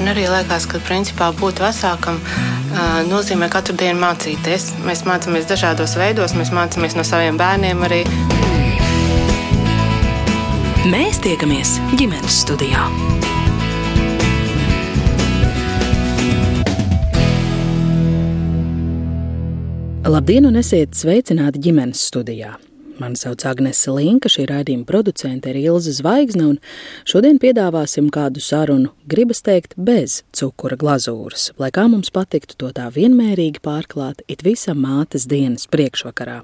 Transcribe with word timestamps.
Man 0.00 0.14
arī 0.14 0.22
liekas, 0.32 0.64
ka 0.64 0.78
principā 0.80 1.26
būt 1.36 1.58
vecākam 1.60 2.16
nozīmē 3.10 3.50
katru 3.52 3.74
dienu 3.76 4.00
mācīties. 4.00 4.70
Mēs 4.86 5.02
mācāmies 5.04 5.44
dažādos 5.44 5.92
veidos, 6.00 6.32
mēs 6.40 6.48
mācāmies 6.56 6.96
no 6.96 7.04
saviem 7.04 7.36
bērniem 7.36 7.84
arī. 7.84 7.98
Mēs 10.88 11.20
tiekamies 11.20 11.74
ģimenes 12.00 12.40
studijā. 12.46 12.86
Labdien, 20.08 20.48
un 20.48 20.56
esiet 20.64 20.96
sveicināti 20.96 21.60
ģimenes 21.68 22.08
studijā! 22.08 22.56
Mani 23.00 23.16
sauc 23.16 23.46
Agnese 23.48 23.88
Linka, 23.96 24.28
šī 24.28 24.44
raidījuma 24.50 24.84
producente 24.84 25.48
ir 25.48 25.56
Ilza 25.62 25.94
Zvaigzne, 25.96 26.50
un 26.52 26.58
šodien 27.08 27.38
piedāvāsim 27.40 28.10
kādu 28.12 28.42
sarunu, 28.44 28.90
gribas 29.08 29.40
teikt, 29.46 29.72
bez 29.80 30.18
cukura 30.36 30.76
glazūras, 30.76 31.48
lai 31.56 31.70
kā 31.72 31.86
mums 31.88 32.12
patiktu 32.12 32.58
to 32.60 32.68
tā 32.76 32.90
vienmērīgi 32.92 33.64
pārklāt 33.64 34.20
it 34.28 34.44
visam 34.44 34.84
mātes 34.84 35.24
dienas 35.30 35.64
priekšvakarā. 35.72 36.42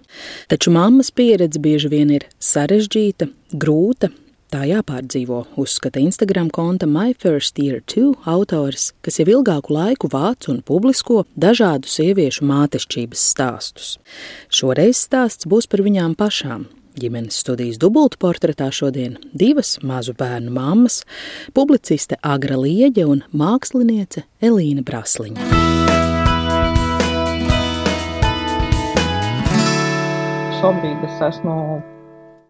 Taču 0.49 0.73
mammas 0.73 1.13
pieredze 1.13 1.61
bieži 1.61 1.93
vien 1.93 2.15
ir 2.17 2.25
sarežģīta, 2.41 3.29
grūta, 3.53 4.09
Tā 4.47 4.61
jāpārdzīvo, 4.63 5.41
uzskata 5.59 5.99
Instagram 5.99 6.53
konta 6.55 6.87
My 6.87 7.17
First 7.19 7.57
Year 7.59 7.81
2 7.91 8.13
autors, 8.31 8.93
kas 9.03 9.19
jau 9.19 9.27
ilgāku 9.27 9.75
laiku 9.75 10.07
vāc 10.13 10.47
un 10.53 10.61
publisko 10.63 11.25
dažādu 11.35 11.91
sieviešu 11.91 12.47
mātešķības 12.47 13.25
stāstus. 13.33 13.89
Šoreiz 14.47 15.03
stāsts 15.03 15.51
būs 15.51 15.67
par 15.67 15.83
viņām 15.83 16.15
pašām. 16.15 16.69
Ģimenes 16.95 17.43
studijas 17.43 17.83
dubultu 17.83 18.23
portretā 18.23 18.71
šodien 18.71 19.19
divas 19.35 19.81
mazu 19.83 20.15
bērnu 20.15 20.55
mammas, 20.55 21.03
publiciste 21.51 22.15
Agra 22.23 22.55
Lieģe 22.63 23.11
un 23.11 23.27
māksliniece 23.35 24.29
Elīna 24.39 24.87
Brasliņa. 24.87 25.43
Šobrīd 30.63 31.09
es 31.11 31.25
esmu 31.35 31.57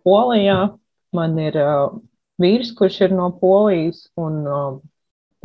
Polijā, 0.05 0.77
Man 1.17 1.39
ir 1.41 1.57
uh, 1.61 1.97
vīrs, 2.43 2.73
kurš 2.79 3.01
ir 3.07 3.17
no 3.17 3.31
Polijas, 3.41 4.07
un 4.21 4.41
uh, 4.45 4.79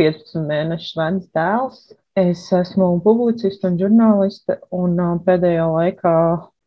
15 0.02 0.47
mēnešu 0.50 1.00
vecs 1.00 1.28
dēls. 1.38 1.81
Es 2.19 2.47
esmu 2.55 2.89
publiciste 3.05 3.69
un 3.69 3.78
žurnāliste, 3.80 4.58
un 4.75 4.97
uh, 5.00 5.13
pēdējā 5.28 5.67
laikā 5.72 6.16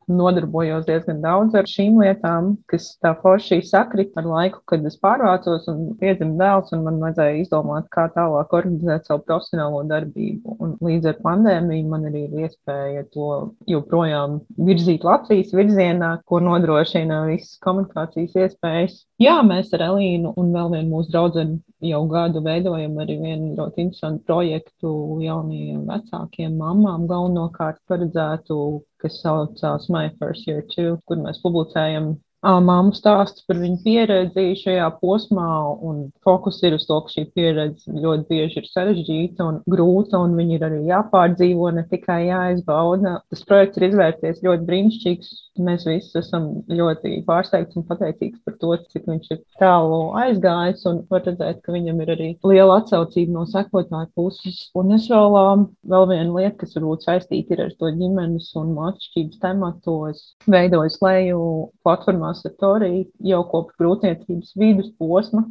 nodarbojos 0.08 0.86
diezgan 0.88 1.20
daudz 1.24 1.56
ar 1.58 1.68
šīm 1.68 2.00
lietām, 2.02 2.54
kas 2.70 2.92
tā 3.02 3.14
forši 3.22 3.60
sakrit 3.66 4.14
ar 4.20 4.28
laiku, 4.28 4.60
kad 4.70 4.84
es 4.88 4.98
pārvācos 5.02 5.68
un 5.72 5.82
piedzimu 6.00 6.38
dēls, 6.40 6.72
un 6.76 6.84
man 6.86 7.00
vajadzēja 7.02 7.42
izdomāt, 7.42 7.88
kā 7.94 8.06
tālāk 8.14 8.54
organizēt 8.56 9.08
savu 9.08 9.24
profesionālo 9.28 9.82
darbību. 9.90 10.56
Un 10.64 10.76
līdz 10.84 11.12
ar 11.12 11.20
pandēmiju 11.24 11.90
man 11.90 12.08
arī 12.10 12.26
ir 12.28 12.46
iespēja 12.46 13.06
to 13.14 13.30
joprojām 13.70 14.40
virzīt 14.68 15.04
Latvijas 15.06 15.54
virzienā, 15.56 16.14
ko 16.28 16.40
nodrošina 16.44 17.24
visas 17.30 17.58
komunikācijas 17.64 18.36
iespējas. 18.44 19.00
Jā, 19.22 19.38
mēs 19.46 19.72
ar 19.76 19.88
Elīnu 19.90 20.34
un 20.40 20.52
vēl 20.54 20.72
vienu 20.74 20.96
mūsu 20.96 21.12
draugu 21.12 21.44
jau 21.88 22.00
gadu 22.10 22.42
veidojam 22.44 22.96
arī 23.02 23.16
vienu 23.20 23.54
ļoti 23.58 23.84
interesantu 23.84 24.24
projektu 24.30 24.92
jaunajiem 25.24 25.82
vecākiem, 25.88 26.56
mamām 26.60 27.08
galvenokārt 27.10 27.80
paredzētu 27.90 28.58
kas 29.02 29.20
saucās 29.22 29.90
My 29.92 30.12
First 30.20 30.48
Year 30.48 30.64
Two, 30.74 30.96
kur 31.08 31.20
mēs 31.24 31.42
publicējam 31.44 32.14
Māmu 32.44 32.92
stāsts 32.92 33.44
par 33.48 33.56
viņu 33.56 33.78
pieredzi 33.84 34.42
šajā 34.60 34.88
posmā, 35.00 35.46
un 35.80 36.10
fokus 36.26 36.58
ir 36.66 36.76
uz 36.76 36.84
to, 36.84 36.98
ka 37.06 37.12
šī 37.14 37.24
pieredze 37.32 37.88
ļoti 37.88 38.26
bieži 38.28 38.60
ir 38.60 38.68
sarežģīta 38.68 39.46
un 39.48 39.60
grūta, 39.70 40.20
un 40.20 40.34
viņi 40.36 40.58
ir 40.58 40.66
arī 40.68 40.80
jāpārdzīvo, 40.90 41.70
ne 41.72 41.86
tikai 41.88 42.26
jāizbauda. 42.26 43.16
Tas 43.32 43.44
projekts 43.48 43.80
ir 43.80 43.88
izvērties 43.88 44.42
ļoti 44.44 44.68
brīnišķīgs. 44.68 45.32
Mēs 45.64 45.86
visi 45.86 46.18
esam 46.18 46.48
ļoti 46.66 47.20
pārsteigti 47.28 47.78
un 47.78 47.86
pateicīgi 47.86 48.40
par 48.44 48.56
to, 48.60 48.74
cik 48.90 49.06
viņš 49.06 49.28
ir 49.30 49.40
tālu 49.62 50.00
aizgājis, 50.18 50.82
un 50.90 51.00
var 51.08 51.22
redzēt, 51.24 51.62
ka 51.64 51.72
viņam 51.72 52.02
ir 52.02 52.12
arī 52.16 52.28
liela 52.44 52.80
atsaucība 52.82 53.38
no 53.38 53.46
sekotāju 53.48 54.10
puses. 54.18 54.64
Un 54.76 54.96
es 54.98 55.06
vēl, 55.08 55.64
vēl 55.94 56.08
viena 56.10 56.28
lieta, 56.34 56.58
kas 56.64 56.74
varbūt 56.76 57.06
saistīta 57.06 57.54
ir 57.54 57.64
ar 57.68 57.74
to 57.78 57.92
ģimenes 57.94 58.50
un 58.58 58.74
mākslības 58.76 59.40
tematu, 59.46 59.96
es 60.10 60.24
veidoju 60.50 60.96
slēju 60.98 61.40
platformā 61.86 62.33
Satorī 62.38 63.06
jau 63.24 63.42
kopš 63.50 63.78
grūtniecības 63.80 64.54
vidusposma 64.60 65.44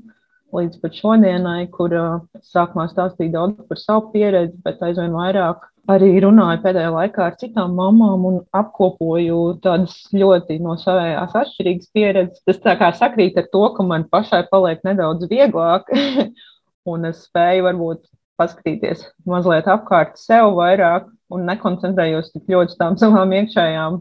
līdz 0.54 0.80
pat 0.84 0.98
šodienai, 0.98 1.68
kur 1.74 1.94
uh, 1.98 2.18
sākumā 2.46 2.88
stāstīja 2.92 3.34
daudz 3.38 3.64
par 3.70 3.80
savu 3.82 4.12
pieredzi, 4.14 4.54
bet 4.66 4.84
aizvien 4.86 5.16
vairāk 5.16 5.66
arī 5.92 6.12
runāju 6.24 6.62
pēdējā 6.64 6.92
laikā 6.94 7.26
ar 7.26 7.38
citām 7.40 7.74
mamām 7.76 8.28
un 8.30 8.40
apkopoju 8.56 9.40
tādas 9.64 9.96
ļoti 10.16 10.60
no 10.64 10.78
savējās 10.80 11.36
atšķirīgas 11.42 11.90
pieredzes. 11.96 12.44
Tas 12.48 12.62
tā 12.64 12.78
kā 12.80 12.92
sakrīt 12.96 13.40
ar 13.42 13.50
to, 13.52 13.66
ka 13.76 13.86
man 13.88 14.08
pašai 14.12 14.44
paliek 14.52 14.84
nedaudz 14.88 15.28
vieglāk, 15.32 15.90
un 16.92 17.10
es 17.10 17.26
spēju 17.28 17.68
varbūt 17.68 18.06
paskatīties 18.40 19.04
mazliet 19.30 19.68
apkārt 19.70 20.18
sev 20.22 20.54
vairāk 20.58 21.10
un 21.34 21.46
nekoncentrējos 21.50 22.32
tik 22.34 22.50
ļoti 22.50 22.74
uz 22.74 22.80
tām 22.80 22.98
savām 23.00 23.34
iekšējām 23.40 24.00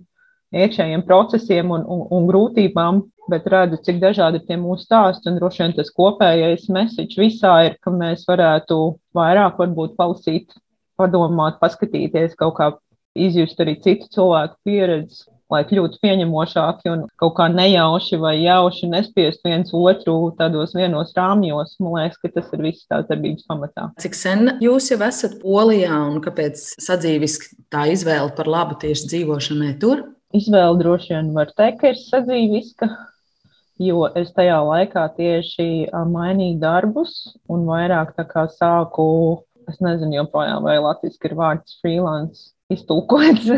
iekšējiem 0.53 1.05
procesiem 1.09 1.73
un, 1.75 1.85
un, 1.89 2.05
un 2.13 2.29
grūtībām, 2.29 3.03
bet 3.33 3.47
redzu, 3.51 3.79
cik 3.87 4.01
dažādi 4.03 4.41
ir 4.41 4.47
tie 4.49 4.59
mūsu 4.61 4.87
stāsti. 4.87 5.31
Un 5.31 5.39
droši 5.41 5.65
vien 5.65 5.77
tas 5.77 5.93
kopējais 5.97 6.69
message 6.75 7.21
visā 7.21 7.55
ir, 7.69 7.79
ka 7.83 7.95
mēs 7.95 8.27
varētu 8.29 8.79
vairāk 9.17 9.61
varbūt 9.63 9.97
palasīt, 9.99 10.53
padomāt, 11.01 11.61
paskatīties, 11.63 12.37
kaut 12.39 12.57
kā 12.59 12.73
izjust 13.19 13.61
arī 13.61 13.77
citu 13.83 14.09
cilvēku 14.13 14.59
pieredzes, 14.67 15.27
lai 15.53 15.61
kļūtu 15.69 16.01
pieņemošāki 16.01 16.89
un 16.93 17.03
kaut 17.21 17.35
kā 17.37 17.49
nejauši 17.53 18.19
vai 18.23 18.35
jauši 18.41 18.89
nespiest 18.93 19.43
viens 19.45 19.73
otru 19.77 20.33
tādos 20.39 20.73
vienos 20.77 21.13
rāmjos. 21.17 21.77
Man 21.83 21.99
liekas, 21.99 22.21
ka 22.23 22.33
tas 22.39 22.49
ir 22.57 22.65
viss 22.65 22.89
tās 22.89 23.05
darbības 23.11 23.45
pamatā. 23.51 23.91
Cik 24.01 24.17
sen 24.17 24.55
jūs 24.65 24.89
jau 24.95 25.01
esat 25.05 25.37
Polijā 25.43 25.99
un 26.09 26.23
kāpēc 26.25 26.63
sadzīviski 26.81 27.61
tā 27.73 27.85
izvēle 27.93 28.33
par 28.39 28.49
labu 28.49 28.81
tieši 28.81 29.13
dzīvošanai 29.13 29.77
tur? 29.83 30.07
Izvēle 30.37 30.79
droši 30.81 31.15
vien 31.15 31.33
var 31.37 31.53
teikt, 31.57 31.81
ka 31.81 31.93
ir 31.93 31.99
sadzīviska, 32.01 32.89
jo 33.83 34.07
es 34.19 34.33
tajā 34.37 34.59
laikā 34.67 35.07
tieši 35.17 35.69
mainīju 35.93 36.61
darbus 36.63 37.15
un 37.53 37.67
vairāk 37.69 38.15
tā 38.19 38.27
kā 38.29 38.47
sāku, 38.53 39.07
es 39.71 39.81
nezinu 39.85 40.21
joprojām, 40.21 40.65
vai 40.67 40.79
latviski 40.83 41.31
ir 41.31 41.37
vārds 41.39 41.79
freelance 41.83 42.51
iztulkots, 42.73 43.49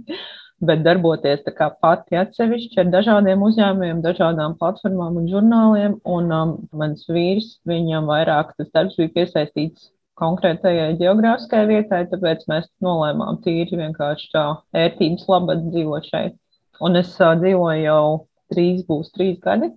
bet 0.68 0.84
darboties 0.84 1.44
tā 1.46 1.52
kā 1.56 1.68
pati 1.82 2.18
atsevišķi 2.18 2.80
ar 2.82 2.92
dažādiem 2.94 3.42
uzņēmumiem, 3.48 4.04
dažādām 4.04 4.56
platformām 4.60 5.20
un 5.20 5.28
žurnāliem, 5.30 5.98
un 6.16 6.36
um, 6.38 6.54
mans 6.72 7.04
vīrs, 7.10 7.58
viņam 7.68 8.08
vairāk 8.10 8.54
tas 8.58 8.70
darbs 8.72 8.96
bija 9.00 9.12
piesaistīts 9.18 9.90
konkrētajai 10.20 10.94
geogrāfiskajai 11.00 11.68
vietai, 11.70 12.02
tāpēc 12.10 12.44
mēs 12.50 12.68
nolēmām 12.84 13.40
tīri 13.44 13.78
vienkārši 13.80 14.30
tā 14.34 14.44
ērtības 14.84 15.26
labad 15.30 15.64
dzīvot 15.70 16.10
šeit. 16.10 16.36
Un 16.84 16.98
es 17.00 17.14
uh, 17.20 17.34
dzīvoju 17.38 17.82
jau 17.84 18.04
trīs, 18.52 18.84
būs 18.86 19.10
trīs 19.14 19.40
gadi. 19.42 19.70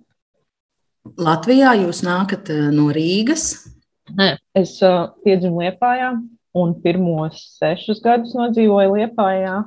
Latvijā 1.18 1.72
jūs 1.82 2.02
nākat 2.04 2.50
no 2.74 2.88
Rīgas? 2.94 3.50
Nē, 4.18 4.34
es 4.58 4.76
uh, 4.84 5.10
piedzimu 5.24 5.62
Liepājā 5.64 6.12
un 6.58 6.74
pirmos 6.82 7.40
sešus 7.58 8.00
gadus 8.04 8.34
nodzīvoju 8.36 8.94
Liepājā. 8.96 9.58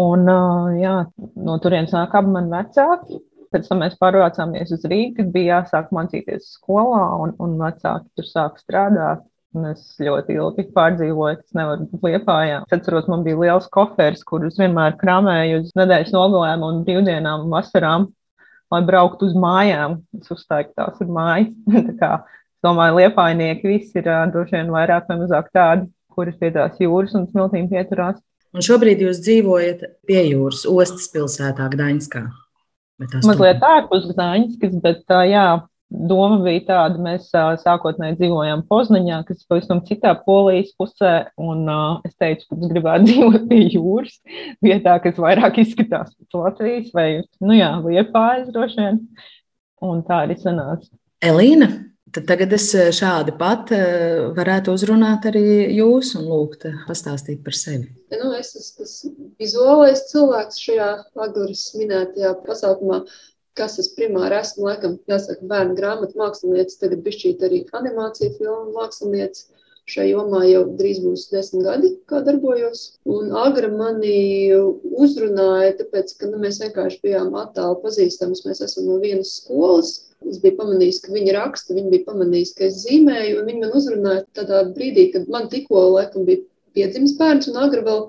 Un, 0.00 0.24
uh, 0.24 0.70
jā, 0.80 0.94
no 1.36 1.58
turienes 1.60 1.92
nāk 1.92 2.14
abi 2.16 2.32
mani 2.32 2.52
vecāki. 2.52 3.20
Pēc 3.52 3.66
tam 3.68 3.82
mēs 3.84 3.98
pārvācāmies 4.00 4.72
uz 4.72 4.86
Rīgā, 4.88 5.18
kad 5.18 5.32
bija 5.34 5.58
jāsāk 5.58 5.90
mācīties 5.92 6.54
skolā, 6.54 7.02
un, 7.20 7.34
un 7.42 7.58
vecāki 7.60 8.08
tur 8.16 8.28
sāk 8.28 8.56
strādāt. 8.62 9.26
Un 9.52 9.66
es 9.68 9.82
ļoti 10.00 10.32
ilgi 10.38 10.64
pārdzīvoju, 10.72 11.38
kas 11.42 11.56
nevar 11.58 11.82
būt 11.84 12.06
liepājā. 12.08 12.62
Es 12.64 12.76
atceros, 12.78 13.08
man 13.12 13.24
bija 13.26 13.36
liels 13.36 13.66
koferis, 13.72 14.22
kurus 14.24 14.56
vienmēr 14.60 14.96
krāmēju 15.00 15.58
uz 15.60 15.74
nedēļas 15.76 16.12
nogalēm 16.14 16.64
un 16.64 16.78
brīvdienām 16.86 17.44
un 17.44 17.52
vasarām, 17.52 18.06
lai 18.72 18.80
brauktu 18.88 19.28
uz 19.28 19.36
mājām. 19.36 19.98
Es 20.16 20.32
uzstāju, 20.32 20.70
ka 20.70 20.86
tās 20.86 21.02
ir 21.04 21.12
mājas. 21.12 21.52
Tā 22.00 22.12
domāju, 22.64 23.02
liepainieki 23.02 23.74
visi 23.74 24.00
ir 24.00 24.08
droši 24.32 24.56
vien 24.56 24.72
vairāk 24.72 25.10
vai 25.10 25.18
mazāk 25.20 25.50
tādi, 25.52 25.90
kuras 26.12 26.38
pie 26.40 26.52
tās 26.54 26.80
jūras 26.80 27.12
un 27.18 27.28
smiltīm 27.28 27.68
pieturās. 27.72 28.22
Un 28.52 28.64
šobrīd 28.64 29.00
jūs 29.04 29.20
dzīvojat 29.24 29.84
pie 30.08 30.22
jūras, 30.30 30.64
ostas 30.68 31.08
pilsētā 31.12 31.68
Gdaņskā. 31.72 32.24
Mazliet 33.24 33.64
ārpus 33.64 34.08
Gdaņskas, 34.12 34.80
bet 34.84 35.14
jā, 35.28 35.46
doma 35.92 36.38
bija 36.44 36.64
tāda, 36.68 37.00
mēs 37.02 37.28
sākotnēji 37.62 38.18
dzīvojām 38.20 38.64
Poznaņā, 38.70 39.20
kas 39.28 39.42
ir 39.42 39.50
pavisam 39.50 39.82
citā 39.88 40.14
polijas 40.24 40.72
pusē, 40.78 41.12
un 41.40 41.66
uh, 41.68 42.00
es 42.08 42.16
teicu, 42.20 42.48
ka 42.48 42.58
es 42.58 42.72
gribētu 42.72 43.06
dzīvot 43.10 43.46
pie 43.50 43.60
jūras, 43.76 44.18
vietā, 44.64 44.96
kas 45.04 45.20
vairāk 45.20 45.62
izskatās 45.62 46.14
pēc 46.16 46.40
Latvijas, 46.40 46.90
vai, 46.96 47.08
nu 47.44 47.58
jā, 47.58 47.70
Liepājas 47.84 48.50
droši 48.54 48.82
vien, 48.82 49.00
un 49.84 50.04
tā 50.08 50.24
arī 50.26 50.38
sanāca. 50.40 50.90
Elīna, 51.22 51.70
Tad 52.12 52.26
tagad 52.28 52.50
es 52.52 52.66
šādi 52.92 53.32
pat 53.40 53.70
varētu 54.36 54.74
uzrunāt 54.76 55.24
arī 55.30 55.72
jūs 55.78 56.10
un 56.18 56.26
lūgt 56.28 56.66
pastāstīt 56.84 57.40
par 57.40 57.56
sevi. 57.56 57.86
Nu, 58.12 58.34
es 58.36 58.50
esmu 58.58 58.82
tas 58.82 58.92
vizuālais 59.40 60.02
cilvēks 60.10 60.60
šajā 60.60 60.88
Agūras 61.24 61.62
minētajā 61.78 62.34
pasākumā 62.44 62.98
kas 63.58 63.78
es 63.82 63.90
primāri 63.96 64.38
esmu, 64.38 64.66
laikam, 64.68 64.98
jāsaka, 65.10 65.48
bērnu 65.48 65.76
grāmatu 65.78 66.18
mākslinieca, 66.20 66.78
tagad 66.84 67.02
bišķīt 67.06 67.42
arī 67.48 67.64
animācija 67.78 68.32
filmu 68.38 68.76
mākslinieca. 68.76 69.48
Šai 69.92 70.04
jomā 70.12 70.44
jau 70.46 70.60
drīz 70.78 71.00
būs 71.02 71.24
desmit 71.32 71.64
gadi, 71.66 71.88
kā 72.06 72.20
darbojos. 72.22 72.84
Un 73.10 73.32
Agra 73.34 73.66
mani 73.72 74.54
uzrunāja, 74.54 75.72
tāpēc, 75.80 76.14
ka 76.20 76.30
nu, 76.30 76.38
mēs 76.44 76.60
vienkārši 76.62 77.00
bijām 77.02 77.34
attāli 77.40 77.80
pazīstami. 77.82 78.38
Mēs 78.46 78.62
esam 78.62 78.86
no 78.86 79.00
vienas 79.02 79.34
skolas. 79.40 79.92
Es 80.22 80.38
biju 80.38 80.54
pamanījis, 80.60 81.02
ka 81.02 81.16
viņi 81.16 81.34
raksta, 81.34 81.74
viņi 81.74 81.90
bija 81.96 82.06
pamanījis, 82.12 82.54
ka 82.54 82.68
es 82.68 82.78
zīmēju, 82.84 83.40
un 83.40 83.50
viņi 83.50 83.64
man 83.64 83.76
uzrunāja 83.80 84.24
tādā 84.38 84.62
brīdī, 84.70 85.08
kad 85.16 85.26
man 85.34 85.50
tikko, 85.50 85.82
laikam, 85.96 86.28
bija 86.30 86.44
piedzimis 86.78 87.16
bērns, 87.18 87.50
un 87.50 87.58
Agra 87.64 87.82
vēl 87.88 88.04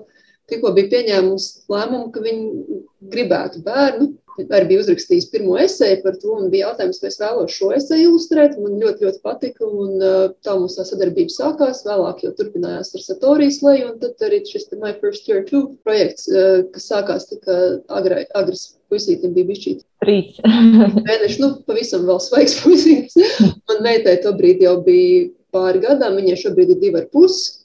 tikko 0.52 0.70
bija 0.78 0.92
pieņēmusi 0.92 1.64
lēmumu, 1.74 2.12
ka 2.14 2.22
viņi 2.22 2.78
gribētu 3.10 3.64
bērnu 3.66 4.12
arī 4.42 4.68
bija 4.70 4.82
uzrakstījis 4.82 5.28
pirmo 5.32 5.56
esēju 5.62 6.00
par 6.02 6.16
to, 6.20 6.32
un 6.38 6.50
bija 6.52 6.68
jautājums, 6.68 7.00
vai 7.02 7.10
es 7.10 7.18
vēlos 7.20 7.54
šo 7.54 7.70
esēju 7.76 8.08
ilustrēt. 8.10 8.56
Man 8.60 8.78
ļoti, 8.82 9.06
ļoti 9.06 9.20
patika, 9.24 9.68
un 9.68 10.02
tā 10.44 10.56
mums 10.58 10.78
tā 10.78 10.86
sadarbība 10.88 11.34
sākās. 11.34 11.84
Vēlāk 11.86 12.24
jau 12.26 12.32
turpinājās 12.38 12.94
ar 12.94 13.04
Satorijas 13.04 13.60
leju, 13.64 13.92
un 13.92 14.00
tad 14.02 14.26
arī 14.26 14.42
šis 14.48 14.70
My 14.80 14.94
First 15.00 15.28
Year 15.30 15.44
2 15.46 15.62
projekts, 15.86 16.26
kas 16.74 16.88
sākās 16.90 17.28
tika 17.30 17.58
agrai, 17.94 18.24
agras 18.34 18.72
puisītim 18.92 19.34
bija 19.36 19.50
bišķīt. 19.52 19.84
Trīs. 20.04 20.40
Mēneši, 21.08 21.40
nu, 21.42 21.50
pavisam 21.68 22.06
vēl 22.08 22.20
svaigs 22.22 22.58
puisītis. 22.64 23.18
Man 23.70 23.84
meitai 23.86 24.18
to 24.24 24.34
brīdi 24.36 24.66
jau 24.66 24.80
bija 24.84 25.28
pāri 25.54 25.82
gadām, 25.84 26.18
viņai 26.18 26.40
šobrīd 26.42 26.74
ir 26.74 26.82
divi 26.82 27.02
ar 27.02 27.08
pusi. 27.14 27.60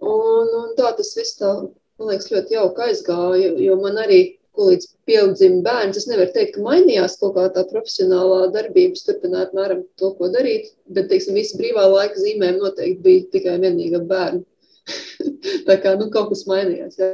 Un, 0.00 0.48
un 0.62 0.74
tā 0.78 0.90
tas 0.96 1.12
viss 1.16 1.36
tā, 1.38 1.50
man 2.00 2.10
liekas, 2.10 2.30
ļoti 2.32 2.56
jauki 2.56 2.86
aizgāja, 2.86 3.50
jo 3.60 3.76
man 3.82 4.00
arī 4.00 4.20
līdz 4.68 4.88
pieaudzim 5.08 5.60
bērns. 5.64 5.98
Es 6.00 6.06
nevaru 6.10 6.32
teikt, 6.34 6.56
ka 6.56 6.64
mainījās 6.64 7.16
kaut 7.20 7.36
kā 7.38 7.46
tā 7.54 7.64
profesionālā 7.70 8.50
darbība, 8.54 9.00
turpināt 9.06 9.56
mēram 9.56 9.82
to, 10.00 10.12
ko 10.18 10.30
darīt, 10.32 10.70
bet, 10.90 11.08
teiksim, 11.12 11.38
visi 11.38 11.58
brīvā 11.60 11.86
laika 11.90 12.20
zīmēm 12.20 12.60
noteikti 12.60 13.04
bija 13.06 13.26
tikai 13.34 13.56
vienīga 13.62 14.02
bērna. 14.10 14.44
tā 15.68 15.80
kā, 15.82 15.96
nu, 16.00 16.10
kaut 16.12 16.32
kas 16.34 16.46
mainījās. 16.50 16.98
Jā. 17.00 17.12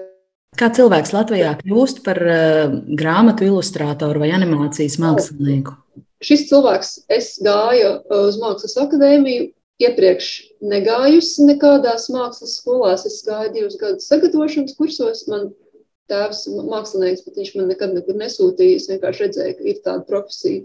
Kā 0.57 0.71
cilvēks 0.73 1.13
Latvijā 1.13 1.57
kļūst 1.61 2.01
par 2.07 2.21
uh, 2.23 2.79
grāmatu 2.97 3.45
ilustrātoru 3.45 4.23
vai 4.23 4.31
animācijas 4.33 4.97
mākslinieku? 5.03 5.75
Šis 6.25 6.47
cilvēks, 6.49 6.93
es 7.13 7.35
gāju 7.45 7.91
eh, 7.99 8.23
uz 8.25 8.39
Mākslas 8.41 8.79
akadēmiju, 8.81 9.51
iepriekš 9.85 10.31
negājusi 10.65 11.45
nekādās 11.51 12.09
mākslas 12.13 12.57
skolās. 12.63 13.05
Es 13.09 13.21
gāju 13.27 13.53
divus 13.53 13.77
gadus 13.81 14.09
sagatavošanas 14.09 14.77
kursos. 14.79 15.27
Man 15.29 15.51
tēvs 16.11 16.47
mākslinieks, 16.67 17.25
bet 17.27 17.39
viņš 17.41 17.53
man 17.57 17.71
nekad 17.73 17.95
nekur 17.97 18.19
nesūtīja. 18.19 18.81
Es 18.81 18.89
vienkārši 18.91 19.25
redzēju, 19.25 19.57
ka 19.59 19.71
ir 19.71 19.81
tāda 19.85 20.07
profesija, 20.09 20.65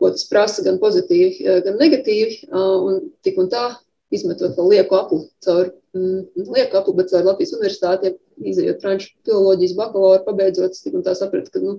ko 0.00 0.10
tas 0.14 0.26
prasa 0.30 0.64
gan 0.66 0.80
pozitīvi, 0.82 1.46
eh, 1.46 1.60
gan 1.66 1.78
negatīvi. 1.80 2.48
Un 2.52 3.00
tik 3.24 3.38
un 3.38 3.50
tā, 3.52 3.68
izmetot 4.12 4.56
vēl 4.58 4.74
lieku 4.76 4.98
apli 4.98 5.22
caur, 5.44 5.72
mm, 5.96 6.48
lieku 6.52 6.80
apli, 6.80 6.96
bet 6.96 7.12
caur 7.12 7.28
Latvijas 7.30 7.54
universitātiem, 7.56 8.18
izējot 8.52 8.82
franču 8.82 9.12
filoloģijas 9.24 9.76
bakalauru, 9.78 10.24
pabeidzot, 10.26 10.76
tik 10.82 10.98
un 10.98 11.06
tā 11.06 11.14
sapratu, 11.16 11.52
ka, 11.52 11.62
nu, 11.62 11.78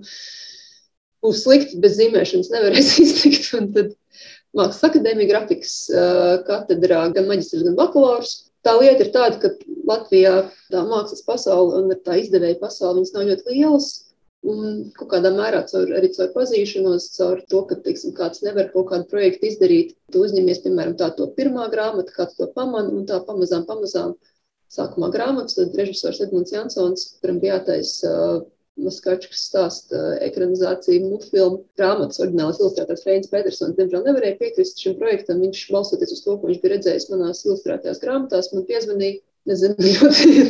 būs 1.22 1.44
slikti, 1.44 1.78
bez 1.80 1.98
zīmēšanas 1.98 2.50
nevarēs 2.50 2.96
iztikt. 3.04 3.52
Un 3.58 3.70
tad 3.76 3.94
Mākslas 4.54 4.86
akadēmija 4.86 5.30
grafikas 5.32 5.72
katedrā 6.46 7.00
gan 7.14 7.26
maģistrs, 7.26 7.64
gan 7.66 7.74
bakalaurs 7.74 8.36
tā 8.64 8.74
lieta 8.80 9.04
ir 9.04 9.12
tāda, 9.14 9.38
ka 9.42 9.52
Latvijā 9.88 10.34
tā 10.72 10.82
mākslas 10.88 11.24
pasaule 11.26 11.82
un 11.82 11.94
tā 12.06 12.18
izdevēja 12.22 12.60
pasaule 12.62 13.04
nav 13.04 13.30
ļoti 13.30 13.52
lielas. 13.52 13.92
Un 14.44 14.90
kaut 14.92 15.08
kādā 15.08 15.30
mērā 15.32 15.62
caur, 15.70 15.88
arī 15.96 16.10
caur 16.12 16.28
pazīšanos, 16.34 17.06
caur 17.14 17.38
to, 17.48 17.62
ka 17.70 17.78
teiksim, 17.80 18.12
kāds 18.16 18.42
nevar 18.44 18.66
kaut 18.74 18.90
kādu 18.90 19.08
projektu 19.08 19.48
izdarīt, 19.48 19.94
tu 20.12 20.20
uzņemies, 20.26 20.60
piemēram, 20.66 20.98
tā 21.00 21.08
to 21.16 21.30
pirmā 21.38 21.70
grāmata, 21.72 22.12
kāds 22.12 22.36
to 22.36 22.50
pamana, 22.52 22.92
un 22.92 23.06
tā 23.08 23.22
pamazām, 23.24 23.64
pamazām 23.64 24.12
sākumā 24.74 25.08
grāmatas, 25.14 25.56
tad 25.56 25.72
režisors 25.80 26.20
Edmunds 26.26 26.52
Jansons, 26.52 27.06
kuram 27.22 27.40
bija 27.40 27.56
jātaisa 27.56 28.12
uh, 28.12 28.44
Maskačkas 28.82 29.44
stāsta 29.46 29.98
ekranizācija, 30.26 31.02
multfilmu 31.04 31.60
grāmatas 31.78 32.18
oriģinālais 32.24 32.58
ilustrētājs 32.58 33.04
Reinis 33.06 33.30
Petersons. 33.30 33.76
Diemžēl 33.76 34.02
nevarēja 34.08 34.38
piekrist 34.40 34.82
šim 34.82 34.96
projektam. 34.98 35.44
Viņš, 35.44 35.60
balstoties 35.76 36.16
uz 36.16 36.24
to, 36.24 36.34
ko 36.40 36.50
viņš 36.50 36.58
bija 36.64 36.74
redzējis 36.74 37.06
manās 37.12 37.44
ilustrētajās 37.46 38.02
grāmatās, 38.02 38.50
man 38.54 38.66
piezvanīja. 38.70 39.20
Nezinu, 39.44 39.76
ļoti, 40.00 40.44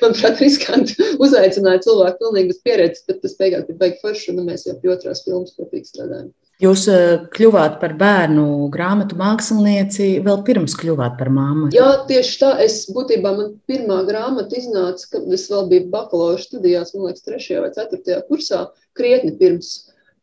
manuprāt, 0.00 0.38
riskanti 0.40 0.94
uzaicināja 1.20 1.82
cilvēku 1.84 2.22
pilnīgi 2.22 2.54
bez 2.54 2.60
pieredzes, 2.64 3.04
bet 3.06 3.20
tas 3.22 3.34
beigās 3.36 3.66
bija 3.68 3.82
baigi 3.82 4.00
forši, 4.00 4.32
un 4.32 4.46
mēs 4.46 4.64
jau 4.64 4.78
pie 4.80 4.94
otrās 4.94 5.20
filmas 5.26 5.52
kopīgi 5.58 5.92
strādājam. 5.92 6.30
Jūs 6.60 6.82
eh, 6.92 7.22
kļuvāt 7.32 7.78
par 7.80 7.94
bērnu 8.00 8.46
grāmatu 8.72 9.16
mākslinieci 9.16 10.08
vēl 10.24 10.42
pirms 10.44 10.74
kļuvāt 10.76 11.14
par 11.16 11.30
māmu. 11.32 11.70
Jā, 11.72 11.88
tieši 12.08 12.34
tā. 12.42 12.50
Es 12.60 12.82
būtībā 12.92 13.32
man 13.36 13.54
pirmā 13.70 14.02
grāmata 14.08 14.58
iznāca, 14.58 15.06
kad 15.14 15.30
es 15.32 15.46
vēl 15.48 15.70
biju 15.70 15.86
bakalaura 15.94 16.42
studijās, 16.42 16.92
man 16.92 17.08
liekas, 17.08 17.24
trešajā 17.24 17.62
vai 17.64 17.70
ceturtajā 17.78 18.18
kursā, 18.28 18.66
krietni 18.98 19.32
pirms. 19.40 19.70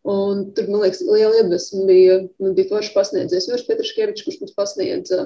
Un 0.08 0.46
tur, 0.56 0.70
man 0.70 0.86
liekas, 0.86 1.02
liela 1.04 1.42
iedvesma 1.42 1.88
bija, 1.90 2.20
man 2.44 2.54
bija 2.56 2.70
forši 2.70 2.94
pasniedzies 2.94 3.50
Juris 3.50 3.66
Petriškevičs, 3.68 4.28
kurš 4.28 4.38
mums 4.44 4.54
pasniedza 4.56 5.26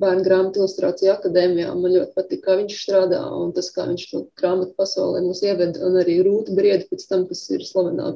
bērnu 0.00 0.22
grāmatu 0.28 0.62
ilustrāciju 0.62 1.10
akadēmijā. 1.16 1.72
Man 1.74 1.94
ļoti 1.96 2.14
patīk, 2.14 2.44
kā 2.44 2.54
viņš 2.60 2.76
strādā 2.84 3.18
un 3.34 3.50
tas, 3.56 3.72
kā 3.74 3.88
viņš 3.90 4.06
to 4.12 4.22
grāmatu 4.38 4.76
pasaulē 4.78 5.24
mūs 5.26 5.42
ieved. 5.42 5.80
Un 5.82 5.98
arī 6.04 6.20
Rūta 6.22 6.54
Brieda 6.54 6.86
pēc 6.86 7.04
tam, 7.10 7.26
kas 7.26 7.42
ir 7.50 7.66
slavenā 7.66 8.14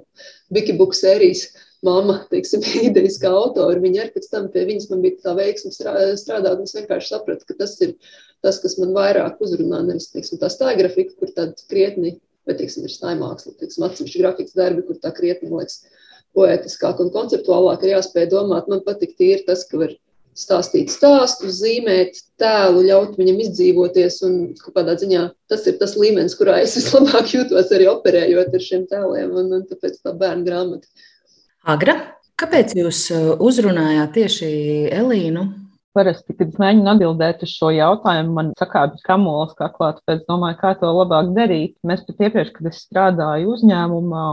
Wikibook 0.55 0.95
sērijas 0.97 1.49
mamma, 1.87 2.17
teiksim, 2.33 2.65
idejas 2.89 3.19
kā 3.23 3.31
autori. 3.35 3.83
Viņa 3.85 4.05
arī 4.05 4.15
pēc 4.17 4.29
tam 4.33 4.49
pie 4.53 4.67
viņas 4.69 4.91
man 4.93 5.05
bija 5.05 5.21
tā 5.25 5.37
veiksme 5.39 5.73
strādāt. 5.75 6.65
Es 6.65 6.77
vienkārši 6.77 7.15
sapratu, 7.15 7.47
ka 7.49 7.59
tas 7.63 7.77
ir 7.85 7.95
tas, 8.45 8.61
kas 8.63 8.77
man 8.81 8.95
vairāk 8.97 9.41
uzrunā. 9.45 9.83
Nevis, 9.87 10.11
teiksim, 10.15 10.41
tā 10.43 10.51
stāja 10.53 10.79
grafika, 10.83 11.17
kur 11.21 11.33
tāda 11.37 11.71
krietni, 11.71 12.19
vai, 12.49 12.57
teiksim, 12.59 12.87
ir 12.87 12.95
stāja 12.95 13.19
māksla, 13.21 13.57
teiksim, 13.61 13.87
atsevišķi 13.89 14.23
grafikas 14.23 14.57
darbi, 14.59 14.85
kur 14.87 15.01
tā 15.01 15.13
krietni, 15.17 15.53
liekas, 15.53 15.83
poētiskāk 16.37 17.03
un 17.03 17.11
konceptuālāk 17.15 17.85
ir 17.85 17.97
jāspēj 17.97 18.31
domāt. 18.31 18.71
Man 18.71 18.85
patīk 18.87 19.17
tīri 19.19 19.45
tas, 19.49 19.65
ka 19.69 19.81
var 19.83 19.97
stāstīt 20.39 20.93
stāstu, 20.93 21.51
zīmēt 21.53 22.21
tēlu, 22.41 22.85
ļaut 22.87 23.17
viņam 23.19 23.41
izdzīvoties. 23.45 24.21
Un 24.29 24.37
kādā 24.77 24.95
ziņā 25.01 25.25
tas 25.51 25.67
ir 25.69 25.79
tas 25.81 25.97
līmenis, 25.99 26.37
kurā 26.39 26.61
es 26.65 26.77
vislabāk 26.79 27.33
jūtos 27.35 27.73
arī 27.77 27.89
operējot 27.91 28.55
ar 28.57 28.67
šiem 28.67 28.87
tēliem. 28.91 29.33
Un, 29.43 29.53
un 29.59 29.67
tāpēc 29.69 30.01
tā 30.05 30.15
bērnu 30.17 30.47
grāmata 30.47 31.09
Agra, 31.69 31.93
kāpēc 32.41 32.73
jūs 32.73 33.03
uh, 33.13 33.33
uzrunājāt 33.45 34.15
tieši 34.17 34.47
Elīnu? 34.97 35.43
Parasti, 35.91 36.37
kad 36.39 36.53
es 36.53 36.59
mēģinu 36.63 36.87
atbildēt 36.87 37.41
uz 37.43 37.51
šo 37.51 37.73
jautājumu, 37.75 38.31
man 38.37 38.51
sakāpjas 38.57 39.03
kamols 39.05 39.57
kaklā, 39.59 39.89
tāpēc 39.97 40.23
domāju, 40.29 40.57
kā 40.61 40.71
to 40.79 40.89
labāk 40.95 41.33
darīt. 41.35 41.75
Mēs 41.85 42.05
pat 42.07 42.23
iepriekš, 42.23 42.53
kad 42.55 42.69
es 42.71 42.79
strādāju 42.87 43.51
uzņēmumā, 43.57 44.27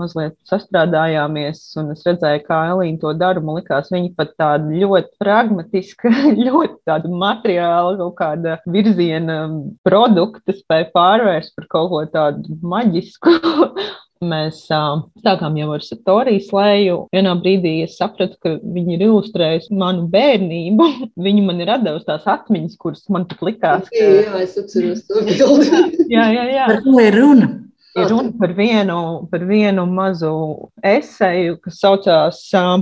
mazliet 0.00 0.34
sastrādājāmies, 0.48 1.60
un 1.78 1.92
es 1.92 2.02
redzēju, 2.08 2.42
kā 2.48 2.62
Elīna 2.72 3.02
to 3.04 3.12
dara. 3.20 3.44
Man 3.44 3.60
likās, 3.60 3.92
viņa 3.92 4.14
pat 4.16 4.32
tāda 4.40 4.80
ļoti 4.82 5.12
pragmatiska, 5.22 6.14
ļoti 6.46 6.80
tāda 6.88 7.12
materiāla, 7.22 7.98
kaut 8.00 8.16
kāda 8.22 8.56
virziena 8.64 9.44
produkta 9.86 10.56
spēja 10.56 10.88
pārvērst 10.96 11.54
par 11.60 11.68
kaut 11.76 11.92
ko 11.92 12.02
tādu 12.16 12.58
maģisku. 12.64 13.36
Mēs 14.24 14.60
uh, 14.72 15.02
sākām 15.24 15.56
jau 15.58 15.72
ar 15.74 15.82
Satorijas 15.84 16.50
lēju. 16.54 16.98
Vienā 17.14 17.34
brīdī 17.40 17.74
es 17.84 17.96
sapratu, 17.98 18.38
ka 18.42 18.54
viņi 18.62 18.96
ir 18.96 19.04
ilustrējuši 19.08 19.74
manu 19.80 20.06
bērnību. 20.12 20.88
Viņi 21.26 21.44
man 21.46 21.60
ir 21.64 21.72
devusi 21.82 22.06
tās 22.08 22.28
atmiņas, 22.30 22.78
kuras 22.80 23.04
man 23.12 23.26
pat 23.30 23.42
likās. 23.44 23.90
Ka... 23.90 23.98
Jā, 23.98 24.38
es 24.44 24.56
atceros 24.60 25.04
to 25.08 25.24
bildi. 25.26 25.82
jā, 26.14 26.28
jā, 26.36 26.46
jā. 26.52 26.68
Par 26.70 26.82
ko 26.86 26.96
ir 27.02 27.18
runa? 27.18 27.50
Ir 27.94 28.08
runa 28.10 28.32
par 28.38 28.54
vienu, 28.56 29.00
par 29.30 29.44
vienu 29.46 29.84
mazu 29.86 30.34
eseju, 30.82 31.60
kas 31.62 31.82
saucās 31.82 32.40
uh, 32.58 32.78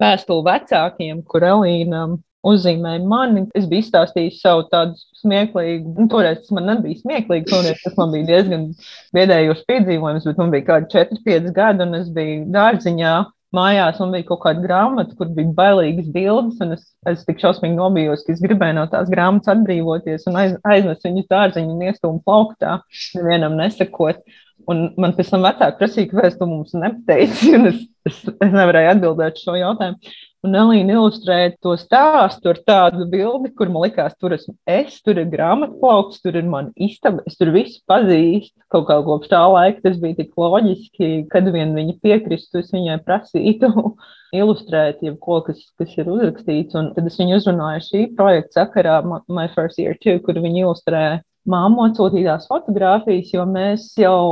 Vēstuli 0.00 0.46
vecākiem, 0.46 1.18
kur 1.28 1.44
Elīna 1.44 2.06
uzzīmēja 2.46 3.02
mani. 3.08 3.44
Es 3.56 3.66
biju 3.70 3.84
izstāstījis 3.84 4.40
savu 4.42 4.66
tādu 4.72 4.96
smieklīgu, 5.20 5.94
nu, 5.98 6.06
toreiz 6.12 6.40
tas 6.42 6.54
man 6.56 6.68
nebija 6.70 7.00
smieklīgi, 7.02 7.48
toreiz 7.50 7.82
tas 7.84 7.98
man 7.98 8.14
bija 8.14 8.28
diezgan 8.30 8.70
biedējošs 9.16 9.66
piedzīvojums, 9.68 10.30
bet 10.30 10.40
man 10.40 10.54
bija 10.54 10.68
kādi 10.70 10.90
4-5 10.96 11.52
gadi, 11.56 11.86
un 11.86 12.00
es 12.00 12.08
biju 12.16 12.48
dārziņā. 12.54 13.18
Mājās 13.50 13.96
man 13.98 14.12
bija 14.14 14.28
kaut 14.28 14.44
kāda 14.44 14.62
grāmata, 14.62 15.16
kur 15.18 15.32
bija 15.34 15.50
bailīgas 15.56 16.10
bildes, 16.14 16.60
un 16.62 16.76
es, 16.76 16.84
es 17.10 17.24
tik 17.26 17.40
šausmīgi 17.42 17.74
nobijos, 17.74 18.22
ka 18.22 18.30
es 18.36 18.42
gribēju 18.44 18.76
no 18.76 18.84
tās 18.92 19.10
grāmatas 19.10 19.50
atbrīvoties 19.56 20.28
un 20.30 20.38
aiz, 20.38 20.54
aiznesu 20.70 21.08
viņu 21.08 21.24
dārziņu 21.32 21.74
un 21.74 21.82
iestūmu 21.88 22.22
plauktā, 22.22 22.76
nevienam 23.18 23.58
nesakot. 23.58 24.22
Un 24.70 24.92
man 25.00 25.16
pēc 25.16 25.32
tam 25.32 25.42
vecāki 25.42 25.80
prasīja, 25.80 26.12
kāpēc 26.12 26.38
tu 26.38 26.46
mums 26.46 26.76
nepateici, 26.78 27.50
un 27.58 27.72
es, 27.72 27.82
es, 28.06 28.22
es 28.30 28.54
nevarēju 28.54 28.92
atbildēt 28.94 29.42
šo 29.42 29.58
jautājumu. 29.58 30.14
Un 30.40 30.54
Elīna 30.56 30.94
ilustrēja 30.96 31.50
to 31.60 31.74
stāstu 31.76 32.48
ar 32.48 32.58
tādu 32.64 33.04
bildi, 33.12 33.50
kur 33.56 33.68
man 33.68 33.82
likās, 33.84 34.14
tur 34.16 34.32
esmu 34.32 34.54
es, 34.72 34.94
tur 35.04 35.18
ir 35.20 35.26
grāmatplauks, 35.28 36.22
tur 36.24 36.38
ir 36.40 36.46
mana 36.48 36.72
istaba, 36.80 37.20
es 37.28 37.36
tur 37.36 37.50
visu 37.52 37.82
pazīstu. 37.90 38.54
Kaut 38.72 38.86
kā 38.88 38.96
kopš 39.04 39.28
tā 39.34 39.42
laika 39.52 39.84
tas 39.84 39.98
bija 40.00 40.16
tik 40.22 40.32
loģiski, 40.40 41.10
kad 41.34 41.50
vien 41.52 41.76
viņa 41.76 41.98
piekristu, 42.00 42.62
es 42.62 42.72
viņai 42.72 42.96
prasītu 43.04 43.68
ilustrēt 44.40 45.04
jebko, 45.04 45.42
kas, 45.50 45.60
kas 45.76 45.92
ir 46.00 46.08
uzrakstīts. 46.08 46.78
Un 46.80 46.94
tad 46.96 47.12
es 47.12 47.20
viņu 47.20 47.36
uzrunāju 47.42 47.84
šī 47.90 48.04
projekta 48.16 48.62
sakarā, 48.62 49.02
My 49.28 49.44
First 49.52 49.82
Year 49.82 50.00
Two, 50.00 50.22
kur 50.24 50.40
viņa 50.40 50.64
ilustrēja 50.64 51.20
māmu 51.52 51.84
atsūtītās 51.90 52.48
fotogrāfijas, 52.48 53.34
jo 53.36 53.44
mēs 53.44 53.90
jau 54.00 54.24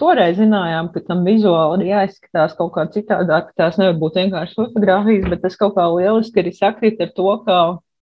toreiz 0.00 0.38
zinājām, 0.38 0.90
ka 0.94 1.02
tam 1.06 1.24
vizuāli 1.26 1.86
ir 1.86 1.92
jāizskatās 1.92 2.54
kaut 2.58 2.72
kā 2.76 2.86
citādāk, 2.94 3.50
ka 3.50 3.64
tās 3.64 3.78
nevar 3.80 3.98
būt 4.00 4.20
vienkārši 4.20 4.58
fotografijas, 4.58 5.28
bet 5.32 5.42
tas 5.44 5.58
kaut 5.60 5.76
kā 5.78 5.86
lieliski 5.92 6.42
arī 6.42 6.54
sakrīt 6.56 7.02
ar 7.04 7.12
to, 7.16 7.28
ka 7.46 7.58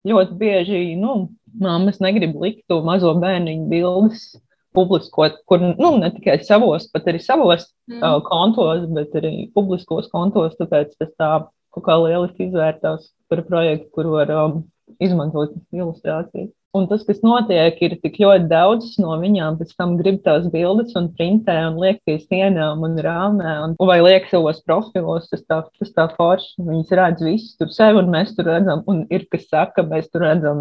ļoti 0.09 0.37
bieži, 0.41 0.83
nu, 1.01 1.17
māmas 1.59 2.01
negrib 2.05 2.37
likt 2.41 2.67
to 2.71 2.81
mazo 2.87 3.15
bērniņu 3.19 3.69
bildes 3.71 4.29
publiskot, 4.77 5.41
kur, 5.49 5.63
nu, 5.63 5.93
ne 5.99 6.11
tikai 6.15 6.39
savos, 6.47 6.87
bet 6.95 7.09
arī 7.11 7.21
savos 7.25 7.67
mm. 7.89 8.03
uh, 8.03 8.19
kontos, 8.27 8.85
bet 8.95 9.15
arī 9.19 9.49
publiskos 9.57 10.11
kontos, 10.13 10.57
tāpēc 10.61 10.93
tas 11.01 11.15
tā 11.19 11.31
kaut 11.75 11.87
kā 11.87 11.97
lieliski 12.03 12.49
izvērtās 12.49 13.11
par 13.31 13.43
projektu, 13.49 13.91
kur 13.97 14.11
var 14.13 14.33
um, 14.35 14.61
izmantot 15.03 15.57
ilustrācijas. 15.75 16.53
Un 16.77 16.85
tas, 16.85 17.01
kas 17.09 17.23
notiek, 17.25 17.79
ir 17.81 17.95
tik 18.03 18.19
ļoti 18.21 18.45
daudz 18.51 18.91
no 19.01 19.15
viņām, 19.23 19.57
pēc 19.57 19.71
tam 19.79 19.95
grib 19.97 20.19
tās 20.27 20.45
bildes 20.53 20.93
un 21.01 21.07
printē 21.17 21.55
un 21.71 21.79
liek 21.81 22.03
pie 22.05 22.19
sienām 22.21 22.85
un 22.85 22.99
rāmē, 23.01 23.55
un, 23.65 23.77
vai 23.89 23.97
liek 24.05 24.29
savos 24.29 24.61
profilos, 24.67 25.31
tas 25.33 25.47
tā, 25.49 25.63
tas 25.81 25.95
tā 25.97 26.07
forši. 26.13 26.59
Viņas 26.67 26.93
redz 27.01 27.25
visu 27.25 27.57
tur 27.57 27.73
sevi, 27.73 28.03
un 28.03 28.13
mēs 28.13 28.35
tur 28.37 28.51
redzam, 28.51 28.85
un 28.91 29.07
ir, 29.09 29.25
kas 29.33 29.49
saka, 29.49 29.87
mēs 29.89 30.13
tur 30.13 30.27
redzam 30.27 30.61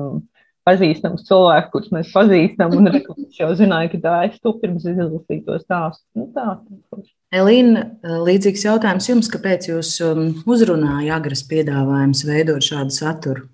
pazīstams 0.67 1.27
cilvēku, 1.27 1.73
kurus 1.75 1.91
mēs 1.95 2.15
pazīstam, 2.15 2.79
un 2.79 2.91
viņš 2.95 3.43
jau 3.43 3.51
zināja, 3.59 3.91
ka 3.91 4.01
tā 4.07 4.15
es 4.29 4.39
tu 4.39 4.55
pirms 4.63 4.87
izlasīju 4.87 5.43
to 5.43 5.59
stāstu. 5.63 6.03
Nu, 6.15 6.31
tā. 6.35 6.57
Elīna, 7.35 7.83
līdzīgs 8.23 8.63
jautājums 8.67 9.11
jums, 9.11 9.31
kāpēc 9.31 9.71
jūs 9.73 9.93
um, 10.07 10.27
uzrunājāt 10.47 11.15
agras 11.19 11.43
piedāvājums 11.51 12.23
veidot 12.27 12.63
šādu 12.63 12.95
saturu 12.95 13.47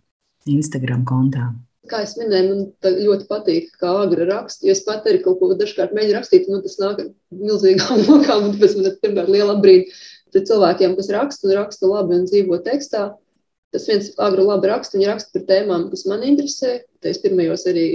Instagram 0.45 1.05
kontā? 1.09 1.49
Kā 1.91 2.03
es 2.05 2.15
minēju, 2.19 2.53
man 2.53 2.95
ļoti 3.03 3.27
patīk, 3.29 3.73
kā 3.81 3.91
agri 4.03 4.27
raksta. 4.29 4.67
Es 4.71 4.83
pat 4.87 5.07
arī 5.09 5.19
kaut 5.23 5.39
ko 5.41 5.51
dažkārt 5.59 5.95
mēģinu 5.95 6.17
rakstīt, 6.17 6.47
man 6.51 6.63
tas 6.63 6.79
nāk 6.81 7.01
ar 7.03 7.09
milzīgām 7.41 8.03
lokām, 8.07 8.47
un 8.47 8.55
tāpēc 8.55 8.77
man 8.79 8.89
ir 8.89 8.97
pirmkārt 9.03 9.33
liela 9.33 9.57
brīdi. 9.63 9.91
Tad 10.33 10.47
cilvēkiem, 10.49 10.95
kas 10.97 11.11
raksta 11.13 11.49
un 11.49 11.55
raksta 11.59 11.89
labi 11.89 12.17
un 12.17 12.25
dzīvo 12.29 12.57
tekstā, 12.65 13.03
tas 13.73 13.85
viens 13.89 14.09
agri 14.21 14.47
labi 14.47 14.71
raksta, 14.71 14.97
viņi 14.97 15.11
raksta 15.11 15.35
par 15.35 15.45
tēmām, 15.51 15.85
kas 15.91 16.07
man 16.09 16.25
interesē. 16.25 16.79
Tas 17.03 17.21
pirmajos 17.21 17.67
arī 17.69 17.85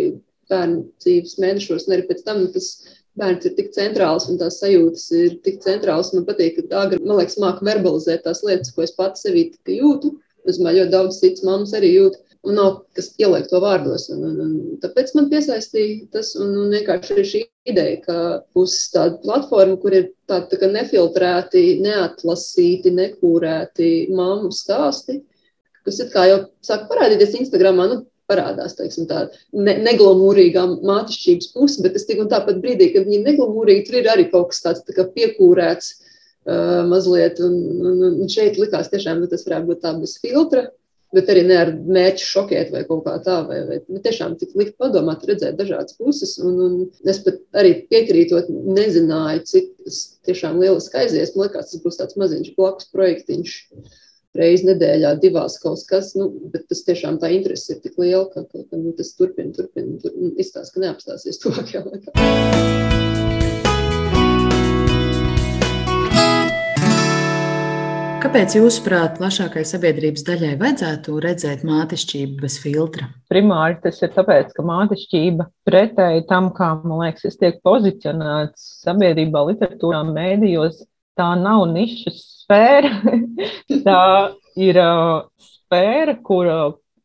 bērnu 0.53 0.85
dzīves 1.03 1.39
mēnešos, 1.43 1.89
un 1.89 1.97
arī 1.97 2.07
pēc 2.09 2.23
tam 2.29 2.45
tas 2.55 2.71
bērns 3.19 3.49
ir 3.49 3.57
tik 3.59 3.73
centrāls 3.75 4.29
un 4.31 4.39
tās 4.39 4.61
sajūtas 4.63 5.09
ir 5.19 5.37
tik 5.43 5.59
centrāls. 5.65 6.13
Man 6.15 6.29
patīk, 6.29 6.61
ka 6.61 6.85
agri, 6.85 7.01
man 7.03 7.19
liekas, 7.19 7.39
māca 7.43 7.65
verbalizēt 7.67 8.25
tās 8.27 8.45
lietas, 8.47 8.71
ko 8.75 8.85
es 8.87 8.95
pats 8.95 9.25
sevī 9.27 9.49
jūtu. 9.75 10.15
Es 10.49 10.61
domāju, 10.61 10.85
ļoti 10.85 10.95
daudz 10.95 11.19
citas 11.21 11.45
mammas 11.45 11.75
arī 11.77 11.91
jūt 11.97 12.21
un 12.47 12.59
nav 12.59 12.75
kas 12.97 13.11
ieliek 13.21 13.49
to 13.51 13.61
vārdos. 13.63 14.09
Un, 14.15 14.25
un, 14.29 14.37
un, 14.45 14.53
tāpēc 14.83 15.15
man 15.17 15.31
piesaistīja 15.33 16.09
tas 16.15 16.35
un, 16.39 16.53
un 16.63 16.75
vienkārši 16.75 17.25
šī 17.33 17.43
ideja, 17.69 18.01
ka 18.05 18.19
būs 18.57 18.77
tāda 18.95 19.19
platforma, 19.25 19.79
kur 19.83 19.97
ir 19.97 20.11
tādi 20.31 20.61
tā 20.61 20.71
nefiltrēti, 20.73 21.65
neatlasīti, 21.85 22.95
nekūrēti 22.99 23.91
mammu 24.15 24.53
stāsti, 24.55 25.21
kas 25.87 26.01
it 26.05 26.15
kā 26.15 26.29
jau 26.31 26.39
sāk 26.65 26.87
parādīties 26.93 27.37
Instagramā. 27.43 27.91
Nu, 27.93 28.05
parādās 28.29 28.75
teiksim, 28.77 29.07
tā 29.09 29.23
ne, 29.57 29.79
neglamūrīgā 29.87 30.67
mātišķības 30.85 31.47
puse, 31.55 31.81
bet 31.85 31.95
es 31.97 32.05
tik 32.05 32.21
un 32.21 32.29
tāpat 32.29 32.61
brīdī, 32.61 32.91
kad 32.93 33.07
viņi 33.07 33.23
ir 33.23 33.31
neglamūrīgi, 33.31 33.87
tur 33.87 33.97
ir 34.03 34.11
arī 34.13 34.27
kaut 34.29 34.51
kas 34.51 34.61
tāds 34.67 34.85
tā 34.85 35.07
piekūrēts 35.15 35.95
uh, 35.95 36.83
mazliet. 36.91 37.41
Un, 37.45 37.57
un, 37.89 38.03
un 38.11 38.29
šeit 38.29 38.61
likās 38.61 38.93
tiešām, 38.93 39.23
ka 39.25 39.33
tas 39.33 39.47
varētu 39.49 39.71
būt 39.71 39.81
tā 39.87 39.95
bez 39.97 40.19
filtra, 40.21 40.67
bet 41.15 41.31
arī 41.33 41.45
ne 41.49 41.57
ar 41.57 41.71
mērķu 41.73 42.27
šokēt 42.27 42.73
vai 42.75 42.83
kaut 42.89 43.05
kā 43.07 43.15
tā. 43.25 43.39
Vai, 43.49 43.61
vai, 43.69 43.79
bet 43.87 44.05
tiešām 44.07 44.37
tik 44.41 44.57
likt 44.59 44.77
padomāt, 44.81 45.25
redzēt 45.29 45.57
dažādas 45.61 45.97
puses. 46.01 46.37
Un, 46.43 46.59
un 46.65 47.09
es 47.09 47.23
pat 47.25 47.41
arī 47.59 47.75
piekrītot, 47.93 48.51
nezināju, 48.51 49.47
cik 49.49 49.71
tiešām 50.29 50.61
lieliski 50.63 51.01
aizies. 51.05 51.35
Man 51.37 51.47
liekas, 51.47 51.73
tas 51.73 51.85
būs 51.85 52.01
tāds 52.01 52.19
maziņš 52.21 52.53
blakus 52.59 52.91
projektiņš. 52.93 53.57
Reizi 54.39 54.69
nedēļā, 54.69 55.15
divās 55.23 55.57
kaut 55.63 55.81
kas, 55.89 56.13
nu, 56.15 56.29
bet 56.53 56.69
tas 56.71 56.85
tiešām 56.87 57.17
tā 57.23 57.33
interese 57.35 57.73
ir 57.75 57.81
tik 57.83 57.97
liela, 57.99 58.27
ka, 58.31 58.45
ka, 58.53 58.77
nu, 58.77 58.93
tas 58.99 59.15
turpina, 59.19 59.55
turpina, 59.57 59.97
turpina 60.05 60.37
izstāsta, 60.39 60.77
ka 60.77 60.85
neapstāsies 60.85 61.41
tuvākajā 61.43 61.83
laikā. 61.89 63.28
Kāpēc, 68.19 68.57
jūsuprāt, 68.57 69.21
plašākai 69.21 69.61
sabiedrības 69.63 70.25
daļai 70.27 70.57
vajadzētu 70.59 71.13
redzēt 71.23 71.61
mātešķību 71.67 72.41
bez 72.43 72.57
filtra? 72.59 73.07
Primāri 73.31 73.77
tas 73.85 74.01
ir 74.03 74.11
tāpēc, 74.17 74.51
ka 74.57 74.65
mātešķība 74.67 75.47
pretēji 75.69 76.25
tam, 76.27 76.49
kā 76.57 76.73
man 76.81 77.05
liekas, 77.05 77.39
tiek 77.39 77.61
pozicionēts 77.63 78.65
sabiedrībā, 78.83 79.45
literatūrā, 79.53 80.01
mēdījos, 80.11 80.81
tā 81.19 81.29
nav 81.39 81.69
nišas 81.71 82.19
sfēra. 82.43 82.91
tā 83.87 84.03
ir 84.59 84.83
sfēra, 85.47 86.19
kura 86.27 86.59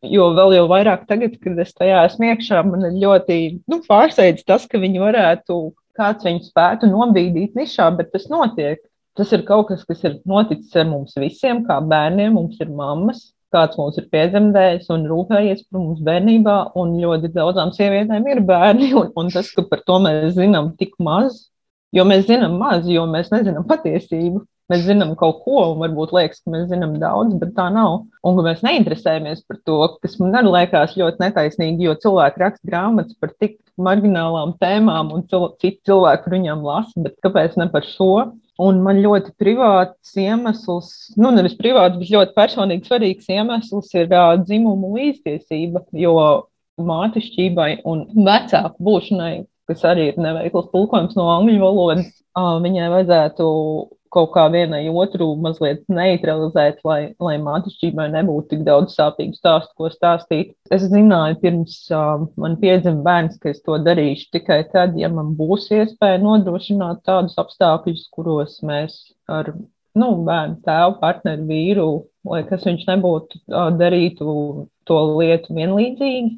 Jo 0.03 0.34
vēl 0.36 0.58
jau 0.58 0.63
vairāk 0.67 1.05
tagad, 1.08 1.38
kad 1.39 1.60
es 1.63 1.70
tajā 1.77 2.01
esmu 2.10 2.27
iekšā, 2.34 2.60
man 2.67 2.82
ir 2.89 2.98
ļoti 3.05 3.38
nu, 3.72 3.77
pārsteidz 3.86 4.43
tas, 4.43 4.65
ka 4.67 4.82
viņi 4.82 5.00
varētu, 5.00 5.60
kāds 5.96 6.27
viņu 6.27 6.43
spētu 6.50 6.89
nobīdīt 6.91 7.55
nišā, 7.55 7.88
bet 7.96 8.12
tas 8.12 8.27
notiek. 8.34 8.82
Tas 9.17 9.32
ir 9.36 9.43
kaut 9.46 9.67
kas, 9.70 9.84
kas 9.86 10.01
ir 10.08 10.17
noticis 10.29 10.74
ar 10.82 10.88
mums 10.89 11.13
visiem, 11.22 11.62
kā 11.67 11.77
bērniem. 11.86 12.34
Mums 12.34 12.58
ir 12.63 12.72
mammas, 12.74 13.27
kāds 13.53 13.77
mūs 13.77 14.00
ir 14.01 14.08
piedzemdējis 14.13 14.89
un 14.93 15.05
rūpējies 15.10 15.67
par 15.67 15.84
mums 15.84 16.01
bērnībā, 16.08 16.55
un 16.82 16.96
ļoti 17.01 17.29
daudzām 17.36 17.74
sievietēm 17.75 18.25
ir 18.32 18.41
bērni. 18.48 18.89
Un, 18.98 19.12
un 19.20 19.29
tas, 19.34 19.51
ka 19.53 19.65
par 19.70 19.84
to 19.86 20.00
mēs 20.01 20.34
zinām 20.39 20.74
tik 20.79 20.98
maz, 21.03 21.43
jo 21.93 22.08
mēs 22.10 22.25
zinām 22.32 22.58
maz, 22.62 22.89
jo 22.89 23.05
mēs 23.10 23.29
nezinām 23.34 23.70
patiesību. 23.70 24.41
Mēs 24.72 24.86
zinām 24.88 25.12
kaut 25.20 25.41
ko, 25.43 25.58
un 25.74 25.82
varbūt 25.82 26.13
liekas, 26.15 26.39
ka 26.39 26.53
mēs 26.53 26.70
zinām 26.70 26.96
daudz, 27.01 27.36
bet 27.38 27.51
tā 27.58 27.67
nav. 27.75 28.05
Un 28.24 28.38
ka 28.38 28.46
mēs 28.46 28.62
neinteresējamies 28.65 29.43
par 29.46 29.60
to, 29.67 29.75
kas 30.01 30.15
man 30.22 30.38
arī 30.39 30.53
liekas 30.55 30.96
ļoti 30.98 31.20
netaisnīgi, 31.20 31.84
jo 31.86 31.98
cilvēki 32.05 32.41
raksta 32.41 32.72
grāmatas 32.72 33.17
par 33.20 33.34
tik 33.43 33.60
marginālām 33.77 34.55
tēmām, 34.63 35.12
un 35.13 35.25
cil 35.27 35.50
citi 35.60 35.82
cilvēki 35.89 36.25
par 36.25 36.36
viņām 36.38 36.63
lasa, 36.65 37.03
bet 37.05 37.20
kāpēc 37.25 37.60
ne 37.60 37.67
par 37.75 37.86
šo? 37.86 38.13
Un 38.62 38.83
man 38.86 39.00
ļoti 39.01 39.31
privāts 39.41 40.12
iemesls, 40.22 40.91
nu, 41.17 41.31
nevis 41.33 41.55
privāts, 41.57 41.98
bet 41.98 42.12
ļoti 42.13 42.36
personīgi 42.38 42.86
svarīgs 42.86 43.31
iemesls 43.33 43.89
ir 43.98 44.12
uh, 44.13 44.36
dzimumu 44.43 44.91
līdztiesība. 44.98 45.88
Jo 45.98 46.13
mātišķībai 46.81 47.83
un 47.89 48.05
vecāku 48.13 48.86
būšanai, 48.86 49.33
kas 49.69 49.83
arī 49.89 50.12
ir 50.12 50.22
neveikls 50.22 50.69
tulkojums 50.74 51.17
no 51.17 51.27
angļu 51.33 51.60
valodas, 51.63 52.12
uh, 52.38 52.55
viņai 52.62 52.91
vajadzētu 52.93 53.50
kaut 54.13 54.32
kā 54.36 54.46
vienai 54.53 54.84
otru 54.89 55.32
mazliet 55.41 55.84
neutralizēt, 55.91 56.82
lai, 56.88 57.00
lai 57.24 57.36
mātišķībai 57.41 58.08
nebūtu 58.13 58.53
tik 58.53 58.63
daudz 58.67 58.96
sāpīgu 58.98 59.38
stāstu, 59.38 59.74
ko 59.79 59.89
stāstīt. 59.93 60.53
Es 60.74 60.86
zināju, 60.91 61.39
pirms 61.41 61.77
uh, 61.93 62.25
man 62.39 62.58
piedzima 62.62 63.03
bērns, 63.05 63.39
ka 63.41 63.51
es 63.53 63.62
to 63.65 63.79
darīšu 63.88 64.29
tikai 64.38 64.62
tad, 64.74 64.98
ja 65.00 65.10
man 65.13 65.34
būs 65.39 65.70
iespēja 65.74 66.22
nodrošināt 66.24 67.03
tādus 67.08 67.38
apstākļus, 67.41 68.08
kuros 68.13 68.60
mēs 68.65 69.00
ar 69.32 69.53
nu, 70.00 70.10
bērnu 70.27 70.62
tēvu, 70.65 70.98
partneru, 71.01 71.48
vīru, 71.50 71.89
lai 72.29 72.43
kas 72.48 72.65
viņš 72.67 72.88
nebūtu, 72.89 73.43
darītu 73.79 74.38
to 74.89 75.00
lietu 75.17 75.58
vienlīdzīgi. 75.58 76.38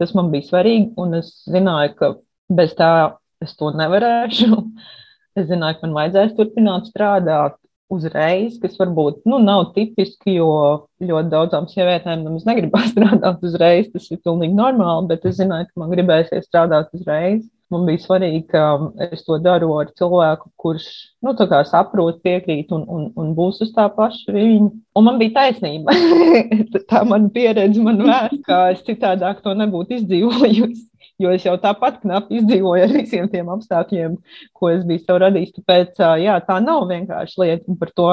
Tas 0.00 0.14
man 0.16 0.32
bija 0.32 0.48
svarīgi, 0.48 0.90
un 0.98 1.20
es 1.20 1.30
zināju, 1.50 1.94
ka 2.00 2.14
bez 2.54 2.74
tā 2.78 2.90
es 3.44 3.54
to 3.58 3.70
nevarēšu. 3.76 4.50
Es 5.34 5.48
zināju, 5.50 5.80
ka 5.80 5.88
man 5.88 5.96
vajadzēs 5.98 6.34
turpināt 6.38 6.90
strādāt 6.90 7.56
uzreiz, 7.92 8.58
kas 8.62 8.76
varbūt 8.80 9.24
nu, 9.28 9.40
nav 9.42 9.72
tipiski, 9.74 10.36
jo 10.38 10.50
ļoti 11.04 11.32
daudzām 11.32 11.66
sievietēm 11.70 12.22
nemaz 12.24 12.46
negribas 12.48 12.90
strādāt 12.94 13.42
uzreiz. 13.46 13.90
Tas 13.92 14.06
ir 14.14 14.22
pilnīgi 14.24 14.56
normāli, 14.58 15.10
bet 15.10 15.26
es 15.28 15.40
zināju, 15.40 15.70
ka 15.70 15.82
man 15.82 15.92
gribēsies 15.94 16.48
strādāt 16.48 16.94
uzreiz. 16.96 17.44
Man 17.72 17.86
bija 17.88 17.98
svarīgi, 18.02 18.42
ka 18.52 18.62
es 19.08 19.24
to 19.26 19.38
daru 19.42 19.72
ar 19.80 19.88
cilvēku, 19.98 20.50
kurš 20.60 20.84
nu, 21.24 21.32
saprot, 21.66 22.20
piekrīt 22.22 22.70
un, 22.76 22.84
un, 22.86 23.06
un 23.18 23.32
būs 23.34 23.62
uz 23.64 23.72
tā 23.74 23.88
paša 23.90 24.34
viņa. 24.36 24.68
Un 24.94 25.06
man 25.08 25.18
bija 25.18 25.34
taisnība. 25.40 25.96
tā 26.92 27.02
mana 27.08 27.32
pieredze 27.34 27.82
man 27.82 27.98
vēsta, 28.04 28.42
ka 28.46 28.60
es 28.76 28.84
citādāk 28.86 29.40
to 29.42 29.56
nebūtu 29.58 29.98
izdzīvojusi 29.98 30.84
jo 31.22 31.32
es 31.34 31.46
jau 31.46 31.54
tāpat 31.60 32.00
knapi 32.02 32.40
izdzīvoju 32.40 32.86
ar 32.86 32.94
visiem 32.94 33.30
tiem 33.32 33.50
apstākļiem, 33.54 34.16
ko 34.56 34.70
es 34.74 34.84
biju 34.88 35.04
sev 35.04 35.20
radījis. 35.24 35.56
Tāpēc 35.58 36.04
jā, 36.22 36.38
tā 36.46 36.60
nav 36.64 36.86
vienkārši 36.90 37.42
lieta, 37.42 37.66
un 37.70 37.80
par 37.80 37.92
to 37.96 38.08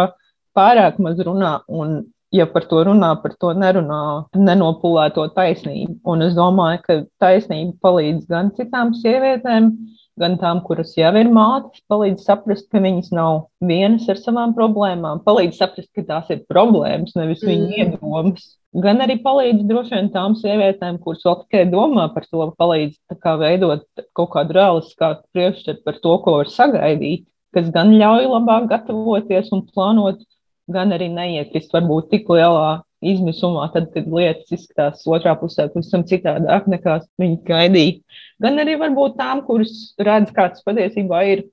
pārāk 0.58 1.00
maz 1.02 1.22
runā. 1.26 1.60
Un 1.72 2.02
ja 2.32 2.48
par 2.48 2.66
to 2.70 2.84
runā, 2.88 3.12
par 3.24 3.36
to 3.40 3.52
nerunā, 3.58 4.02
nenopulēto 4.38 5.28
taisnību. 5.36 5.98
Un 6.08 6.28
es 6.28 6.36
domāju, 6.38 6.84
ka 6.86 7.00
taisnība 7.24 7.76
palīdz 7.84 8.28
gan 8.32 8.54
citām 8.58 8.94
sievietēm, 8.98 9.72
gan 9.72 10.01
tām, 10.20 10.62
kuras 10.66 10.94
jau 10.98 11.12
ir 11.18 11.30
mātes, 11.32 11.82
palīdz 11.90 12.26
saprast, 12.26 12.70
ka 12.72 12.80
viņas 12.80 13.12
nav 13.16 13.48
vienas 13.62 14.08
ar 14.10 14.18
savām 14.20 14.54
problēmām, 14.54 15.24
palīdz 15.24 15.58
saprast, 15.58 15.92
ka 15.96 16.04
tās 16.04 16.30
ir 16.30 16.44
problēmas, 16.50 17.16
nevis 17.16 17.44
mm. 17.44 17.72
iedomas. 17.78 18.58
Gan 18.72 19.02
arī 19.04 19.18
palīdz 19.24 19.66
droši 19.68 19.96
vien 19.98 20.12
tām 20.14 20.36
sievietēm, 20.40 21.00
kuras 21.04 21.26
vēl 21.26 21.42
tikai 21.44 21.66
domā 21.72 22.08
par 22.14 22.24
to, 22.30 22.46
palīdz 22.58 22.96
kā 23.20 23.36
veidot 23.40 23.84
kaut 24.16 24.32
kādu 24.36 24.56
realistiskāku 24.56 25.26
priekšstatu 25.36 25.84
par 25.84 26.00
to, 26.00 26.18
ko 26.24 26.38
var 26.40 26.52
sagaidīt, 26.52 27.26
kas 27.56 27.68
gan 27.74 27.92
ļauj 28.00 28.30
labāk 28.32 28.70
gatavoties 28.72 29.52
un 29.52 29.66
plānot, 29.68 30.24
gan 30.72 30.96
arī 30.96 31.10
neiekrist 31.12 31.74
varbūt 31.76 32.12
tik 32.14 32.32
lielā 32.32 32.82
izmisumā, 33.02 33.68
tad, 33.74 33.90
kad 33.96 34.10
lietas 34.12 34.52
izskatās 34.54 35.06
otrā 35.10 35.34
pusē 35.40 35.68
pavisam 35.72 36.04
citādāk 36.08 36.68
nekā 36.70 37.00
viņi 37.22 37.40
gaidīja. 37.48 38.20
Gan 38.44 38.62
arī 38.62 38.78
varbūt 38.82 39.18
tām, 39.20 39.42
kuras 39.48 39.74
redz, 40.02 40.34
kāds 40.36 40.64
patiesībā 40.68 41.26
ir. 41.34 41.50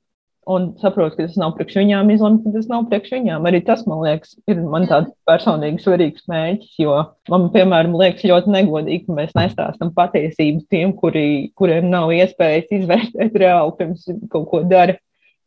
Un 0.49 0.71
saprotu, 0.81 1.13
ka 1.13 1.27
tas 1.27 1.35
nav 1.37 1.51
priekš 1.59 1.75
viņām 1.77 2.09
izlemt, 2.15 2.39
ka 2.41 2.55
tas 2.55 2.69
nav 2.71 2.87
priekš 2.89 3.11
viņām. 3.19 3.45
Arī 3.51 3.59
tas, 3.67 3.83
man 3.85 3.99
liekas, 4.01 4.31
ir 4.49 4.63
man 4.65 4.87
tāds 4.89 5.11
personīgi 5.29 5.83
svarīgs 5.85 6.25
mērķis. 6.31 6.71
Jo 6.81 6.95
man, 7.29 7.51
piemēram, 7.53 7.93
liekas 8.01 8.25
ļoti 8.31 8.55
negodīgi, 8.55 9.03
ka 9.05 9.17
mēs 9.19 9.35
nestāstām 9.37 9.93
patiesību 9.99 10.65
tiem, 10.73 10.95
kuri, 10.97 11.27
kuriem 11.53 11.91
nav 11.93 12.15
iespējas 12.17 12.73
izvērtēt 12.79 13.37
reāli 13.45 13.77
pirms 13.77 14.09
kaut 14.33 14.49
ko 14.49 14.63
dara, 14.71 14.97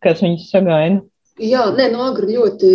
kas 0.06 0.22
viņus 0.22 0.52
sagaida. 0.54 1.02
Jā, 1.42 1.66
nē, 1.74 1.90
no 1.96 2.06
agri 2.12 2.38
ļoti 2.38 2.72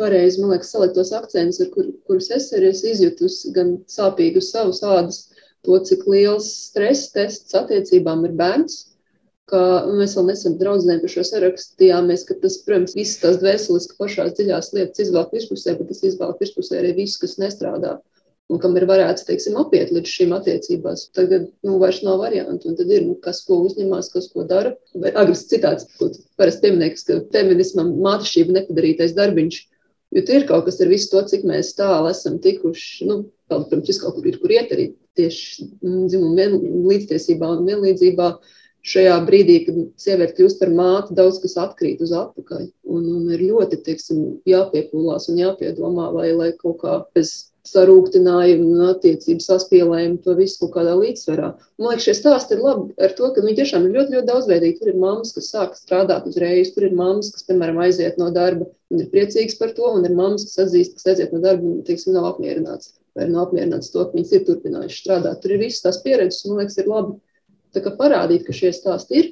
pareizi, 0.00 0.40
man 0.40 0.54
liekas, 0.54 0.72
salikt 0.74 0.96
tos 0.98 1.12
akcentus, 1.16 1.70
kur, 1.74 1.88
kurus 2.08 2.30
es 2.34 2.50
arī 2.56 2.72
esmu 2.72 2.92
izjutusi, 2.94 3.52
gan 3.56 3.74
sāpīgi 3.90 4.42
uz 4.42 4.50
savas 4.52 4.82
ādas, 4.86 5.22
to, 5.66 5.78
cik 5.88 6.06
liels 6.10 6.48
stress 6.68 7.10
tests 7.14 7.56
attiecībām 7.58 8.24
ir 8.28 8.36
bērns. 8.38 8.84
Mēs 9.48 10.12
vēl 10.16 10.26
nesen 10.28 10.58
draudzinājām 10.60 11.00
par 11.02 11.12
šo 11.14 11.24
sarakstījāmies, 11.24 12.26
ka 12.28 12.36
tas, 12.42 12.58
protams, 12.66 12.94
visas 12.98 13.22
tās 13.22 13.38
dvēseliski 13.40 13.96
pašās 14.00 14.34
dziļās 14.36 14.74
lietas 14.76 15.06
izvelk 15.06 15.32
virspusē, 15.32 15.78
bet 15.78 15.88
tas 15.92 16.04
izvelk 16.04 16.42
virspusē 16.42 16.82
arī 16.82 16.92
viss, 17.00 17.20
kas 17.22 17.38
nestrādā 17.40 17.96
un 18.48 18.60
kam 18.62 18.76
ir 18.80 18.86
varēts, 18.88 19.26
teiksim, 19.28 19.56
apiet 19.60 19.90
līdz 19.92 20.12
šīm 20.12 20.32
attiecībās. 20.36 21.08
Tagad 21.16 21.48
nu, 21.66 21.76
vairs 21.82 22.00
nav 22.04 22.22
variantu, 22.22 22.70
un 22.70 22.78
tad 22.78 22.92
ir, 22.92 23.04
nu, 23.04 23.16
kas 23.24 23.42
ko 23.46 23.60
uzņemās, 23.66 24.08
kas 24.14 24.30
ko 24.32 24.44
dara. 24.48 24.72
Vai 24.96 25.12
agresīvs 25.12 25.50
citāts, 25.52 25.88
ko 26.00 26.08
parasti 26.40 26.64
pieminieks, 26.64 27.04
ka 27.08 27.20
feminismam 27.34 27.92
mātešība 28.04 28.56
nepadarītais 28.56 29.12
darbiņš 29.18 29.60
Jo 30.16 30.22
tur 30.24 30.38
ir 30.40 30.46
kaut 30.48 30.64
kas 30.68 30.80
ar 30.80 30.88
visu 30.88 31.10
to, 31.12 31.22
cik 31.30 31.42
mēs 31.48 31.74
tālu 31.76 32.08
esam 32.10 32.38
tikuši. 32.44 33.08
Nu, 33.08 33.18
protams, 33.50 34.00
kaut 34.00 34.16
kur 34.16 34.28
ir, 34.30 34.38
kur 34.40 34.54
iet 34.54 34.72
arī 34.72 34.92
tieši 35.18 35.66
mm, 35.82 36.06
dzimuma 36.08 36.46
līdztiesībā 36.92 37.50
un 37.56 37.68
vienlīdzībā. 37.68 38.30
Šajā 38.88 39.16
brīdī, 39.26 39.56
kad 39.66 39.78
sieviete 40.00 40.36
kļūst 40.36 40.60
par 40.62 40.70
māti, 40.72 41.16
daudz 41.18 41.40
kas 41.42 41.58
atkrīt 41.60 42.00
uz 42.04 42.12
atpakaļ. 42.14 42.68
Un, 42.88 43.08
un 43.18 43.26
ir 43.34 43.42
ļoti 43.50 43.80
teiksim, 43.84 44.22
jāpiepūlās 44.48 45.28
un 45.32 45.42
jāpiedomā, 45.42 46.06
lai, 46.14 46.30
lai 46.38 46.52
kaut 46.56 46.78
kā 46.84 46.94
bez 47.16 47.34
sarūktinājumu 47.68 48.68
un 48.74 48.84
attiecību 48.92 49.44
saspīlējumu 49.44 50.20
to 50.24 50.34
visu 50.38 50.60
kaut 50.62 50.74
kādā 50.76 50.94
līdzsvarā. 50.98 51.50
Man 51.78 51.92
liekas, 51.92 52.06
šie 52.06 52.14
stāsti 52.18 52.56
ir 52.56 52.62
labi 52.64 52.94
ar 53.04 53.14
to, 53.18 53.30
ka 53.34 53.44
viņi 53.44 53.58
tiešām 53.60 53.88
ir 53.88 53.96
ļoti, 53.96 54.16
ļoti 54.16 54.30
daudzveidīgi. 54.30 54.78
Tur 54.80 54.92
ir 54.92 55.00
mammas, 55.02 55.34
kas 55.36 55.50
sāk 55.54 55.76
strādāt 55.78 56.28
uzreiz, 56.30 56.72
tur 56.74 56.88
ir 56.88 56.96
mammas, 56.98 57.32
kas, 57.34 57.46
piemēram, 57.48 57.80
aiziet 57.84 58.20
no 58.20 58.30
darba 58.34 58.68
un 58.92 59.04
ir 59.04 59.10
priecīgas 59.12 59.58
par 59.60 59.74
to, 59.76 59.92
un 59.98 60.08
ir 60.08 60.16
mammas, 60.16 60.48
kas 60.48 60.66
atzīst, 60.66 60.98
kas 60.98 61.12
aiziet 61.14 61.34
no 61.36 61.42
darba 61.44 61.68
un, 61.68 61.82
teiksim, 61.86 62.16
nav 62.16 62.32
apmierināts 62.34 62.94
vai 63.18 63.26
nav 63.30 63.48
apmierināts 63.48 63.90
to, 63.92 64.04
ka 64.04 64.14
viņas 64.14 64.34
ir 64.36 64.44
turpinājušas 64.46 65.00
strādāt. 65.02 65.40
Tur 65.42 65.54
ir 65.54 65.62
visas 65.64 65.82
tās 65.84 65.98
pieredzes, 66.04 66.44
un 66.46 66.54
man 66.54 66.62
liekas, 66.62 66.78
ir 66.78 66.90
labi 66.90 67.16
parādīt, 67.98 68.44
ka 68.46 68.54
šie 68.54 68.70
stāsti 68.74 69.18
ir 69.18 69.30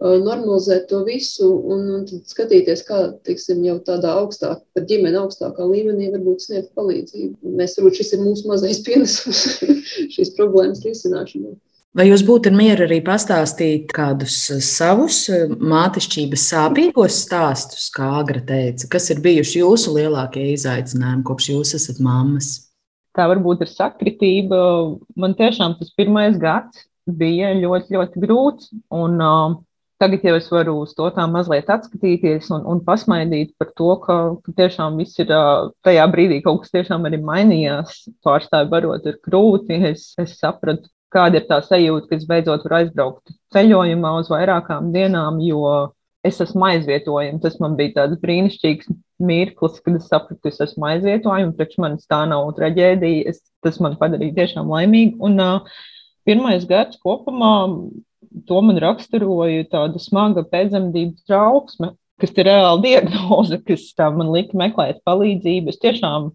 normalizēt 0.00 0.86
to 0.88 1.02
visu 1.04 1.46
un, 1.72 1.82
un 1.98 2.04
skatīties, 2.08 2.82
kā 2.88 3.00
teiksim, 3.26 3.60
jau 3.66 3.76
tādā 3.84 4.14
augstākā, 4.22 4.62
par 4.74 4.86
ģimeni 4.88 5.18
augstākā 5.20 5.66
līmenī 5.68 6.08
varbūt 6.14 6.46
sniegt 6.46 6.70
palīdzību. 6.78 7.52
Mēs 7.58 7.76
varbūt 7.76 8.00
šis 8.00 8.14
ir 8.16 8.22
mūsu 8.24 8.48
mazais 8.48 8.80
pienesums 8.86 9.42
šīs 10.14 10.32
problēmas 10.38 10.80
risināšanai. 10.86 11.58
Vai 11.90 12.06
jūs 12.06 12.22
būtu 12.22 12.52
mieru 12.54 12.84
arī 12.86 13.00
pastāstīt 13.02 13.90
kādus 13.90 14.36
savus 14.62 15.24
mātešķības 15.58 16.44
sāpīgos 16.52 17.16
stāstus, 17.24 17.88
kā 17.90 18.06
Agra 18.20 18.38
teica, 18.46 18.86
kas 18.92 19.10
ir 19.10 19.18
bijuši 19.24 19.64
jūsu 19.64 19.96
lielākie 19.96 20.52
izaicinājumi, 20.52 21.24
kopš 21.26 21.48
jūs 21.50 21.74
esat 21.80 21.98
mammas? 21.98 22.52
Tā 23.18 23.26
varbūt 23.26 23.66
ir 23.66 23.72
sakritība. 23.72 24.60
Man 25.18 25.34
tiešām 25.34 25.74
tas 25.80 25.90
pirmais 25.98 26.38
gads 26.38 26.86
bija 27.10 27.50
ļoti, 27.58 27.98
ļoti 27.98 28.22
grūts. 28.22 28.70
Un, 28.94 29.18
uh, 29.18 29.58
Tagad 30.00 30.22
jau 30.24 30.32
es 30.38 30.46
varu 30.48 30.78
uz 30.80 30.94
to 30.96 31.10
tā 31.12 31.26
mazliet 31.28 31.68
atskatīties 31.68 32.46
un, 32.56 32.62
un 32.72 32.78
pasmaidīt 32.86 33.50
par 33.60 33.68
to, 33.76 33.90
ka, 34.00 34.16
ka 34.46 34.54
tiešām 34.56 34.96
viss 34.96 35.20
ir 35.20 35.28
tajā 35.84 36.06
brīdī 36.14 36.38
kaut 36.46 36.62
kas 36.62 36.72
tiešām 36.72 37.04
arī 37.04 37.18
mainījās. 37.20 38.06
Pārstāvi 38.24 38.72
barot 38.72 39.10
ir 39.10 39.18
grūti. 39.26 39.76
Es, 39.90 40.06
es 40.22 40.38
sapratu, 40.40 40.88
kāda 41.12 41.42
ir 41.42 41.46
tā 41.50 41.60
sajūta, 41.66 42.08
ka 42.08 42.16
es 42.16 42.24
beidzot 42.30 42.64
varu 42.64 42.78
aizbraukt 42.80 43.36
ceļojumā 43.52 44.16
uz 44.22 44.32
vairākām 44.32 44.88
dienām, 44.96 45.42
jo 45.44 45.68
es 46.24 46.40
esmu 46.40 46.70
aizvietojama. 46.72 47.44
Tas 47.44 47.60
man 47.60 47.76
bija 47.76 47.98
tāds 48.00 48.20
brīnišķīgs 48.24 48.88
mirklis, 49.20 49.80
kad 49.84 50.00
es 50.00 50.08
sapratu, 50.08 50.40
ka 50.40 50.54
es 50.54 50.64
esmu 50.64 50.88
aizvietojama, 50.94 51.56
priekš 51.60 51.80
manis 51.84 52.08
tā 52.08 52.24
nav 52.30 52.48
traģēdija. 52.56 53.28
Es, 53.34 53.44
tas 53.60 53.76
man 53.84 54.00
padarīja 54.00 54.38
tiešām 54.40 54.72
laimīgu. 54.72 55.20
Un, 55.28 55.36
uh, 55.44 55.80
pirmais 56.28 56.64
gads 56.68 56.96
kopumā 57.04 57.52
to 58.46 58.60
man 58.64 58.78
raksturoja 58.82 59.66
tāda 59.72 60.00
smaga 60.02 60.44
pēcdzemdību 60.46 61.26
trauksme, 61.28 61.94
kas 62.20 62.34
ir 62.36 62.50
reāla 62.50 62.80
diagnoze, 62.84 63.60
kas 63.66 63.88
man 64.16 64.30
lika 64.34 64.58
meklēt 64.58 65.00
palīdzību. 65.08 65.72
Es 65.72 65.80
tiešām, 65.82 66.28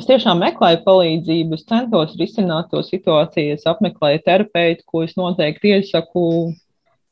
es 0.00 0.08
tiešām 0.10 0.42
meklēju 0.42 0.82
palīdzību, 0.86 1.58
es 1.58 1.64
centos 1.70 2.16
risināt 2.20 2.70
to 2.72 2.82
situāciju, 2.86 3.56
es 3.56 3.64
apmeklēju 3.70 4.24
terapeitu, 4.26 4.86
ko 4.90 5.04
es 5.06 5.16
noteikti 5.20 5.76
iesaku 5.78 6.26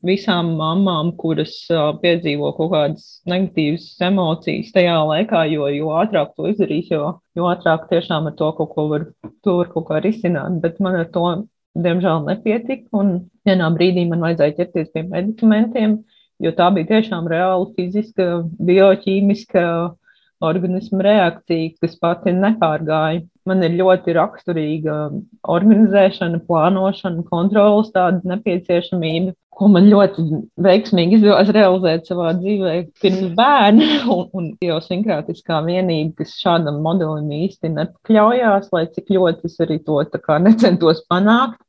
visām 0.03 0.51
mamām, 0.59 1.13
kuras 1.15 1.53
piedzīvo 2.01 2.51
kaut 2.57 2.73
kādas 2.73 3.05
negatīvas 3.29 3.85
emocijas 4.03 4.73
tajā 4.75 4.97
laikā, 5.07 5.45
jo, 5.53 5.69
jo 5.71 5.93
ātrāk 5.95 6.33
to 6.35 6.49
izdarīs, 6.51 6.91
jo, 6.91 7.13
jo 7.39 7.47
ātrāk 7.47 7.87
tiešām 7.91 8.27
ar 8.27 8.35
to 8.39 8.51
kaut 8.57 8.73
ko 8.75 8.87
var, 8.91 9.07
to 9.47 9.57
var 9.61 9.71
kaut 9.71 9.87
kā 9.87 10.01
risināt. 10.03 10.59
Bet 10.63 10.83
man 10.83 10.99
ar 10.99 11.07
to 11.13 11.23
diemžēl 11.79 12.27
nepietika. 12.27 12.89
Un 12.99 13.13
vienā 13.47 13.69
brīdī 13.75 14.05
man 14.09 14.23
vajadzēja 14.25 14.57
ķerties 14.59 14.93
pie 14.93 15.03
medikamentiem, 15.09 15.97
jo 16.43 16.53
tā 16.57 16.69
bija 16.75 16.95
tiešām 16.95 17.27
reāla 17.31 17.67
fiziska, 17.77 18.29
bioķīmiska 18.69 19.65
organisma 20.43 21.05
reakcija, 21.05 21.75
kas 21.81 21.95
pati 22.01 22.33
nepārgāja. 22.35 23.23
Man 23.47 23.63
ir 23.65 23.75
ļoti 23.75 24.15
raksturīga 24.15 24.97
organizēšana, 25.51 26.39
plānošana, 26.47 27.25
kontrolas 27.27 27.91
tāda 27.95 28.21
nepieciešamība, 28.31 29.33
ko 29.53 29.67
man 29.71 29.89
ļoti 29.91 30.23
veiksmīgi 30.63 31.19
izdevās 31.19 31.51
realizēt 31.55 32.07
savā 32.09 32.31
dzīvē 32.39 32.75
pirms 33.03 33.33
bērna. 33.37 33.89
Un, 34.13 34.23
un 34.35 34.47
idiosinkrātiskā 34.53 35.59
vienība, 35.65 36.21
kas 36.21 36.35
šādam 36.39 36.81
modelim 36.85 37.29
īsti 37.43 37.71
nepakļaujās, 37.75 38.71
lai 38.75 38.85
cik 38.95 39.11
ļoti 39.15 39.49
es 39.49 39.59
arī 39.63 39.79
to 39.83 39.99
necentos 40.43 41.03
panākt. 41.11 41.59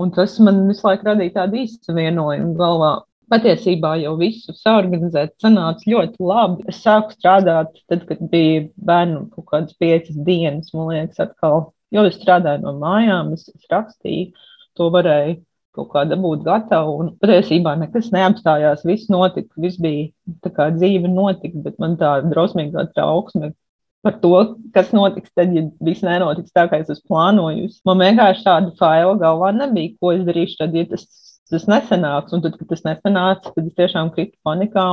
Un 0.00 0.12
tas 0.16 0.38
man 0.40 0.62
visu 0.68 0.86
laiku 0.86 1.08
radīja 1.10 1.36
tādu 1.40 1.62
izsavienojumu 1.62 2.54
galvā. 2.58 2.92
Patiesībā 3.32 3.94
jau 4.02 4.12
visu 4.20 4.52
saorganizēt 4.56 5.34
sanāca 5.40 5.88
ļoti 5.88 6.20
labi. 6.20 6.66
Es 6.68 6.82
sāku 6.84 7.14
strādāt, 7.16 7.78
tad, 7.88 8.02
kad 8.08 8.20
bija 8.32 8.66
bērnu 8.88 9.22
kaut 9.32 9.46
kādas 9.52 9.78
piecas 9.80 10.18
dienas, 10.26 10.72
man 10.76 10.90
liekas, 10.90 11.20
atkal, 11.24 11.70
jo 11.92 12.04
es 12.08 12.18
strādāju 12.20 12.64
no 12.66 12.74
mājām, 12.80 13.32
es, 13.36 13.46
es 13.52 13.72
rakstīju, 13.72 14.34
to 14.76 14.90
varēju 14.92 15.38
kaut 15.76 15.88
kā 15.94 16.04
dabūt 16.08 16.44
gatavu. 16.44 16.98
Un 17.00 17.10
patiesībā 17.22 17.74
nekas 17.80 18.10
neapstājās, 18.12 18.84
viss 18.88 19.08
notika, 19.12 19.52
viss 19.64 19.80
bija 19.80 20.10
tā 20.44 20.52
kā 20.52 20.68
dzīve 20.76 21.08
notika, 21.08 21.64
bet 21.64 21.80
man 21.80 21.96
tā 22.00 22.18
drausmīgā 22.28 22.90
trauksme 22.92 23.54
par 24.02 24.18
to, 24.22 24.36
kas 24.74 24.92
notiks 24.94 25.32
tad, 25.36 25.52
ja 25.54 25.64
viss 25.84 26.04
nenotiks 26.04 26.54
tā, 26.54 26.66
kā 26.70 26.80
es 26.82 26.90
esmu 26.92 27.12
plānojusi. 27.12 27.80
Man 27.88 28.02
vienkārši 28.02 28.46
tāda 28.46 28.72
faila 28.78 29.14
galvā 29.20 29.52
nebija, 29.56 29.94
ko 30.00 30.14
es 30.16 30.24
darīšu 30.26 30.58
tad, 30.60 30.74
ja 30.76 30.86
tas, 30.90 31.06
tas 31.50 31.68
nesanāks. 31.70 32.34
Un 32.34 32.42
tad, 32.44 32.58
kad 32.58 32.72
tas 32.72 32.82
nesanāca, 32.88 33.52
tad 33.54 33.68
es 33.68 33.76
tiešām 33.78 34.10
kritu 34.16 34.34
panikā. 34.46 34.86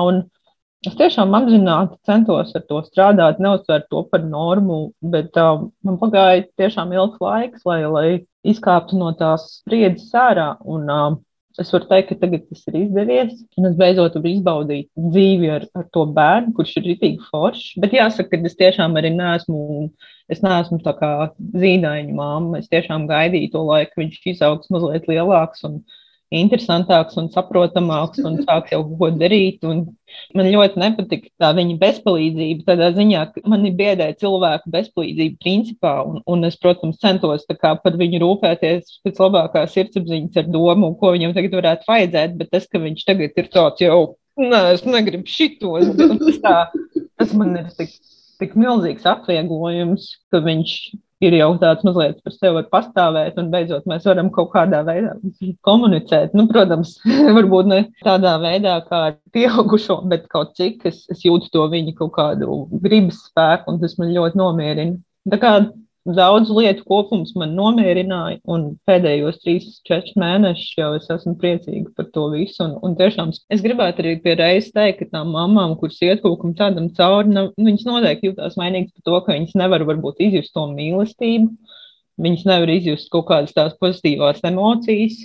Es 0.88 0.94
tiešām 0.96 1.34
apzināti 1.36 1.98
centos 2.08 2.54
ar 2.56 2.64
to 2.70 2.78
strādāt, 2.86 3.42
neuzsvērt 3.44 3.90
to 3.92 4.06
par 4.12 4.22
normu, 4.24 4.94
bet 5.04 5.36
uh, 5.36 5.66
man 5.84 5.98
pagāja 6.00 6.46
tiešām 6.62 6.94
ilgs 6.96 7.20
laiks, 7.20 7.66
lai, 7.68 7.82
lai 7.84 8.06
izkāptu 8.48 8.96
no 9.02 9.10
tās 9.20 9.50
spriedzes 9.58 10.14
ārā. 10.16 10.54
Un, 10.64 10.86
uh, 10.88 11.18
Es 11.60 11.74
varu 11.74 11.88
teikt, 11.90 12.12
ka 12.12 12.16
tagad 12.22 12.46
tas 12.48 12.62
ir 12.70 12.78
izdevies. 12.80 13.40
Es 13.70 13.76
beidzot 13.80 14.16
varu 14.16 14.32
izbaudīt 14.32 14.88
dzīvi 14.96 15.50
ar, 15.58 15.66
ar 15.76 15.88
to 15.96 16.06
bērnu, 16.16 16.54
kurš 16.58 16.78
ir 16.80 16.88
rītīgi 16.88 17.28
foršs. 17.28 17.74
Bet 17.84 17.96
jāsaka, 17.98 18.40
ka 18.40 18.50
es 18.50 18.56
tiešām 18.60 18.96
arī 19.00 19.12
neesmu, 19.16 19.90
es 20.32 20.44
neesmu 20.46 20.80
tā 20.86 20.94
kā 21.00 21.12
zīdaiņa 21.60 22.16
māma. 22.16 22.62
Es 22.62 22.72
tiešām 22.72 23.10
gaidīju 23.12 23.52
to 23.56 23.66
laiku, 23.68 23.92
ka 23.96 24.04
viņš 24.04 24.30
izaugs 24.34 24.72
mazliet 24.74 25.10
lielāks. 25.12 25.66
Un, 25.68 25.82
interesantāks 26.36 27.18
un 27.18 27.30
saprotamāks 27.34 28.22
un 28.26 28.38
sāk 28.44 28.70
jau 28.74 28.84
ko 29.00 29.10
darīt. 29.16 29.64
Un 29.66 29.82
man 30.38 30.50
ļoti 30.54 30.82
nepatika 30.82 31.32
tā 31.42 31.50
viņa 31.58 31.78
bezpalīdzība. 31.82 32.66
Tādā 32.68 32.92
ziņā, 32.98 33.24
man 33.50 33.66
ir 33.66 33.76
biedē 33.80 34.12
cilvēku 34.20 34.72
bezpalīdzība 34.76 35.42
principā, 35.44 35.96
un, 36.06 36.22
un 36.30 36.46
es, 36.50 36.58
protams, 36.62 37.00
centos 37.02 37.48
par 37.50 37.98
viņu 38.00 38.22
rūpēties 38.24 39.02
pēc 39.06 39.22
labākās 39.26 39.74
sirdsapziņas 39.76 40.42
ar 40.44 40.54
domu, 40.54 40.94
ko 41.02 41.14
viņam 41.16 41.36
tagad 41.38 41.58
varētu 41.62 41.90
vajadzēt, 41.90 42.38
bet 42.40 42.54
tas, 42.54 42.70
ka 42.70 42.82
viņš 42.84 43.06
tagad 43.10 43.42
ir 43.42 43.52
tāds 43.54 43.84
jau, 43.84 44.00
nē, 44.40 44.64
es 44.76 44.86
negribu 44.86 45.30
šitos, 45.30 45.94
tas, 45.98 46.42
tā, 46.46 46.58
tas 47.20 47.36
man 47.38 47.58
ir 47.58 47.70
tik, 47.78 47.98
tik 48.42 48.58
milzīgs 48.60 49.08
atvieglojums, 49.10 50.12
ka 50.30 50.46
viņš 50.46 50.76
ir 51.24 51.36
jau 51.36 51.50
tāds 51.62 51.86
mazliet 51.88 52.20
par 52.24 52.36
sevi 52.36 52.64
pastāvēt, 52.72 53.40
un 53.42 53.50
beidzot 53.54 53.88
mēs 53.90 54.08
varam 54.08 54.30
kaut 54.36 54.52
kādā 54.54 54.82
veidā 54.88 55.16
komunicēt. 55.68 56.36
Nu, 56.38 56.48
protams, 56.52 56.96
varbūt 57.38 57.70
ne 57.72 57.82
tādā 58.06 58.38
veidā, 58.44 58.78
kā 58.88 59.04
ar 59.10 59.20
pieaugušo, 59.36 60.02
bet 60.12 60.30
kaut 60.32 60.56
cik 60.60 60.88
es, 60.90 61.04
es 61.12 61.26
jūtu 61.28 61.52
to 61.54 61.68
viņa 61.72 61.96
kaut 62.00 62.16
kādu 62.18 62.64
gribas 62.84 63.22
spēku, 63.28 63.74
un 63.74 63.84
tas 63.84 63.98
man 64.00 64.16
ļoti 64.16 64.40
nomierina. 64.40 65.00
Tā 65.30 65.42
kā 65.42 65.54
daudz 66.08 66.50
lietu 66.54 66.86
kopums 66.88 67.34
man 67.38 67.52
nomierināja, 67.58 68.40
un 68.50 68.66
pēdējos 68.88 69.40
trīs, 69.44 69.68
četrus 69.88 70.16
mēnešus 70.20 70.78
jau 70.80 70.92
es 70.98 71.10
esmu 71.12 71.36
priecīga 71.42 71.92
par 71.98 72.08
to 72.16 72.28
visu. 72.34 72.64
Un, 72.66 72.78
un 72.86 72.96
tiešām 73.00 73.34
es 73.54 73.64
gribētu 73.66 74.04
arī 74.04 74.16
pie 74.24 74.36
reizes 74.40 74.72
teikt, 74.76 75.02
ka 75.04 75.18
tām 75.18 75.34
mamām, 75.36 75.76
kuras 75.80 76.00
iet 76.06 76.24
kaut 76.24 76.40
kam 76.42 76.56
tādam 76.58 76.90
cauri, 76.96 77.34
nav, 77.36 77.52
viņas 77.60 77.86
noteikti 77.90 78.32
jūtās 78.32 78.58
vainīgas 78.60 78.96
par 78.96 79.08
to, 79.10 79.20
ka 79.26 79.38
viņas 79.38 79.60
nevar 79.60 79.86
varbūt 79.90 80.24
izjust 80.30 80.56
to 80.56 80.66
mīlestību, 80.72 81.52
viņas 82.24 82.48
nevar 82.50 82.74
izjust 82.78 83.12
kaut 83.14 83.28
kādas 83.30 83.56
tās 83.56 83.76
pozitīvās 83.82 84.42
emocijas. 84.48 85.20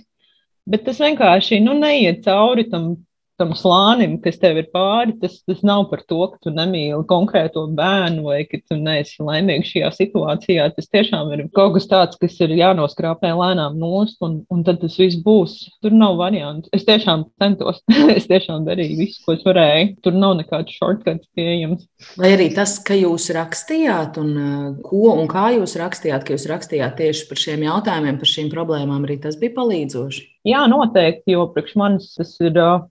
Bet 0.69 0.87
tas 0.87 1.01
vienkārši 1.03 1.61
nu, 1.65 1.77
neiet 1.77 2.23
cauri 2.25 2.67
tam 2.71 2.95
tam 3.41 3.53
slānim, 3.59 4.17
kas 4.23 4.39
tev 4.43 4.59
ir 4.61 4.69
pāri, 4.75 5.15
tas, 5.21 5.41
tas 5.47 5.63
nav 5.67 5.89
par 5.91 6.05
to, 6.07 6.21
ka 6.33 6.39
tu 6.47 6.53
nemīli 6.55 7.03
konkrēto 7.11 7.65
bērnu 7.75 8.25
vai 8.29 8.43
ka 8.49 8.61
tu 8.63 8.79
neesi 8.79 9.23
laimīgs 9.25 9.73
šajā 9.73 9.91
situācijā. 9.97 10.69
Tas 10.77 10.91
tiešām 10.93 11.33
ir 11.35 11.45
kaut 11.57 11.75
kas 11.77 11.89
tāds, 11.91 12.19
kas 12.21 12.37
ir 12.45 12.55
jānoskrāpē 12.59 13.33
lēnām 13.35 13.79
nost, 13.81 14.21
un, 14.25 14.41
un 14.53 14.63
tad 14.67 14.81
tas 14.83 14.99
viss 15.01 15.19
būs. 15.25 15.57
Tur 15.85 15.97
nav 15.97 16.19
variantu. 16.21 16.71
Es 16.77 16.87
tiešām 16.87 17.27
centos, 17.43 17.83
es 18.17 18.29
tiešām 18.31 18.69
darīju 18.69 19.01
visu, 19.03 19.23
ko 19.27 19.37
es 19.37 19.43
varēju. 19.47 19.97
Tur 20.07 20.19
nav 20.19 20.37
nekāds 20.41 20.79
shortcuts 20.79 21.31
pieejams. 21.35 21.89
Vai 22.21 22.35
arī 22.37 22.51
tas, 22.55 22.77
ka 22.85 22.97
jūs 22.99 23.31
rakstījāt, 23.35 24.21
un 24.23 24.31
uh, 24.39 24.71
ko 24.87 25.17
un 25.17 25.27
kā 25.31 25.51
jūs 25.59 25.77
rakstījāt, 25.81 26.27
ka 26.27 26.37
jūs 26.37 26.47
rakstījāt 26.51 26.99
tieši 27.03 27.27
par 27.31 27.41
šiem 27.41 27.67
jautājumiem, 27.67 28.21
par 28.21 28.31
šīm 28.31 28.51
problēmām, 28.55 29.03
arī 29.07 29.19
tas 29.27 29.39
bija 29.41 29.57
palīdzoši? 29.59 30.31
Jā, 30.45 30.67
noteikti, 30.69 31.33
jo 31.33 31.47
priekš 31.55 31.77
manis 31.81 32.11
tas 32.19 32.35
ir 32.45 32.59
uh, 32.61 32.83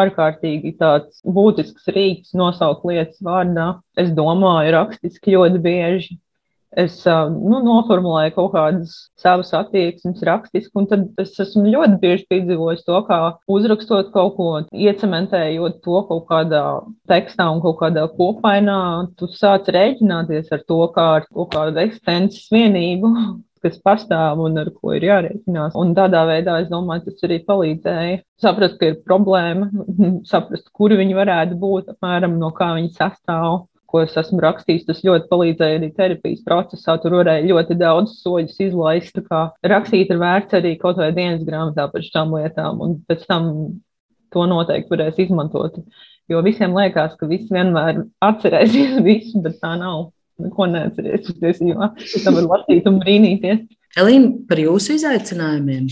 ārkārtīgi 0.00 0.74
tāds 0.80 1.22
būtisks 1.36 1.88
rīks 1.94 2.34
nosaukt 2.38 2.84
lietas 2.88 3.22
vārdā. 3.24 3.68
Es 3.98 4.12
domāju 4.16 4.74
rakstiski 4.76 5.36
ļoti 5.36 5.62
bieži. 5.64 6.18
Es 6.72 7.02
nu, 7.04 7.58
noformulēju 7.60 8.32
kaut 8.32 8.54
kādas 8.54 8.94
savas 9.20 9.50
attieksmes 9.56 10.22
rakstiski, 10.24 10.72
un 10.80 10.86
tad 10.88 11.02
es 11.20 11.34
esmu 11.44 11.66
ļoti 11.68 11.98
bieži 12.00 12.24
piedzīvojis 12.32 12.86
to, 12.86 12.96
kā 13.08 13.18
uzrakstot 13.52 14.08
kaut 14.14 14.38
ko, 14.38 14.48
iecementējot 14.72 15.82
to 15.84 16.00
kaut 16.08 16.24
kādā 16.30 16.64
tekstā 17.12 17.50
un 17.52 17.60
kaut 17.64 17.76
kādā 17.82 18.06
kopainā, 18.16 18.80
tu 19.20 19.28
sāc 19.36 19.68
rēķināties 19.76 20.48
ar 20.56 20.64
to 20.64 20.80
kā 20.96 21.08
ar 21.18 21.28
kaut 21.28 21.52
kādu 21.52 21.84
eksistences 21.84 22.48
vienību, 22.54 23.12
kas 23.62 23.78
pastāv 23.84 24.40
un 24.44 24.60
ar 24.62 24.70
ko 24.74 24.94
ir 24.96 25.06
jārēķinās. 25.08 25.76
Un 25.78 25.94
tādā 25.96 26.24
veidā, 26.28 26.58
es 26.62 26.70
domāju, 26.70 27.06
tas 27.08 27.26
arī 27.28 27.40
palīdzēja 27.48 28.22
saprast, 28.42 28.78
ka 28.80 28.90
ir 28.90 29.02
problēma, 29.06 29.68
saprast, 30.32 30.68
kur 30.74 30.94
viņi 30.98 31.18
varētu 31.18 31.58
būt, 31.60 31.92
apmēram 31.94 32.38
no 32.40 32.52
kā 32.56 32.72
viņi 32.78 32.94
sastāv. 32.96 33.66
Ko 33.92 34.00
es 34.00 34.14
esmu 34.16 34.38
rakstījis, 34.40 34.86
tas 34.86 35.02
ļoti 35.04 35.26
palīdzēja 35.28 35.76
arī 35.76 35.90
terapijas 35.92 36.40
procesā. 36.46 36.94
Tur 37.02 37.18
varēja 37.18 37.44
ļoti 37.44 37.76
daudz 37.76 38.14
soļus 38.22 38.54
izlaist. 38.64 39.20
Rakstīt 39.68 40.14
ir 40.14 40.20
vērts 40.22 40.56
arī 40.56 40.78
kaut 40.80 40.96
vai 40.96 41.10
dienas 41.12 41.42
grāmatā 41.44 41.90
par 41.92 42.06
šām 42.06 42.32
lietām, 42.38 42.80
un 42.80 42.94
pēc 43.04 43.26
tam 43.28 43.50
to 44.32 44.46
noteikti 44.48 44.94
varēs 44.94 45.20
izmantot. 45.26 45.76
Jo 46.32 46.40
visiem 46.40 46.72
liekas, 46.72 47.18
ka 47.20 47.28
viss 47.28 47.52
vienmēr 47.52 48.06
atcerēsies 48.24 48.96
visu, 49.10 49.42
bet 49.44 49.60
tā 49.60 49.74
nav 49.76 50.08
neko 50.46 50.68
neatceries 50.72 51.28
patiesībā. 51.28 51.92
Tam 52.24 52.40
var 52.40 52.50
lasīt 52.56 52.88
un 52.90 52.98
brīnīties. 53.02 53.62
Elīna, 54.00 54.32
par 54.48 54.60
jūsu 54.60 54.96
izaicinājumiem? 54.96 55.90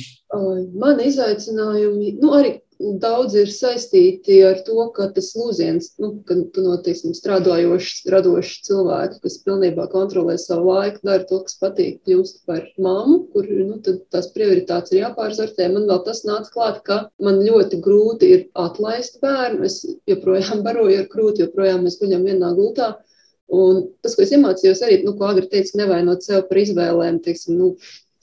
Man 0.81 1.01
izaicinājumi, 1.05 2.15
nu, 2.23 2.33
arī 2.39 2.55
daudz 2.81 3.35
ir 3.37 3.51
saistīti 3.53 4.39
ar 4.47 4.63
to, 4.65 4.87
ka 4.97 5.11
tas 5.15 5.31
lūziens, 5.37 5.91
nu, 6.01 6.13
ka 6.27 6.37
tu 6.55 6.65
no, 6.65 6.77
teiksim, 6.85 7.13
strādājošs, 7.17 8.07
radošs 8.13 8.63
cilvēks, 8.69 9.21
kas 9.25 9.37
pilnībā 9.45 9.87
kontrolē 9.93 10.39
savu 10.41 10.73
laiku, 10.73 11.03
dara 11.05 11.27
to, 11.29 11.43
kas 11.45 11.59
patīk, 11.61 12.01
kļūst 12.09 12.41
par 12.49 12.65
mammu, 12.81 13.19
kur, 13.35 13.51
nu, 13.51 13.77
tad 13.85 14.01
tās 14.15 14.31
prioritātes 14.37 14.95
ir 14.95 15.03
jāpārzartē. 15.05 15.69
Man 15.75 15.89
vēl 15.91 16.03
tas 16.09 16.25
nāca 16.29 16.55
klāt, 16.55 16.81
ka 16.89 17.03
man 17.21 17.43
ļoti 17.45 17.83
grūti 17.85 18.33
ir 18.39 18.49
atlaist 18.65 19.21
bērnu. 19.25 19.69
Es 19.69 19.83
joprojām 20.09 20.65
baroju 20.65 21.05
ar 21.05 21.09
krūti, 21.13 21.45
joprojām 21.45 21.85
mēs 21.85 22.01
guļam 22.01 22.25
vienā 22.33 22.55
gultā. 22.57 22.95
Un 23.51 23.83
tas, 24.05 24.15
ko 24.15 24.25
es 24.25 24.35
iemācījos, 24.37 24.83
arī, 24.87 25.01
nu, 25.07 25.17
ko 25.19 25.31
agri 25.31 25.49
teicu, 25.51 25.79
nevainot 25.81 26.27
sev 26.27 26.45
par 26.51 26.61
izvēlēm, 26.63 27.19
teiksim, 27.25 27.59
nu, 27.59 27.73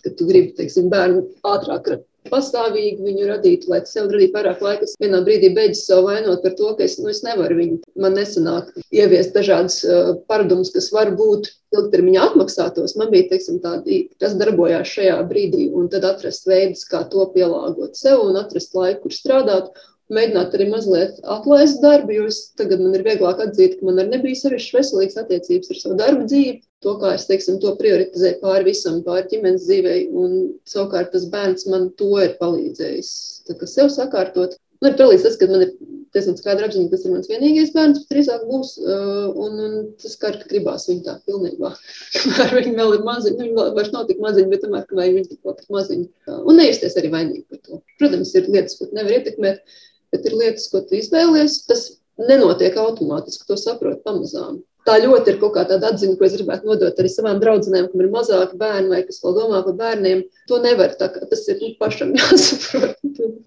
ka 0.04 0.14
tu 0.16 0.28
gribi, 0.30 0.54
teiksim, 0.56 0.88
bērnu 0.94 1.26
ātrāk 1.48 1.98
pastāvīgi 2.32 3.04
viņu 3.04 3.28
radīt, 3.30 3.66
lai 3.72 3.82
sev 3.88 4.10
radītu 4.12 4.36
vairāk 4.36 4.64
laika. 4.64 4.88
Es 4.88 4.96
vienā 5.02 5.22
brīdī 5.26 5.52
beidzu 5.56 5.80
sev 5.82 6.04
vainot 6.08 6.44
par 6.44 6.56
to, 6.60 6.74
ka 6.78 6.86
es, 6.86 6.98
nu, 7.02 7.10
es 7.14 7.24
nevaru 7.26 7.60
viņu, 7.60 7.80
man 8.04 8.18
nesanāk 8.18 8.72
ieviest 8.92 9.36
dažādas 9.36 9.80
uh, 9.86 10.14
paradumus, 10.30 10.74
kas 10.76 10.90
var 10.96 11.14
būt 11.18 11.50
ilgtermiņā 11.76 12.26
atmaksātos. 12.32 12.96
Man 13.00 13.12
bija, 13.14 13.30
teiksim, 13.34 13.62
tādi, 13.64 14.06
kas 14.22 14.38
darbojās 14.40 14.92
šajā 14.96 15.20
brīdī, 15.30 15.70
un 15.76 15.92
tad 15.94 16.08
atrast 16.08 16.48
veidus, 16.50 16.86
kā 16.90 17.04
to 17.12 17.28
pielāgot 17.36 18.00
sev 18.00 18.24
un 18.28 18.40
atrast 18.44 18.76
laiku, 18.78 19.06
kur 19.08 19.16
strādāt 19.16 19.72
mēģināt 20.14 20.56
arī 20.56 20.68
mazliet 20.72 21.18
atlaist 21.36 21.82
darbu, 21.84 22.14
jo 22.16 22.28
es 22.32 22.40
tagad 22.60 22.82
man 22.84 22.96
ir 22.96 23.04
vieglāk 23.08 23.42
atzīt, 23.44 23.78
ka 23.80 23.88
man 23.88 24.00
arī 24.02 24.16
nebija 24.16 24.40
sevišķi 24.42 24.78
veselīgas 24.78 25.20
attiecības 25.24 25.74
ar 25.74 25.82
savu 25.82 26.00
darbu 26.00 26.28
dzīvi. 26.30 26.56
To, 26.86 26.94
kā 27.02 27.16
es 27.18 27.26
teiksim, 27.26 27.58
to 27.62 27.74
prioritizēju 27.80 28.38
pāri 28.44 28.70
visam, 28.70 29.02
pāri 29.06 29.26
ģimenes 29.32 29.66
dzīvei, 29.66 30.00
un 30.14 30.36
savukārt 30.70 31.10
tas 31.16 31.26
bērns 31.34 31.66
man 31.72 31.90
to 32.00 32.12
ir 32.22 32.36
palīdzējis. 32.42 33.12
Tā 33.50 33.58
kā 33.58 33.70
sev 33.70 33.90
sakārtot, 33.94 34.60
man 34.84 34.94
ir 34.94 35.00
palīdzējis 35.00 35.26
tas, 35.26 35.40
ka 35.42 35.50
man 35.50 35.66
ir 35.66 35.74
diezgan 36.16 36.38
skaidra 36.38 36.68
apziņa, 36.68 36.88
ka 36.88 36.96
tas 36.96 37.06
ir 37.06 37.14
mans 37.14 37.30
vienīgais 37.32 37.74
bērns, 37.76 38.04
bet 38.04 38.14
drīzāk 38.14 38.46
būs, 38.50 38.76
uh, 38.84 39.26
un, 39.34 39.58
un 39.66 39.76
tas 40.02 40.16
kā 40.22 40.32
ka 40.36 40.48
gribās 40.50 40.88
viņu 40.90 41.04
tā 41.08 41.18
pilnībā. 41.28 41.74
Kamēr 42.16 42.56
viņi 42.60 42.78
vēl 42.78 42.96
ir 42.98 43.04
maziņi, 43.08 43.42
viņi 43.42 43.58
vēl 43.58 43.74
vairs 43.78 43.92
nav 43.96 44.08
tik 44.10 44.22
maziņi, 44.24 44.50
bet 44.54 44.64
tomēr, 44.66 44.88
kamēr 44.90 45.12
viņi 45.18 45.40
vēl 45.44 45.58
tik 45.60 45.76
maziņi. 45.78 46.08
Un 46.38 46.62
nejusties 46.62 46.98
arī 47.02 47.12
vainīgi 47.14 47.46
par 47.50 47.62
to. 47.66 47.82
Protams, 48.02 48.34
ir 48.38 48.50
lietas, 48.54 48.78
ko 48.80 48.90
nevar 48.94 49.18
ietekmēt, 49.18 49.78
bet 50.14 50.26
ir 50.30 50.38
lietas, 50.40 50.70
ko 50.72 50.84
tu 50.86 50.98
izvēlies. 51.00 51.62
Tas 51.70 51.88
nenotiek 52.18 52.78
automātiski, 52.82 53.46
to 53.48 53.60
saprot 53.60 54.04
pamazām. 54.06 54.64
Tā 54.88 54.94
ļoti 55.04 55.34
ir 55.34 55.40
kaut 55.42 55.52
kā 55.58 55.66
tāda 55.68 55.90
atziņa, 55.92 56.16
ko 56.16 56.24
es 56.24 56.36
gribētu 56.38 56.70
nodot 56.70 57.00
arī 57.02 57.10
savām 57.12 57.42
draudzenēm, 57.42 57.90
kam 57.92 58.04
ir 58.04 58.08
mazāki 58.14 58.56
bērni 58.60 58.94
vai 58.94 59.02
kas 59.04 59.18
vēl 59.20 59.34
domā 59.36 59.60
par 59.66 59.76
bērniem. 59.82 60.22
To 60.48 60.62
nevar, 60.64 60.94
tā, 60.96 61.10
tas 61.12 61.42
ir 61.52 61.58
nu, 61.60 61.74
pašam 61.82 62.14
jāsaprot. 62.16 62.96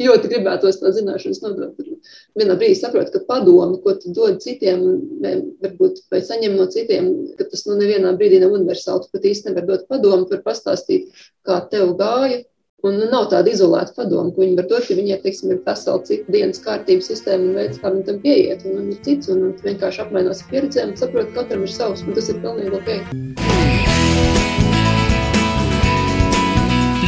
ļoti 0.05 0.33
gribētos 0.35 0.83
tā 0.83 0.93
zināšanas 0.99 1.41
nodot. 1.47 1.81
Vienā 2.37 2.59
brīdī 2.61 2.77
saprot, 2.77 3.09
ka 3.15 3.25
padomi, 3.25 3.81
ko 3.81 3.97
tu 4.03 4.13
dod 4.17 4.37
citiem, 4.45 4.85
varbūt 5.65 6.05
vai 6.13 6.21
saņem 6.29 6.61
no 6.61 6.69
citiem, 6.75 7.09
ka 7.41 7.49
tas 7.49 7.65
nu 7.71 7.81
nevienā 7.81 8.13
brīdī 8.21 8.43
nav 8.45 8.59
universāli. 8.61 9.07
Tu 9.07 9.17
pat 9.17 9.29
īsti 9.33 9.49
nevar 9.49 9.69
dot 9.73 9.89
padomu, 9.89 10.29
var 10.29 10.45
pastāstīt, 10.45 11.09
kā 11.49 11.63
tev 11.73 11.97
gāja, 11.97 12.45
Un 12.81 12.95
nu, 12.97 13.05
nav 13.13 13.27
tāda 13.29 13.51
izolēta 13.53 13.93
padoma, 13.93 14.31
ko 14.33 14.41
viņi 14.41 14.55
var 14.57 14.67
dot, 14.71 14.87
ja 14.89 14.95
viņiem 14.97 15.19
teiksim, 15.21 15.51
ir 15.53 15.59
vesela 15.67 16.01
cita 16.09 16.33
dienas 16.33 16.63
kārtības 16.65 17.11
sistēma 17.11 17.51
un 17.51 17.59
veids, 17.59 17.77
kā 17.83 17.91
viņi 17.93 18.07
tam 18.07 18.21
pieiet. 18.23 18.65
Un, 18.65 18.79
un 18.81 18.87
ir 18.95 19.03
cits, 19.05 19.29
un, 19.29 19.43
un 19.51 19.53
vienkārši 19.61 20.01
apmainās 20.07 20.41
pieredzēm 20.49 20.95
un 20.95 20.97
saprot, 20.97 21.29
ka 21.35 21.43
katram 21.43 21.67
ir 21.67 21.75
savs, 21.75 22.01
un 22.07 22.17
tas 22.17 22.33
ir 22.33 22.41
pilnīgi 22.41 22.73
ok. 22.81 22.89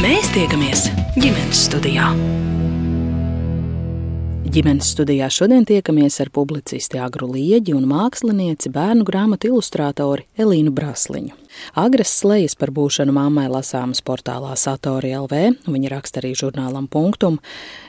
Mēs 0.05 0.29
tiekamies 0.37 0.85
ģimenes 1.17 1.65
studijā. 1.65 2.13
Ģimenes 4.53 4.93
studijā 4.93 5.25
šodien 5.33 5.65
tiekamies 5.65 6.21
ar 6.21 6.29
publicisti 6.29 7.01
Agru 7.01 7.33
Lieģi 7.33 7.73
un 7.73 7.89
mākslinieci 7.89 8.69
bērnu 8.69 9.09
grāmatu 9.09 9.49
ilustrātori 9.49 10.29
Elīnu 10.37 10.69
Brasliņu. 10.69 11.42
Agras 11.79 12.11
slejas 12.21 12.55
par 12.59 12.71
būšanu 12.75 13.13
mammai 13.15 13.47
lasāmas 13.51 14.03
portālā 14.05 14.55
Satori 14.59 15.13
LV, 15.17 15.67
viņa 15.69 15.93
raksta 15.93 16.21
arī 16.21 16.33
žurnālam 16.37 16.89
Punktum. 16.91 17.39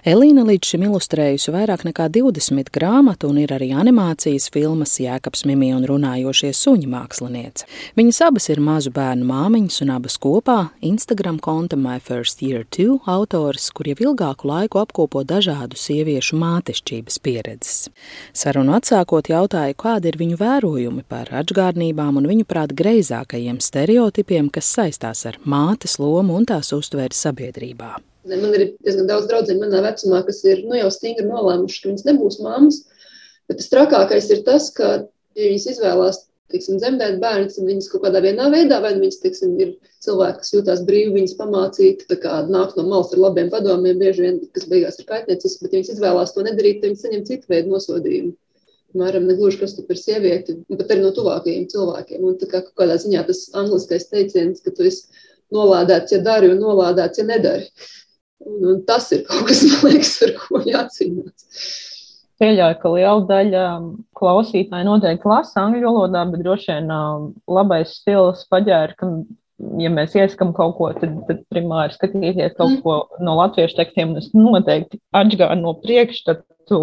Elīna 0.05 0.43
līdz 0.45 0.69
šim 0.69 0.83
ilustrējusi 0.85 1.49
vairāk 1.55 1.87
nekā 1.89 2.11
20 2.13 2.69
grāmatu 2.75 3.31
un 3.33 3.39
ir 3.41 3.55
arī 3.57 3.71
animācijas 3.73 4.51
filmas 4.53 4.99
Jēkabs 5.01 5.47
Mimi 5.49 5.71
un 5.73 5.87
runājošie 5.89 6.51
suņi 6.53 6.91
māksliniece. 6.93 7.65
Viņas 7.97 8.21
abas 8.27 8.51
ir 8.53 8.61
mazu 8.61 8.93
bērnu 8.93 9.25
māmiņas 9.31 9.81
un 9.87 9.95
abas 9.97 10.19
kopā 10.21 10.59
Instagram 10.85 11.41
konta 11.41 11.81
My 11.81 11.97
First 12.05 12.45
Year 12.45 12.69
2 12.77 12.99
autors, 13.09 13.71
kur 13.73 13.89
jau 13.89 13.97
ilgāku 14.11 14.53
laiku 14.53 14.85
apkopo 14.85 15.25
dažādu 15.25 15.81
sieviešu 15.81 16.37
mātešķības 16.37 17.21
pieredzes. 17.25 17.89
Sarunu 18.37 18.77
atsākot 18.77 19.33
jautāju, 19.33 19.81
kādi 19.81 20.13
ir 20.13 20.21
viņu 20.21 20.37
vērojumi 20.45 21.09
par 21.09 21.33
atžgārnībām 21.33 22.21
un 22.21 22.29
viņu 22.29 22.45
prāt 22.45 22.77
greizākajiem 22.77 23.57
stereotipiem, 23.57 24.53
kas 24.53 24.69
saistās 24.69 25.25
ar 25.25 25.41
mātes 25.49 25.97
lomu 25.97 26.37
un 26.37 26.53
tās 26.53 26.77
uztveri 26.77 27.17
sabiedrībā. 27.17 27.97
Man 28.25 28.55
ir 28.57 28.71
diezgan 28.85 29.09
daudz 29.09 29.29
draugu 29.29 29.57
manā 29.61 29.83
vecumā, 29.85 30.23
kas 30.25 30.39
ir 30.49 30.63
nu, 30.65 30.77
jau 30.79 30.91
stingri 30.93 31.27
nolēmuši, 31.29 31.81
ka 31.83 31.91
viņas 31.91 32.07
nebūs 32.09 32.39
mammas. 32.45 32.85
Bet 33.49 33.61
tas 33.61 33.73
trakākais 33.73 34.31
ir 34.33 34.45
tas, 34.47 34.71
ka 34.73 34.93
ja 35.37 35.51
viņas 35.51 35.67
izvēlās 35.75 36.23
teiksim, 36.53 36.79
dzemdēt 36.79 37.19
bērnu, 37.23 37.51
tad 37.51 37.67
viņas 37.69 37.91
kaut 37.91 38.05
kādā 38.05 38.23
veidā, 38.25 38.79
vai 38.85 38.93
viņas 38.97 39.21
teiksim, 39.23 39.55
ir 39.61 39.75
cilvēki, 40.05 40.41
kas 40.43 40.55
jūtas 40.55 40.85
brīvi, 40.87 41.15
viņas 41.19 41.37
pamācīt, 41.41 42.07
kā 42.23 42.39
nāk 42.49 42.77
no 42.79 42.87
malas 42.87 43.13
ar 43.15 43.23
labiem 43.25 43.51
padomiem, 43.53 43.99
bieži 44.01 44.27
vien, 44.27 44.41
kas 44.55 44.69
beigās 44.71 45.01
ir 45.01 45.09
kaitniecisks, 45.09 45.63
bet 45.65 45.73
ja 45.73 45.81
viņas 45.81 45.93
izvēlās 45.97 46.35
to 46.37 46.47
nedarīt, 46.47 46.81
tad 46.81 46.93
viņas 46.93 47.05
saņem 47.07 47.27
citu 47.31 47.51
veidu 47.51 47.75
nosodījumu. 47.75 48.35
Mēram, 48.95 49.27
negluži 49.27 49.59
kas 49.59 49.75
tu 49.75 49.83
par 49.89 49.99
sievieti, 49.99 50.61
bet 50.71 50.93
arī 50.95 51.03
no 51.03 51.11
tuvākajiem 51.17 51.65
cilvēkiem. 51.73 52.23
Un 52.29 52.37
tā 52.39 52.47
kā 52.53 52.61
kādā 52.79 52.95
ziņā 53.03 53.25
tas 53.27 53.49
angliskais 53.59 54.07
teiciens, 54.13 54.63
ka 54.63 54.71
tu 54.71 54.87
esi 54.87 55.09
nolādēts, 55.55 56.15
ja 56.15 56.21
dari, 56.23 56.53
un 56.55 56.63
nolādēts, 56.63 57.19
ja 57.19 57.27
nedari. 57.27 57.67
Un, 58.45 58.61
un 58.71 58.81
tas 58.89 59.11
ir 59.15 59.25
kaut 59.29 59.49
kas, 59.49 59.65
liekas, 59.85 60.15
ar 60.27 60.35
ko 60.39 60.63
jācīnās. 60.69 61.47
Pieļauju, 62.43 62.77
ka 62.81 62.91
liela 62.91 63.23
daļa 63.29 63.65
klausītāju 64.19 64.89
noteikti 64.89 65.31
lasa 65.31 65.63
angļu 65.63 65.85
valodā, 65.87 66.25
bet 66.33 66.43
droši 66.43 66.73
vien 66.73 66.91
labais 67.47 67.93
stils 68.01 68.43
paģēra, 68.51 68.97
ka, 68.99 69.11
ja 69.79 69.93
mēs 69.95 70.17
ieskam 70.19 70.51
kaut 70.57 70.75
ko, 70.81 70.91
tad, 70.99 71.15
tad 71.29 71.45
primāri 71.55 71.95
skatīties 71.95 72.57
kaut 72.59 72.73
mm. 72.73 72.81
ko 72.83 73.23
no 73.23 73.37
latviešu 73.39 73.79
tekstiem, 73.79 74.17
es 74.19 74.33
noteikti 74.35 74.99
atgāju 75.15 75.61
no 75.63 75.77
priekšu, 75.85 76.25
tad 76.27 76.43
tu 76.69 76.83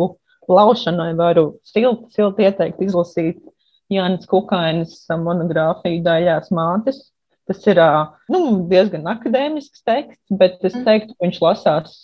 laušanai 0.52 1.12
varu 1.20 1.58
silti, 1.68 2.08
silti 2.16 2.48
ieteikt 2.48 2.82
izlasīt 2.88 3.42
Jānis 3.92 4.28
Kukainas 4.32 5.02
monogrāfiju 5.12 6.00
daļās 6.06 6.52
mātes. 6.56 7.10
Tas 7.52 7.66
ir 7.68 7.80
nu, 8.32 8.40
diezgan 8.72 9.10
akadēmisks 9.12 9.84
teksts, 9.84 10.32
bet 10.40 10.62
es 10.64 10.72
mm. 10.78 10.86
teiktu, 10.88 11.16
ka 11.18 11.26
viņš 11.26 11.40
lasās 11.44 11.98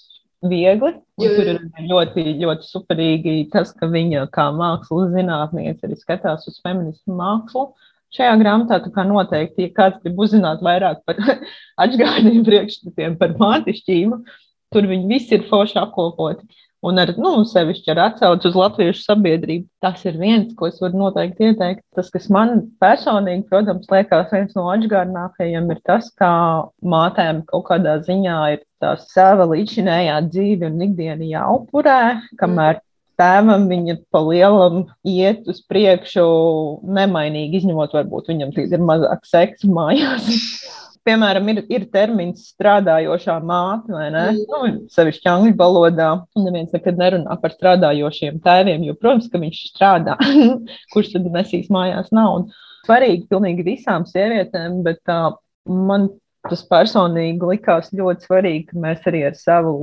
viegli. 0.43 0.91
Tur 1.21 1.51
ir 1.53 1.61
ļoti, 1.87 2.25
ļoti 2.41 2.67
superīgi 2.67 3.35
tas, 3.53 3.71
ka 3.77 3.87
viņa 3.87 4.25
kā 4.35 4.49
mākslas 4.57 5.13
zinātniece 5.15 5.87
arī 5.87 5.95
skatās 6.01 6.43
uz 6.51 6.59
feminismu 6.65 7.15
mākslu. 7.15 7.69
Šajā 8.17 8.35
grāmatā 8.41 8.81
tā 8.83 8.91
kā 8.91 9.07
noteikti, 9.07 9.69
ja 9.69 9.75
kāds 9.79 10.03
grib 10.03 10.19
uzzināt 10.19 10.59
vairāk 10.63 10.99
par 11.07 11.23
atgādiem 11.85 12.43
priekšstatiem 12.47 13.15
par 13.19 13.37
mātišķību, 13.39 14.19
tur 14.75 14.91
viņi 14.91 15.11
visi 15.13 15.39
ir 15.39 15.47
forši 15.47 15.79
apkopoti. 15.79 16.43
Un 16.85 17.01
ar, 17.01 17.09
nu, 17.17 17.31
sevišķi 17.49 17.89
ar 17.93 17.99
atsauci 18.03 18.51
uz 18.51 18.57
latviešu 18.57 19.01
sabiedrību. 19.01 19.65
Tas 19.81 20.03
ir 20.05 20.19
viens, 20.21 20.51
ko 20.57 20.67
es 20.69 20.77
varu 20.81 20.99
noteikti 21.01 21.49
ieteikt. 21.49 21.81
Tas, 21.97 22.11
kas 22.13 22.27
man 22.33 22.67
personīgi, 22.83 23.47
protams, 23.49 23.89
liekas 23.89 24.29
viens 24.33 24.53
no 24.57 24.67
atgādinākajiem, 24.75 25.71
ir 25.73 25.81
tas, 25.89 26.11
kā 26.21 26.31
mātēm 26.85 27.41
kaut 27.49 27.65
kādā 27.71 27.97
ziņā 28.05 28.37
ir 28.53 28.61
tā 28.83 28.93
sava 29.01 29.49
līdzinējā 29.55 30.19
dzīve 30.29 30.69
un 30.69 30.85
ikdiena 30.85 31.31
jāupurē, 31.31 32.01
kamēr 32.37 32.83
tēvam 33.17 33.65
viņa 33.71 33.97
pa 34.13 34.21
lielam 34.21 34.83
iet 35.07 35.47
uz 35.49 35.63
priekšu 35.65 36.27
nemainīgi, 36.85 37.63
izņemot 37.63 37.95
varbūt 37.97 38.29
viņam 38.29 38.53
ir 38.61 38.83
mazāk 38.85 39.25
seksa 39.25 39.69
mājās 39.73 40.29
piemēram, 41.07 41.47
ir, 41.53 41.63
ir 41.71 41.85
termins 41.93 42.49
strādājošā 42.51 43.37
māte, 43.47 43.93
vai 43.95 44.09
ne? 44.13 44.25
Mm. 44.33 44.43
Nu, 44.51 44.87
sevišķi 44.93 45.31
angļu 45.31 45.55
valodā. 45.59 46.11
Neviens 46.39 46.75
nekad 46.75 46.99
nerunā 46.99 47.37
par 47.41 47.55
strādājošiem 47.55 48.41
tēviem, 48.45 48.85
jo, 48.87 48.95
protams, 48.99 49.29
ka 49.31 49.41
viņš 49.41 49.63
strādā. 49.71 50.17
Kurš 50.93 51.15
tad 51.15 51.27
nesīs 51.33 51.71
mājās 51.73 52.13
naudu? 52.15 52.53
Svarīgi 52.87 53.27
pilnīgi 53.31 53.65
visām 53.67 54.05
sievietēm, 54.07 54.81
bet 54.85 55.01
uh, 55.11 55.33
man 55.67 56.11
tas 56.47 56.61
personīgi 56.69 57.49
likās 57.49 57.91
ļoti 57.95 58.29
svarīgi, 58.29 58.69
ka 58.69 58.83
mēs 58.85 59.09
arī 59.09 59.25
ar 59.27 59.35
savu 59.35 59.75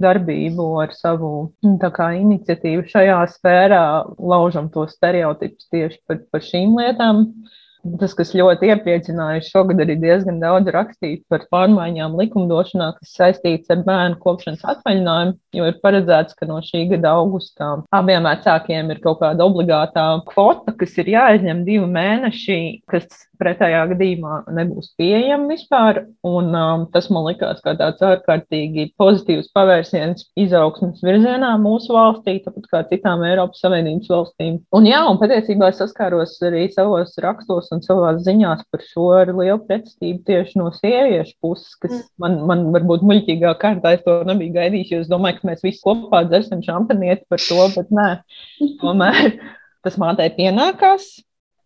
darbību, 0.00 0.68
ar 0.80 0.94
savu 0.94 1.30
nu, 1.66 1.76
kā, 1.82 2.12
iniciatīvu 2.20 2.86
šajā 2.88 3.18
sfērā 3.34 3.84
laužam 4.16 4.70
tos 4.72 4.94
stereotipus 4.94 5.66
tieši 5.74 5.98
par, 6.06 6.22
par 6.32 6.44
šīm 6.46 6.78
lietām. 6.78 7.26
Uh, 7.26 7.56
Tas, 8.00 8.14
kas 8.18 8.34
ļoti 8.36 8.68
iepriecināja, 8.72 9.44
šogad 9.46 9.80
arī 9.84 9.96
diezgan 10.02 10.40
daudz 10.42 10.70
rakstīt 10.74 11.22
par 11.30 11.46
pārmaiņām 11.52 12.16
likumdošanā, 12.18 12.90
kas 12.98 13.14
saistīts 13.16 13.72
ar 13.72 13.84
bērnu 13.86 14.18
kopšanas 14.22 14.64
atvaļinājumu, 14.74 15.36
jo 15.58 15.68
ir 15.70 15.78
paredzēts, 15.84 16.36
ka 16.38 16.48
no 16.50 16.58
šī 16.64 16.84
gada 16.92 17.14
augustā 17.20 17.70
abiem 17.94 18.28
vecākiem 18.28 18.92
ir 18.94 19.02
kaut 19.04 19.22
kāda 19.22 19.46
obligātā 19.46 20.06
kvota, 20.28 20.74
kas 20.78 20.98
ir 21.00 21.12
jāizņem 21.14 21.64
divi 21.68 21.88
mēneši, 21.94 22.60
kas 22.90 23.27
pretējā 23.40 23.80
gadījumā 23.92 24.34
nebūs 24.56 24.92
pieejama 24.98 25.48
vispār. 25.52 26.02
Un, 26.26 26.50
um, 26.56 26.84
tas 26.92 27.08
man 27.14 27.26
likās 27.28 27.60
kā 27.64 27.74
tāds 27.78 28.02
ārkārtīgi 28.04 28.88
pozitīvs 29.00 29.50
pavērsiens 29.56 30.26
izaugsmas 30.38 31.02
virzienā 31.04 31.52
mūsu 31.62 31.94
valstī, 31.96 32.38
tāpat 32.44 32.68
kā 32.72 32.82
citām 32.90 33.24
Eiropas 33.26 33.62
Savienības 33.64 34.10
valstīm. 34.12 34.58
Un, 34.76 34.88
jā, 34.88 35.02
un 35.10 35.20
patiesībā 35.20 35.70
es 35.72 35.80
saskāros 35.82 36.36
arī 36.48 36.66
savos 36.74 37.14
rakstos 37.22 37.70
un 37.74 37.84
savās 37.84 38.22
ziņās 38.26 38.64
par 38.72 38.84
šo 38.86 39.08
lielu 39.28 39.60
pretestību 39.68 40.24
tieši 40.28 40.60
no 40.60 40.72
sieviešu 40.76 41.36
puses, 41.44 41.76
kas 41.82 41.94
mm. 41.94 42.10
man, 42.24 42.40
man 42.50 42.66
varbūt 42.74 43.06
muļķīgā 43.06 43.54
kārtā 43.62 43.94
es 43.96 44.04
to 44.06 44.18
nebiju 44.28 44.56
gaidījis, 44.58 44.92
jo 44.92 45.04
es 45.04 45.12
domāju, 45.12 45.40
ka 45.40 45.52
mēs 45.52 45.64
visi 45.66 45.82
kopā 45.84 46.24
dzersim 46.28 46.64
šampanieti 46.66 47.26
par 47.30 47.42
to, 47.42 47.70
bet 47.76 47.94
nē, 47.94 48.10
tomēr 48.82 49.38
tas 49.86 49.98
mātei 50.00 50.28
pienākās 50.34 51.08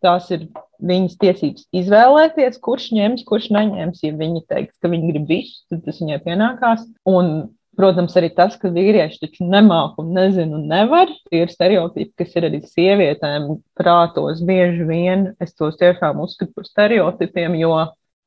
tās 0.03 0.29
ir 0.35 0.49
viņas 0.83 1.19
tiesības 1.23 1.67
izvēlēties, 1.83 2.61
kurš 2.63 2.91
ņems, 2.97 3.25
kurš 3.29 3.51
neņems. 3.55 4.05
Ja 4.05 4.13
viņi 4.19 4.45
teiks, 4.51 4.77
ka 4.83 4.91
viņi 4.93 5.11
grib 5.13 5.27
visu, 5.31 5.61
tad 5.71 5.85
tas 5.87 6.01
viņai 6.03 6.21
pienākās. 6.27 6.85
Un, 7.09 7.33
protams, 7.79 8.17
arī 8.19 8.33
tas, 8.37 8.59
ka 8.61 8.73
vīrieši 8.73 9.23
taču 9.23 9.49
nemāku 9.49 10.05
un 10.05 10.13
nezinu 10.19 10.59
un 10.59 10.69
nevar, 10.71 11.11
ir 11.33 11.53
stereotipi, 11.53 12.13
kas 12.21 12.37
ir 12.37 12.49
arī 12.51 12.63
sievietēm 12.67 13.49
prātos 13.79 14.43
bieži 14.47 14.87
vien. 14.89 15.31
Es 15.43 15.57
tos 15.57 15.79
tiešām 15.81 16.21
uzskatu 16.25 16.53
par 16.59 16.69
stereotipiem, 16.69 17.57
jo 17.63 17.77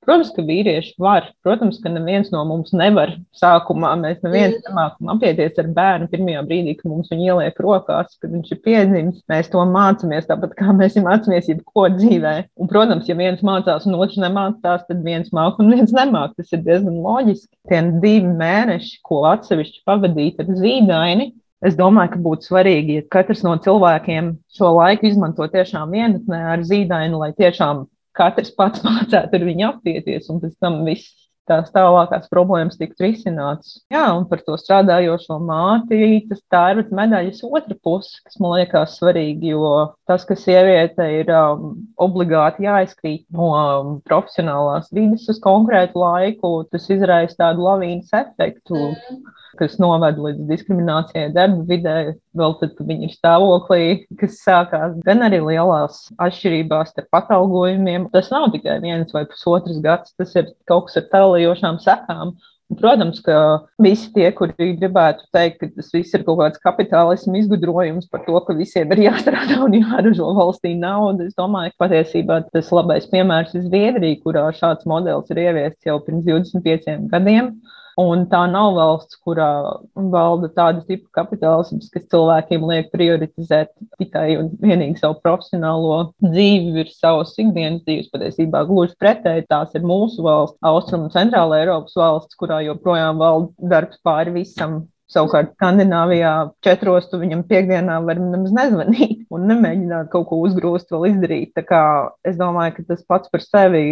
Protams, 0.05 0.29
ka 0.35 0.43
vīrieši 0.45 0.93
var. 1.01 1.31
Protams, 1.45 1.79
ka 1.81 1.89
neviens 1.89 2.29
no 2.33 2.43
mums 2.45 2.73
nevar 2.77 3.15
sākumā. 3.37 3.95
Mēs 4.01 4.19
neviens 4.25 4.59
mm. 4.59 4.67
nemākam 4.69 5.13
apieties 5.15 5.61
ar 5.61 5.69
bērnu 5.77 6.09
pirmajā 6.11 6.43
brīdī, 6.45 6.75
kad 6.79 6.91
mums 6.91 7.09
viņu 7.13 7.29
ieliek 7.31 7.61
rokās, 7.65 8.17
kad 8.21 8.33
viņš 8.35 8.51
ir 8.53 8.59
piedzimis. 8.67 9.23
Mēs 9.31 9.49
to 9.53 9.63
mācāmies 9.69 10.29
tāpat, 10.29 10.53
kā 10.59 10.75
mēs 10.77 10.99
mācāmies 11.01 11.49
jebko 11.49 11.87
dzīvē. 11.95 12.35
Un, 12.61 12.69
protams, 12.69 13.09
ja 13.09 13.17
viens 13.17 13.41
mācās 13.45 13.87
un 13.89 13.97
otrs 13.97 14.19
nemācās, 14.21 14.85
tad 14.85 15.01
viens 15.05 15.33
māk 15.35 15.57
un 15.63 15.73
viens 15.73 15.95
nemāk. 15.95 16.37
Tas 16.37 16.53
ir 16.53 16.61
diezgan 16.67 17.01
loģiski. 17.01 17.51
Tie 17.71 17.81
divi 18.03 18.29
mēneši, 18.29 19.01
ko 19.05 19.23
atsevišķi 19.31 19.83
pavadīt 19.89 20.45
ar 20.45 20.53
zīdaini, 20.53 21.33
Es 21.65 21.73
domāju, 21.73 22.11
ka 22.11 22.19
būtu 22.21 22.45
svarīgi, 22.49 22.97
ja 22.99 23.03
katrs 23.09 23.39
no 23.45 23.55
cilvēkiem 23.63 24.33
šo 24.53 24.73
laiku 24.75 25.07
izmanto 25.07 25.47
tiešām 25.49 25.95
vienatnē 25.95 26.41
ar 26.51 26.65
zīdaini, 26.67 27.15
lai 27.17 27.31
tiešām 27.33 27.85
katrs 28.17 28.53
pats 28.57 28.83
mācētu 28.87 29.39
ar 29.39 29.47
viņu 29.51 29.69
apieties, 29.73 30.31
un 30.31 30.41
pēc 30.43 30.57
tam 30.63 30.83
viss 30.87 31.13
tās 31.45 31.69
tālākās 31.69 32.25
problēmas 32.31 32.79
tiktu 32.79 33.05
risinātas. 33.05 33.75
Jā, 33.93 34.07
un 34.17 34.23
par 34.29 34.41
to 34.47 34.55
strādājošo 34.57 35.37
māti, 35.45 35.99
tas 36.29 36.41
tā 36.49 36.63
ir 36.73 36.81
medaļas 36.89 37.43
otra 37.45 37.77
puse, 37.85 38.17
kas 38.25 38.39
man 38.41 38.55
liekas 38.55 38.97
svarīgi, 38.97 39.51
jo 39.53 39.75
tas, 40.09 40.25
ka 40.25 40.37
sieviete 40.39 41.05
ir 41.19 41.29
um, 41.37 41.75
obligāti 42.01 42.65
jāizkrīt 42.65 43.27
no 43.35 43.51
um, 43.53 43.95
profesionālās 44.09 44.89
vidas 44.95 45.29
uz 45.29 45.41
konkrētu 45.43 46.01
laiku, 46.01 46.55
tas 46.73 46.89
izraisa 46.89 47.43
tādu 47.45 47.69
lavīnas 47.69 48.13
efektu. 48.25 48.81
Mm 48.89 49.33
kas 49.59 49.77
noved 49.81 50.19
līdz 50.21 50.47
diskriminācijai 50.49 51.29
darba 51.35 51.63
vidē, 51.69 51.95
vēl 52.37 52.57
tad, 52.61 52.73
kad 52.77 52.89
viņi 52.89 53.09
ir 53.09 53.13
stāvoklī, 53.15 53.83
kas 54.21 54.41
sākās 54.45 54.97
gan 55.05 55.23
arī 55.27 55.41
lielās 55.43 56.05
atšķirībās 56.21 56.93
starp 56.93 57.21
atalgojumiem. 57.21 58.09
Tas 58.15 58.31
nav 58.33 58.51
tikai 58.55 58.79
viens 58.83 59.15
vai 59.15 59.25
pusotrs 59.29 59.79
gads, 59.85 60.15
tas 60.19 60.35
ir 60.39 60.51
kaut 60.69 60.89
kas 60.89 61.01
ar 61.01 61.09
tālajošām 61.13 61.81
sekām. 61.83 62.35
Protams, 62.73 63.19
ka 63.21 63.61
visi 63.77 64.07
tie, 64.15 64.31
kuri 64.33 64.71
gribētu 64.79 65.27
teikt, 65.35 65.59
ka 65.61 65.67
tas 65.75 65.91
viss 65.93 66.15
ir 66.17 66.23
kaut 66.25 66.39
kāds 66.39 66.61
kapitālismu 66.63 67.37
izgudrojums 67.37 68.07
par 68.09 68.23
to, 68.25 68.39
ka 68.47 68.55
visiem 68.57 68.89
ir 68.95 69.03
jāstrādā 69.03 69.59
un 69.61 69.75
jāražo 69.77 70.31
valstī 70.33 70.73
naudu, 70.79 71.27
es 71.29 71.37
domāju, 71.37 71.75
ka 71.75 71.85
patiesībā 71.85 72.39
tas 72.49 72.71
labais 72.73 73.05
piemērs 73.11 73.53
ir 73.53 73.67
Zviedrija, 73.67 74.17
kurā 74.23 74.47
šāds 74.57 74.89
modelis 74.89 75.29
ir 75.29 75.43
ieviests 75.45 75.85
jau 75.85 75.99
pirms 76.07 76.25
25 76.25 77.05
gadiem. 77.13 77.53
Un 78.01 78.25
tā 78.27 78.41
nav 78.51 78.73
valsts, 78.75 79.15
kurā 79.23 79.47
valda 79.95 80.49
tāda 80.51 80.81
tipa 80.83 81.21
kapitālisms, 81.21 81.87
kas 81.93 82.03
cilvēkiem 82.11 82.65
liek 82.67 82.89
prioritizēt 82.91 83.71
tikai 84.01 84.35
un 84.35 84.49
vienīgi 84.59 84.99
savu 84.99 85.15
profesionālo 85.23 86.01
dzīvi 86.25 86.73
virs 86.75 86.97
savas 86.99 87.31
ikdienas 87.39 87.85
dzīves. 87.87 88.11
Patiesībā 88.11 88.65
gluži 88.67 88.97
pretēji 88.99 89.47
tās 89.47 89.71
ir 89.79 89.87
mūsu 89.87 90.25
valsts, 90.27 90.59
Austrum 90.67 91.07
un 91.07 91.13
Centrāla 91.15 91.61
Eiropas 91.61 91.95
valsts, 91.95 92.35
kurā 92.35 92.59
joprojām 92.67 93.23
valda 93.23 93.71
darbs 93.75 94.03
pāri 94.03 94.35
visam 94.41 94.81
Savukārt, 95.05 95.51
Skandināvijā 95.53 96.29
četros 96.65 97.05
tu 97.11 97.19
viņam 97.21 97.43
piekdienā 97.45 97.99
var 98.07 98.17
nemaz 98.17 98.53
nezvanīt 98.55 99.27
un 99.35 99.43
nemēģināt 99.51 100.09
kaut 100.09 100.25
ko 100.31 100.39
uzgrūst, 100.47 100.89
vēl 100.89 101.05
izdarīt. 101.11 101.51
Tā 101.53 101.61
kā 101.67 101.81
es 102.25 102.39
domāju, 102.39 102.73
ka 102.79 102.85
tas 102.89 103.03
pats 103.05 103.29
par 103.29 103.43
sevi 103.45 103.83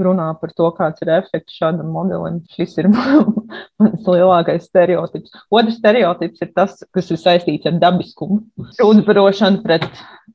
runā 0.00 0.30
par 0.40 0.54
to, 0.56 0.70
kāds 0.78 1.04
ir 1.04 1.12
efekts 1.18 1.58
šādam 1.60 1.92
modelim. 1.92 2.40
Šis 2.56 2.78
ir 2.80 2.88
mans 3.82 4.08
lielākais 4.08 4.64
stereotips. 4.70 5.36
Otrs 5.52 5.76
stereotips 5.76 6.40
ir 6.40 6.52
tas, 6.56 6.80
kas 6.96 7.12
ir 7.12 7.20
saistīts 7.20 7.68
ar 7.68 7.76
dabiskumu. 7.84 8.40
Uzbarošanu 8.88 9.60
pret 9.66 9.84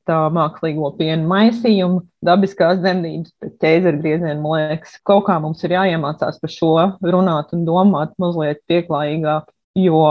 tā 0.06 0.22
mākslīgo 0.38 0.94
pienu 1.02 1.26
maisījumu, 1.34 2.04
dabiskās 2.24 2.78
dzemdības, 2.78 3.34
pret 3.42 3.58
ķēzergriezienu, 3.66 4.38
man 4.46 4.70
liekas, 4.70 4.96
kaut 5.02 5.26
kā 5.26 5.42
mums 5.42 5.66
ir 5.66 5.74
jāiemācās 5.74 6.38
par 6.38 6.54
šo 6.54 6.74
runāt 7.02 7.50
un 7.58 7.66
domāt 7.66 8.14
mazliet 8.22 8.62
pieklājīgāk 8.70 9.50
jo 9.84 10.02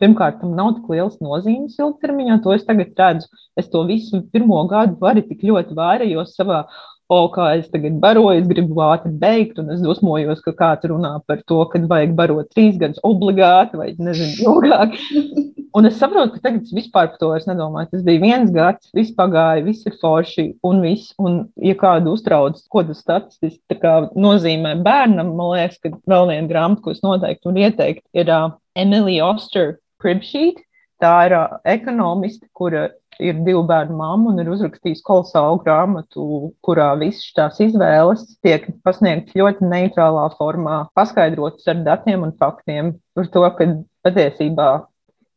pirmkārt, 0.00 0.40
tam 0.40 0.54
nav 0.56 0.76
tik 0.78 0.88
liels 0.94 1.18
nozīmes 1.24 1.76
ilgtermiņā. 1.80 2.40
To 2.44 2.54
es 2.56 2.64
tagad 2.68 2.96
redzu. 2.98 3.28
Es 3.60 3.68
to 3.72 3.84
visu 3.88 4.22
pirmo 4.32 4.62
gadu 4.70 4.96
arī 5.10 5.26
tik 5.28 5.44
ļoti 5.50 5.76
vairējos 5.76 6.34
savā. 6.38 6.64
O, 7.10 7.24
kā 7.34 7.48
es 7.58 7.66
tagad 7.72 7.96
baroju, 7.98 8.38
es 8.38 8.46
gribu 8.46 8.78
ātri 8.86 9.10
beigt, 9.18 9.56
un 9.58 9.72
es 9.74 9.80
dosmojos, 9.82 10.44
ka 10.44 10.52
kāds 10.54 10.86
runā 10.86 11.16
par 11.26 11.40
to, 11.42 11.58
ka 11.72 11.80
vajag 11.90 12.12
barot 12.14 12.52
trīs 12.54 12.76
gadus 12.78 13.02
obligāti 13.06 13.80
vai 13.80 13.88
nezinu, 13.98 14.36
ilgāk. 14.46 14.94
Un 15.78 15.86
es 15.86 16.00
saprotu, 16.00 16.32
ka 16.34 16.48
tagad 16.48 16.64
es 16.66 16.72
vispār 16.74 17.12
par 17.12 17.18
to 17.20 17.28
nedomāju. 17.46 17.92
Tas 17.92 18.00
bija 18.06 18.22
viens 18.24 18.48
gads, 18.50 18.88
viss 18.96 19.14
pagāja, 19.14 19.62
viss 19.62 19.86
ir 19.86 19.94
forši 20.00 20.46
un 20.66 20.80
viss. 20.82 21.12
Un, 21.22 21.44
ja 21.62 21.76
kādu 21.78 22.16
uztrauc, 22.16 22.58
ko 22.70 22.82
tas 22.88 23.02
statistiski 23.04 23.78
nozīmē 24.18 24.76
bērnam, 24.82 25.30
man 25.38 25.52
liekas, 25.54 25.78
ka 25.78 25.92
vēl 26.10 26.32
viena 26.32 26.50
grāmata, 26.50 26.82
ko 26.82 26.94
es 26.94 27.04
noteikti 27.06 27.46
varu 27.46 27.62
ieteikt, 27.62 28.02
ir 28.18 28.34
uh, 28.34 28.48
Emilija 28.82 29.28
Oster 29.30 29.76
Cribsheet. 30.02 30.60
Tā 31.00 31.12
ir 31.28 31.36
uh, 31.36 31.60
ekonomiste, 31.68 32.48
kura 32.56 32.88
ir 33.20 33.40
divu 33.44 33.62
bērnu 33.68 33.96
mamma 33.96 34.32
un 34.32 34.40
ir 34.40 34.50
uzrakstījusi 34.52 35.04
kolosālu 35.06 35.60
grāmatu, 35.64 36.24
kurā 36.64 36.90
visas 37.00 37.28
tās 37.36 37.60
izvēles 37.62 38.24
tiek 38.44 38.66
pasniegtas 38.86 39.36
ļoti 39.36 39.68
neitrālā 39.68 40.26
formā, 40.38 40.82
paskaidrotas 40.96 41.68
ar 41.70 41.82
datiem 41.86 42.24
un 42.26 42.36
faktiem 42.40 42.94
par 43.16 43.28
to, 43.34 43.44
ka 43.58 43.68
patiesībā 44.06 44.70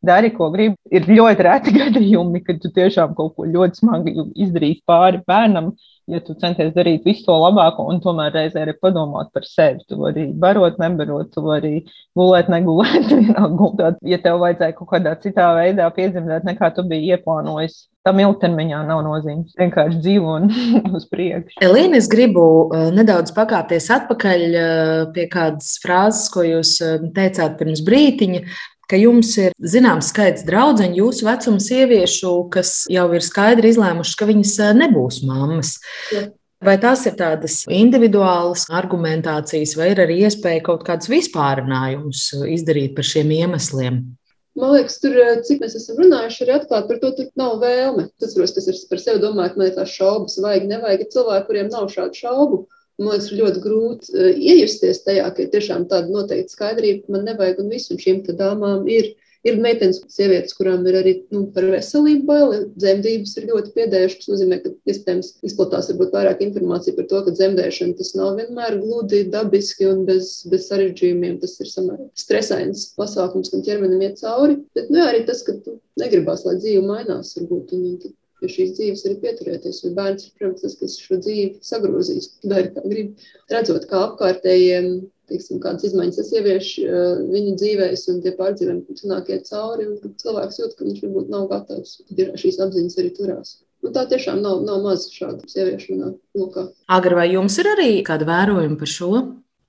dari, 0.03 0.31
ko 0.35 0.49
gribi. 0.53 0.77
Ir 0.91 1.07
ļoti 1.09 1.47
reti 1.47 1.75
gadījumi, 1.79 2.43
kad 2.47 2.61
tu 2.63 2.71
tiešām 2.75 3.15
kaut 3.19 3.35
ko 3.37 3.47
ļoti 3.49 3.83
smagi 3.83 4.15
izdarīsi 4.45 4.83
pāri 4.89 5.23
bērnam, 5.27 5.73
ja 6.11 6.19
tu 6.23 6.35
centies 6.39 6.73
darīt 6.75 7.05
visu 7.07 7.25
to 7.27 7.35
labāko, 7.39 7.85
un 7.91 8.01
tomēr 8.03 8.33
reizē 8.35 8.63
arī 8.65 8.75
padomāt 8.81 9.31
par 9.35 9.45
sevi. 9.47 9.83
Tu 9.87 9.97
vari 9.99 10.25
barot, 10.33 10.79
nebarot, 10.81 11.29
tu 11.33 11.43
vari 11.45 11.73
gulēt, 12.17 12.51
negulēt. 12.51 13.13
ja 14.11 14.19
tev 14.23 14.41
vajadzēja 14.43 14.77
kaut 14.77 14.91
kādā 14.91 15.15
citā 15.23 15.53
veidā 15.57 15.87
piedzimtēt, 15.95 16.45
nekā 16.47 16.73
tu 16.75 16.85
biji 16.89 17.15
ieplānojis, 17.15 17.85
tam 18.03 18.19
ilgtermiņā 18.19 18.81
nav 18.89 19.03
nozīmes. 19.05 19.55
Vienkārši 19.59 20.01
dzīvo 20.03 20.35
un 20.41 20.51
uz 20.97 21.07
priekšu. 21.11 21.61
Elīna, 21.63 22.01
es 22.01 22.11
gribu 22.11 22.45
uh, 22.65 22.89
nedaudz 22.95 23.31
pakāpties 23.35 23.87
atpakaļ 23.95 24.45
uh, 24.51 24.93
pie 25.15 25.29
kādas 25.31 25.77
frāzes, 25.83 26.27
ko 26.33 26.43
jūs 26.47 26.75
uh, 26.83 26.99
teicāt 27.15 27.57
pirms 27.61 27.83
brītiņa 27.87 28.43
ka 28.93 29.01
jums 29.01 29.33
ir 29.41 29.57
zināms 29.57 30.11
skaits 30.13 30.45
draugu 30.45 30.85
jūsu 30.93 31.25
vecuma 31.25 31.61
sieviešu, 31.63 32.35
kas 32.53 32.83
jau 32.93 33.09
ir 33.17 33.25
skaidri 33.25 33.73
izlēmušas, 33.73 34.17
ka 34.19 34.29
viņas 34.29 34.55
nebūs 34.77 35.23
mammas. 35.25 35.79
Ja. 36.13 36.27
Vai 36.63 36.77
tās 36.79 37.01
ir 37.09 37.17
tādas 37.19 37.63
individuālas 37.67 38.69
argumentācijas, 38.71 39.73
vai 39.75 39.89
ir 39.91 39.99
arī 40.05 40.21
iespēja 40.29 40.61
kaut 40.63 40.85
kādus 40.87 41.09
vispārinājumus 41.11 42.29
izdarīt 42.53 42.93
par 42.95 43.09
šiem 43.09 43.33
iemesliem? 43.35 43.97
Man 44.55 44.75
liekas, 44.75 44.99
tur, 45.01 45.17
cik 45.43 45.63
mēs 45.63 45.73
esam 45.79 45.97
runājuši, 46.03 46.45
ir 46.45 46.53
atklāti 46.53 46.91
par 46.91 47.01
to, 47.01 47.11
tur 47.17 47.27
nav 47.41 47.57
vēlme. 47.63 48.05
Tas, 48.21 48.35
protams, 48.37 48.53
kas 48.55 48.69
ir 48.69 48.79
par 48.91 49.01
sevi 49.01 49.23
domājot, 49.23 49.57
man 49.57 49.71
ir 49.71 49.75
tās 49.79 49.95
šaubas, 49.97 50.37
vajag, 50.45 50.69
nevajag. 50.69 51.03
Ir 51.03 51.11
cilvēki, 51.17 51.47
kuriem 51.49 51.73
nav 51.73 51.89
šādu 51.91 52.21
šaubu. 52.21 52.59
Man 53.03 53.17
liekas, 53.17 53.33
ļoti 53.35 53.63
grūti 53.63 54.13
uh, 54.15 54.29
iejusties 54.31 55.03
tajā, 55.05 55.27
ka 55.35 55.43
ir 55.43 55.51
tiešām 55.53 55.89
tāda 55.91 56.13
noteikta 56.13 56.55
skaidrība, 56.55 57.03
ka 57.05 57.17
man 57.17 57.27
nevajag, 57.27 57.59
un 57.63 57.73
visam 57.73 57.99
šīm 58.01 58.23
dāmām 58.31 58.87
ir. 58.91 59.13
Ir 59.43 59.57
meitenes, 59.59 59.97
sievietes, 60.07 60.53
kurām 60.55 60.85
ir 60.87 60.95
arī 61.01 61.11
nu, 61.35 61.41
par 61.51 61.65
veselību 61.67 62.23
bail. 62.29 62.53
Dzemdības 62.79 63.33
ir 63.41 63.49
ļoti 63.49 63.73
piedējušas. 63.75 64.21
Tas 64.21 64.29
nozīmē, 64.31 64.59
ka 64.63 64.71
iespējams 64.87 65.33
izplatās 65.49 65.89
varbūt 65.91 66.15
vairāk 66.15 66.45
informācija 66.45 66.95
par 66.95 67.09
to, 67.11 67.19
ka 67.25 67.33
dzemdēšana 67.35 67.97
tas 67.99 68.13
nav 68.15 68.39
vienmēr 68.39 68.79
gludi, 68.79 69.25
dabiski 69.35 69.89
un 69.91 70.05
bez, 70.07 70.31
bez 70.47 70.69
sarežģījumiem. 70.71 71.41
Tas 71.43 71.57
ir 71.59 71.73
samērā 71.73 72.07
stresains 72.23 72.85
pasākums, 72.95 73.51
kam 73.51 73.67
ķermenim 73.67 74.07
iet 74.07 74.23
cauri. 74.23 74.61
Bet 74.79 74.87
nu, 74.87 75.01
jā, 75.01 75.11
arī 75.11 75.25
tas, 75.27 75.43
ka 75.43 75.59
tu 75.65 75.75
negribās, 75.99 76.47
lai 76.47 76.55
dzīve 76.63 76.87
mainās, 76.87 77.35
varbūt. 77.41 77.75
Un, 77.75 77.97
un, 77.97 78.15
pie 78.43 78.51
šīs 78.51 78.75
dzīves 78.77 79.05
arī 79.07 79.17
pieturēties. 79.23 79.81
Jo 79.85 79.93
bērns 79.97 80.27
ir, 80.27 80.35
protams, 80.39 80.61
tas, 80.65 80.77
kas 80.81 80.99
šo 80.99 81.19
dzīvi 81.23 81.49
sagrozīs, 81.63 82.29
dari 82.43 82.71
kā 82.75 82.83
grib. 82.85 83.27
Redzot, 83.53 83.87
kā 83.89 84.05
apkārtējiem, 84.09 84.89
teiksim, 85.31 85.61
kādas 85.63 85.87
izmaiņas 85.87 86.19
tas 86.19 86.31
ievieš 86.35 86.71
uh, 86.83 87.21
viņu 87.31 87.53
dzīvēs, 87.61 88.07
un 88.11 88.23
tie 88.25 88.33
pārdzīvojumi 88.37 89.29
iet 89.31 89.47
cauri, 89.49 89.87
un 89.93 90.17
cilvēks 90.19 90.59
jūt, 90.59 90.73
ka 90.77 90.87
viņš 90.89 91.05
varbūt 91.05 91.31
nav 91.31 91.47
gatavs. 91.51 92.01
Tad 92.09 92.19
ir 92.19 92.33
šīs 92.39 92.59
apziņas 92.67 92.99
arī 92.99 93.13
turās. 93.17 93.53
Nu, 93.83 93.91
tā 93.95 94.05
tiešām 94.07 94.39
nav, 94.43 94.61
nav 94.63 94.83
maz 94.83 95.07
šādu 95.11 95.47
sieviešu 95.51 95.97
lokā. 96.39 96.69
Agri, 96.91 97.15
vai 97.19 97.29
jums 97.33 97.57
ir 97.59 97.71
arī 97.73 97.89
kāda 98.07 98.27
vērojuma 98.29 98.79
par 98.79 98.91
šo? 98.91 99.09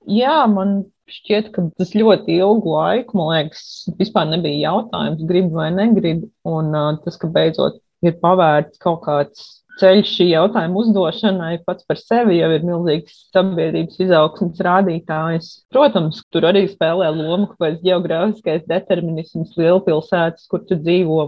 Jā, 0.07 0.37
man 0.47 0.85
šķiet, 1.11 1.49
ka 1.53 1.65
tas 1.79 1.91
ļoti 1.97 2.37
ilgu 2.39 2.75
laiku, 2.77 3.17
man 3.19 3.31
liekas, 3.33 3.65
vispār 3.99 4.29
nebija 4.29 4.69
jautājums, 4.69 5.25
gribu 5.27 5.59
vai 5.59 5.67
negribu. 5.75 6.29
Un 6.47 6.71
uh, 6.71 6.93
tas, 7.03 7.17
ka 7.21 7.29
beidzot 7.31 7.81
ir 8.03 8.17
pavērts 8.23 8.81
kaut 8.81 9.03
kāds 9.05 9.45
ceļš 9.79 10.11
šī 10.17 10.25
jautājuma 10.29 10.79
uzdošanai 10.81 11.57
pats 11.67 11.85
par 11.89 11.99
sevi 11.99 12.37
jau 12.39 12.49
ir 12.55 12.63
milzīgs 12.67 13.17
sabiedrības 13.35 13.99
izaugsmas 14.05 14.61
rādītājs. 14.67 15.49
Protams, 15.73 16.21
tur 16.33 16.47
arī 16.49 16.65
spēlē 16.71 17.09
lomu 17.15 17.49
kaut 17.51 17.59
kāds 17.63 17.83
geogrāfiskais 17.83 18.63
determinisms, 18.69 19.55
lielpilsētas, 19.59 20.47
kur 20.51 20.63
tu 20.69 20.79
dzīvo. 20.79 21.19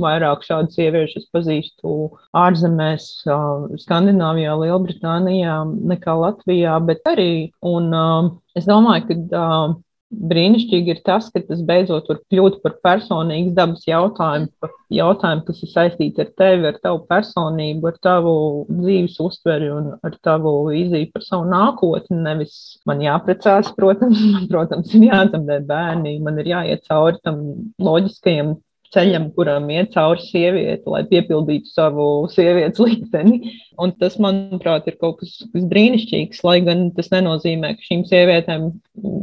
Vairāk 0.00 0.46
šādu 0.46 0.72
sieviešu 0.76 1.20
es 1.20 1.28
pazīstu 1.34 1.96
ārzemēs, 2.36 3.10
Skandināvijā, 3.84 4.56
Lielbritānijā 4.64 5.60
nekā 5.92 6.16
Latvijā, 6.24 6.78
bet 6.88 7.04
arī. 7.10 7.32
Un, 7.66 7.92
es 8.56 8.68
domāju, 8.68 9.10
ka 9.10 9.44
brīnišķīgi 10.10 10.90
ir 10.94 11.00
tas, 11.06 11.28
ka 11.30 11.42
tas 11.46 11.60
beidzot 11.66 12.08
var 12.10 12.18
kļūt 12.32 12.58
par 12.64 12.74
personīgas 12.84 13.54
dabas 13.54 13.84
jautājumu, 13.86 14.50
par 14.62 14.72
jautājumu, 14.94 15.44
kas 15.46 15.60
ir 15.62 15.70
saistīts 15.70 16.22
ar 16.24 16.32
tevi, 16.40 16.66
ar 16.70 16.80
tavu 16.82 17.04
personību, 17.10 17.92
ar 17.92 18.00
tavu 18.02 18.34
dzīves 18.70 19.20
uztveri 19.22 19.70
un 19.74 19.92
ar 20.06 20.16
tavu 20.26 20.54
vīziju 20.70 21.12
par 21.14 21.26
savu 21.26 21.46
nākotni. 21.52 22.18
Nevis 22.26 22.56
man 22.90 23.04
jāprecās, 23.04 23.70
protams, 23.76 24.18
man, 24.34 24.48
protams, 24.50 24.90
ir 24.98 25.06
jādzemdē 25.10 25.60
bērni, 25.70 26.18
man 26.24 26.42
ir 26.42 26.52
jāiet 26.56 26.90
cauri 26.90 27.22
tam 27.22 27.40
loģiskajam 27.78 28.56
ceļam, 28.94 29.28
kuram 29.36 29.68
iet 29.70 29.92
cauri 29.94 30.22
sieviete, 30.24 30.86
lai 30.90 31.02
piepildītu 31.10 31.70
savu 31.70 32.06
sievietes 32.32 32.80
likteni. 32.82 33.54
Un 33.80 33.94
tas, 33.96 34.18
manuprāt, 34.20 34.88
ir 34.90 34.98
kaut 35.00 35.20
kas, 35.22 35.36
kas 35.54 35.66
brīnišķīgs, 35.70 36.42
lai 36.44 36.58
gan 36.66 36.88
tas 36.96 37.08
nenozīmē, 37.12 37.72
ka 37.78 37.86
šīm 37.86 38.02
sievietēm 38.10 38.66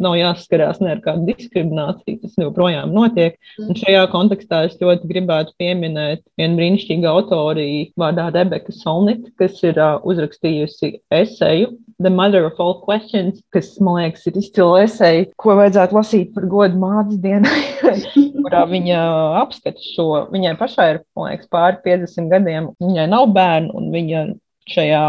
nav 0.01 0.15
jāskarās 0.17 0.79
ne 0.81 0.95
ar 0.95 1.03
kādu 1.03 1.27
diskrimināciju. 1.29 2.21
Tas 2.23 2.39
joprojām 2.41 2.95
notiek. 2.95 3.37
Un 3.61 3.77
šajā 3.77 4.07
kontekstā 4.13 4.63
es 4.69 4.79
ļoti 4.81 5.11
gribētu 5.11 5.53
pieminēt 5.61 6.23
vienu 6.39 6.61
brīnišķīgu 6.61 7.11
autori 7.11 7.67
vārdā 7.99 8.31
Rebeka 8.33 8.73
Solnit, 8.73 9.29
kas 9.37 9.61
ir 9.67 9.77
uh, 9.77 9.99
uzrakstījusi 10.07 10.95
eseju 11.21 11.75
The 11.99 12.11
Mother 12.13 12.45
of 12.45 12.59
All 12.61 12.75
Questions, 12.81 13.39
kas, 13.53 13.71
man 13.81 13.95
liekas, 13.97 14.27
ir 14.29 14.35
izcila 14.37 14.83
esēja, 14.85 15.31
ko 15.41 15.55
vajadzētu 15.57 15.97
lasīt 15.97 16.33
par 16.35 16.45
godu 16.51 16.77
mātes 16.77 17.17
dienai, 17.23 17.63
kurā 18.43 18.65
viņa 18.69 18.99
apskata 19.41 19.81
šo. 19.81 20.05
Viņai 20.33 20.53
pašai 20.59 20.89
ir, 20.93 20.99
man 21.17 21.31
liekas, 21.31 21.49
pāri 21.49 21.81
50 21.87 22.29
gadiem. 22.33 22.69
Viņai 22.83 23.07
nav 23.09 23.25
bērnu, 23.33 23.73
un 23.79 23.89
viņa 23.95 24.27
šajā 24.67 25.03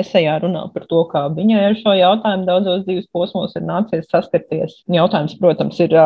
esejā 0.00 0.38
runā 0.40 0.64
par 0.72 0.86
to, 0.88 1.02
kā 1.10 1.26
viņai 1.34 1.62
ar 1.68 1.78
šo 1.78 1.94
jautājumu 1.98 2.48
daudzos 2.48 2.84
dzīves 2.86 3.10
posmos 3.12 3.56
ir 3.58 3.66
nācies 3.66 4.08
saskarties. 4.08 4.78
Jautājums, 4.88 5.36
protams, 5.42 5.80
ir 5.82 5.96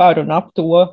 par 0.00 0.20
un 0.22 0.32
ap 0.32 0.52
to, 0.56 0.86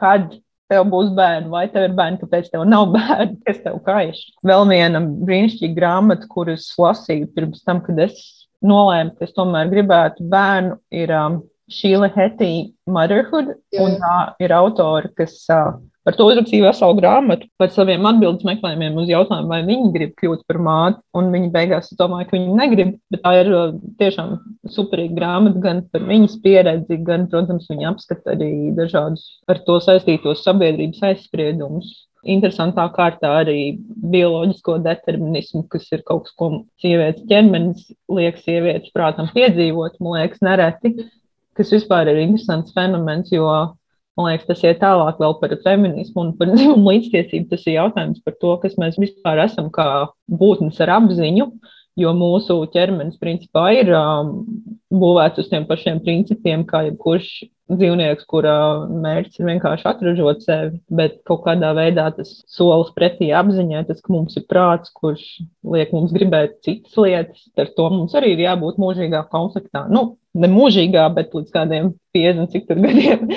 kad 0.00 0.34
tev 0.72 0.86
būs 0.92 1.10
bērni, 1.16 1.50
vai 1.52 1.64
tev 1.72 1.88
ir 1.88 1.96
bērni, 1.96 2.20
kāpēc 2.22 2.50
tev 2.52 2.64
nav 2.68 2.90
bērni, 2.96 3.38
kas 3.46 3.62
tev 3.64 3.80
kaiš. 3.86 4.22
Vēl 4.46 4.66
viena 4.70 5.02
brīnišķīga 5.02 5.78
grāmata, 5.78 6.28
kuras 6.30 6.68
lasīju 6.80 7.30
pirms 7.36 7.64
tam, 7.66 7.82
kad 7.84 8.00
es 8.06 8.20
nolēmu, 8.64 9.16
ka 9.18 9.28
es 9.28 9.34
tomēr 9.36 9.72
gribētu 9.72 10.26
bērnu, 10.32 10.78
ir 10.94 11.12
um, 11.14 11.42
Šīla 11.72 12.10
Hetī 12.12 12.74
Motherhood, 12.92 13.54
un 13.80 13.94
tā 14.00 14.16
ir 14.44 14.52
autora, 14.52 15.08
kas 15.16 15.38
uh, 15.52 15.78
Par 16.04 16.16
to 16.18 16.26
uzrakstīja 16.28 16.66
veselu 16.66 16.98
grāmatu 16.98 17.46
par 17.60 17.70
saviem 17.72 18.04
atbildības 18.10 18.44
meklējumiem 18.44 18.98
uz 19.00 19.08
jautājumu, 19.08 19.48
vai 19.48 19.60
viņi 19.64 19.92
grib 19.94 20.10
kļūt 20.20 20.42
par 20.50 20.58
māti. 20.66 20.98
Un 21.16 21.30
viņi 21.32 21.48
beigās 21.54 21.88
domāja, 21.96 22.28
ka 22.28 22.36
viņi 22.36 22.56
negrib. 22.58 22.90
Bet 23.12 23.22
tā 23.24 23.32
ir 23.40 23.48
uh, 23.48 23.62
tiešām 24.02 24.34
superīga 24.74 25.16
grāmata 25.16 25.62
gan 25.64 25.80
par 25.88 26.04
viņas 26.04 26.34
pieredzi, 26.44 26.98
gan, 27.06 27.24
protams, 27.32 27.70
viņa 27.72 27.88
apskata 27.94 28.34
arī 28.34 28.50
dažādus 28.76 29.24
ar 29.48 29.62
to 29.64 29.78
saistītos 29.84 30.44
sabiedrības 30.44 31.00
aizspriedumus. 31.08 31.94
Interesantā 32.34 32.84
kārtā 32.92 33.30
arī 33.42 33.58
bioloģisko 34.12 34.78
determinismu, 34.84 35.64
kas 35.72 35.88
ir 35.92 36.04
kaut 36.08 36.26
kas, 36.28 36.36
ko 36.36 36.50
sievietes 36.80 37.24
ķermenis 37.28 37.88
liek 38.12 38.38
sievietes 38.40 38.92
prātam 38.96 39.28
piedzīvot, 39.32 39.98
man 40.04 40.20
liekas, 40.20 40.40
nereti, 40.44 40.94
kas 41.56 41.72
vispār 41.72 42.08
ir 42.12 42.22
interesants 42.22 42.72
fenomens, 42.76 43.32
jo 43.32 43.48
Man 44.14 44.28
liekas, 44.30 44.46
tas 44.46 44.60
ir 44.62 44.76
tālāk 44.78 45.18
vēl 45.18 45.32
par 45.40 45.54
feminismu 45.64 46.22
un 46.22 46.34
par 46.38 46.50
dzimumu 46.54 46.92
līdztiesību. 46.92 47.48
Tas 47.50 47.64
ir 47.66 47.78
jautājums 47.78 48.20
par 48.24 48.36
to, 48.40 48.52
kas 48.62 48.76
mēs 48.80 48.98
vispār 49.00 49.42
esam 49.46 49.70
kā 49.74 49.88
būtnes 50.30 50.78
ar 50.84 50.94
apziņu, 51.00 51.48
jo 51.98 52.12
mūsu 52.18 52.60
ķermenis 52.74 53.18
principā 53.22 53.68
ir 53.80 53.90
um, 53.94 54.36
būvēts 54.94 55.42
uz 55.42 55.50
tiem 55.50 55.66
pašiem 55.66 56.02
principiem, 56.06 56.62
kā 56.66 56.84
jebkurš 56.88 57.30
dzīvnieks, 57.72 58.26
kura 58.28 58.54
mērķis 58.90 59.40
ir 59.40 59.48
vienkārši 59.48 59.86
atražot 59.88 60.42
sevi, 60.44 60.78
bet 60.92 61.16
kaut 61.28 61.44
kādā 61.46 61.70
veidā 61.76 62.10
tas 62.16 62.30
solis 62.50 62.92
pretī 62.96 63.30
apziņai, 63.36 63.84
tas, 63.88 64.02
ka 64.04 64.12
mums 64.12 64.36
ir 64.36 64.44
prāts, 64.50 64.92
kurš 64.94 65.24
liek 65.74 65.94
mums 65.96 66.12
gribēt 66.14 66.58
citas 66.66 66.96
lietas, 67.00 67.46
ar 67.56 67.70
to 67.76 67.88
mums 67.94 68.16
arī 68.18 68.34
ir 68.34 68.44
jābūt 68.44 68.80
mūžīgā 68.82 69.24
konfliktā. 69.32 69.86
Nu, 69.88 70.16
ne 70.36 70.50
mūžīgā, 70.52 71.06
bet 71.16 71.32
līdz 71.36 71.54
kādiem 71.54 71.94
50 72.16 72.52
cik 72.52 72.68
tur 72.68 72.82
gadiem. 72.84 73.30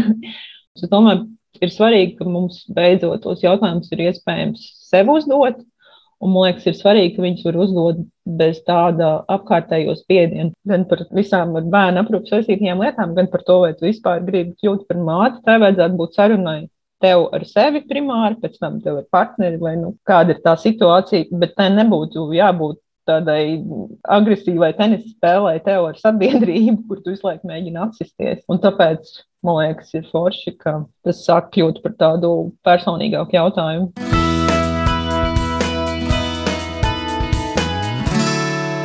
es 0.76 0.90
domāju, 0.90 1.28
ir 1.62 1.74
svarīgi, 1.74 2.16
ka 2.18 2.26
mums 2.28 2.64
beidzot 2.74 3.22
tos 3.24 3.44
jautājumus 3.44 3.92
ir 3.94 4.06
iespējams 4.08 4.66
sev 4.90 5.12
uzdot. 5.14 5.62
Un 6.20 6.34
man 6.34 6.50
liekas, 6.50 6.66
ir 6.68 6.76
svarīgi, 6.76 7.14
ka 7.16 7.22
viņus 7.24 7.46
var 7.46 7.56
uzdot 7.62 8.00
bez 8.40 8.58
tāda 8.66 9.12
apkārtējo 9.32 9.94
spiediena. 9.96 10.50
Gan 10.68 10.84
par 10.90 11.06
visām 11.16 11.54
ar 11.56 11.64
bērnu 11.72 12.02
aprūpas 12.02 12.34
saistītajām 12.34 12.82
lietām, 12.84 13.14
gan 13.16 13.30
par 13.32 13.44
to, 13.46 13.56
vai 13.62 13.72
tu 13.72 13.86
vispār 13.86 14.20
gribi 14.26 14.52
kļūt 14.60 14.84
par 14.90 15.00
māti. 15.06 15.40
Tā 15.46 15.56
vajadzētu 15.62 15.98
būt 16.02 16.20
sarunai 16.20 16.58
tev 17.00 17.24
ar 17.32 17.46
sevi 17.48 17.80
primāri, 17.88 18.36
pēc 18.42 18.60
tam 18.60 18.78
tev 18.84 19.00
ar 19.00 19.08
partneri, 19.12 19.56
vai 19.62 19.74
nu, 19.80 19.94
kāda 20.04 20.36
ir 20.36 20.44
tā 20.44 20.54
situācija. 20.60 21.30
Bet 21.40 21.56
tai 21.56 21.70
nebūtu 21.72 22.28
jābūt 22.36 22.82
tādai 23.08 23.64
agresīvai 24.04 24.74
tenisa 24.76 25.08
spēlē 25.08 25.56
tev 25.64 25.88
ar 25.88 26.00
sabiedrību, 26.04 26.82
kur 26.88 27.00
tu 27.00 27.14
visu 27.14 27.30
laiku 27.30 27.48
mēģini 27.48 27.80
atsisties. 27.86 28.44
Un 28.52 28.60
tāpēc, 28.60 29.16
man 29.46 29.62
liekas, 29.62 29.94
ir 29.96 30.08
forši, 30.12 30.58
ka 30.60 30.82
tas 31.06 31.24
sāk 31.24 31.54
kļūt 31.56 31.80
par 31.86 31.96
tādu 32.04 32.34
personīgāku 32.66 33.40
jautājumu. 33.40 34.29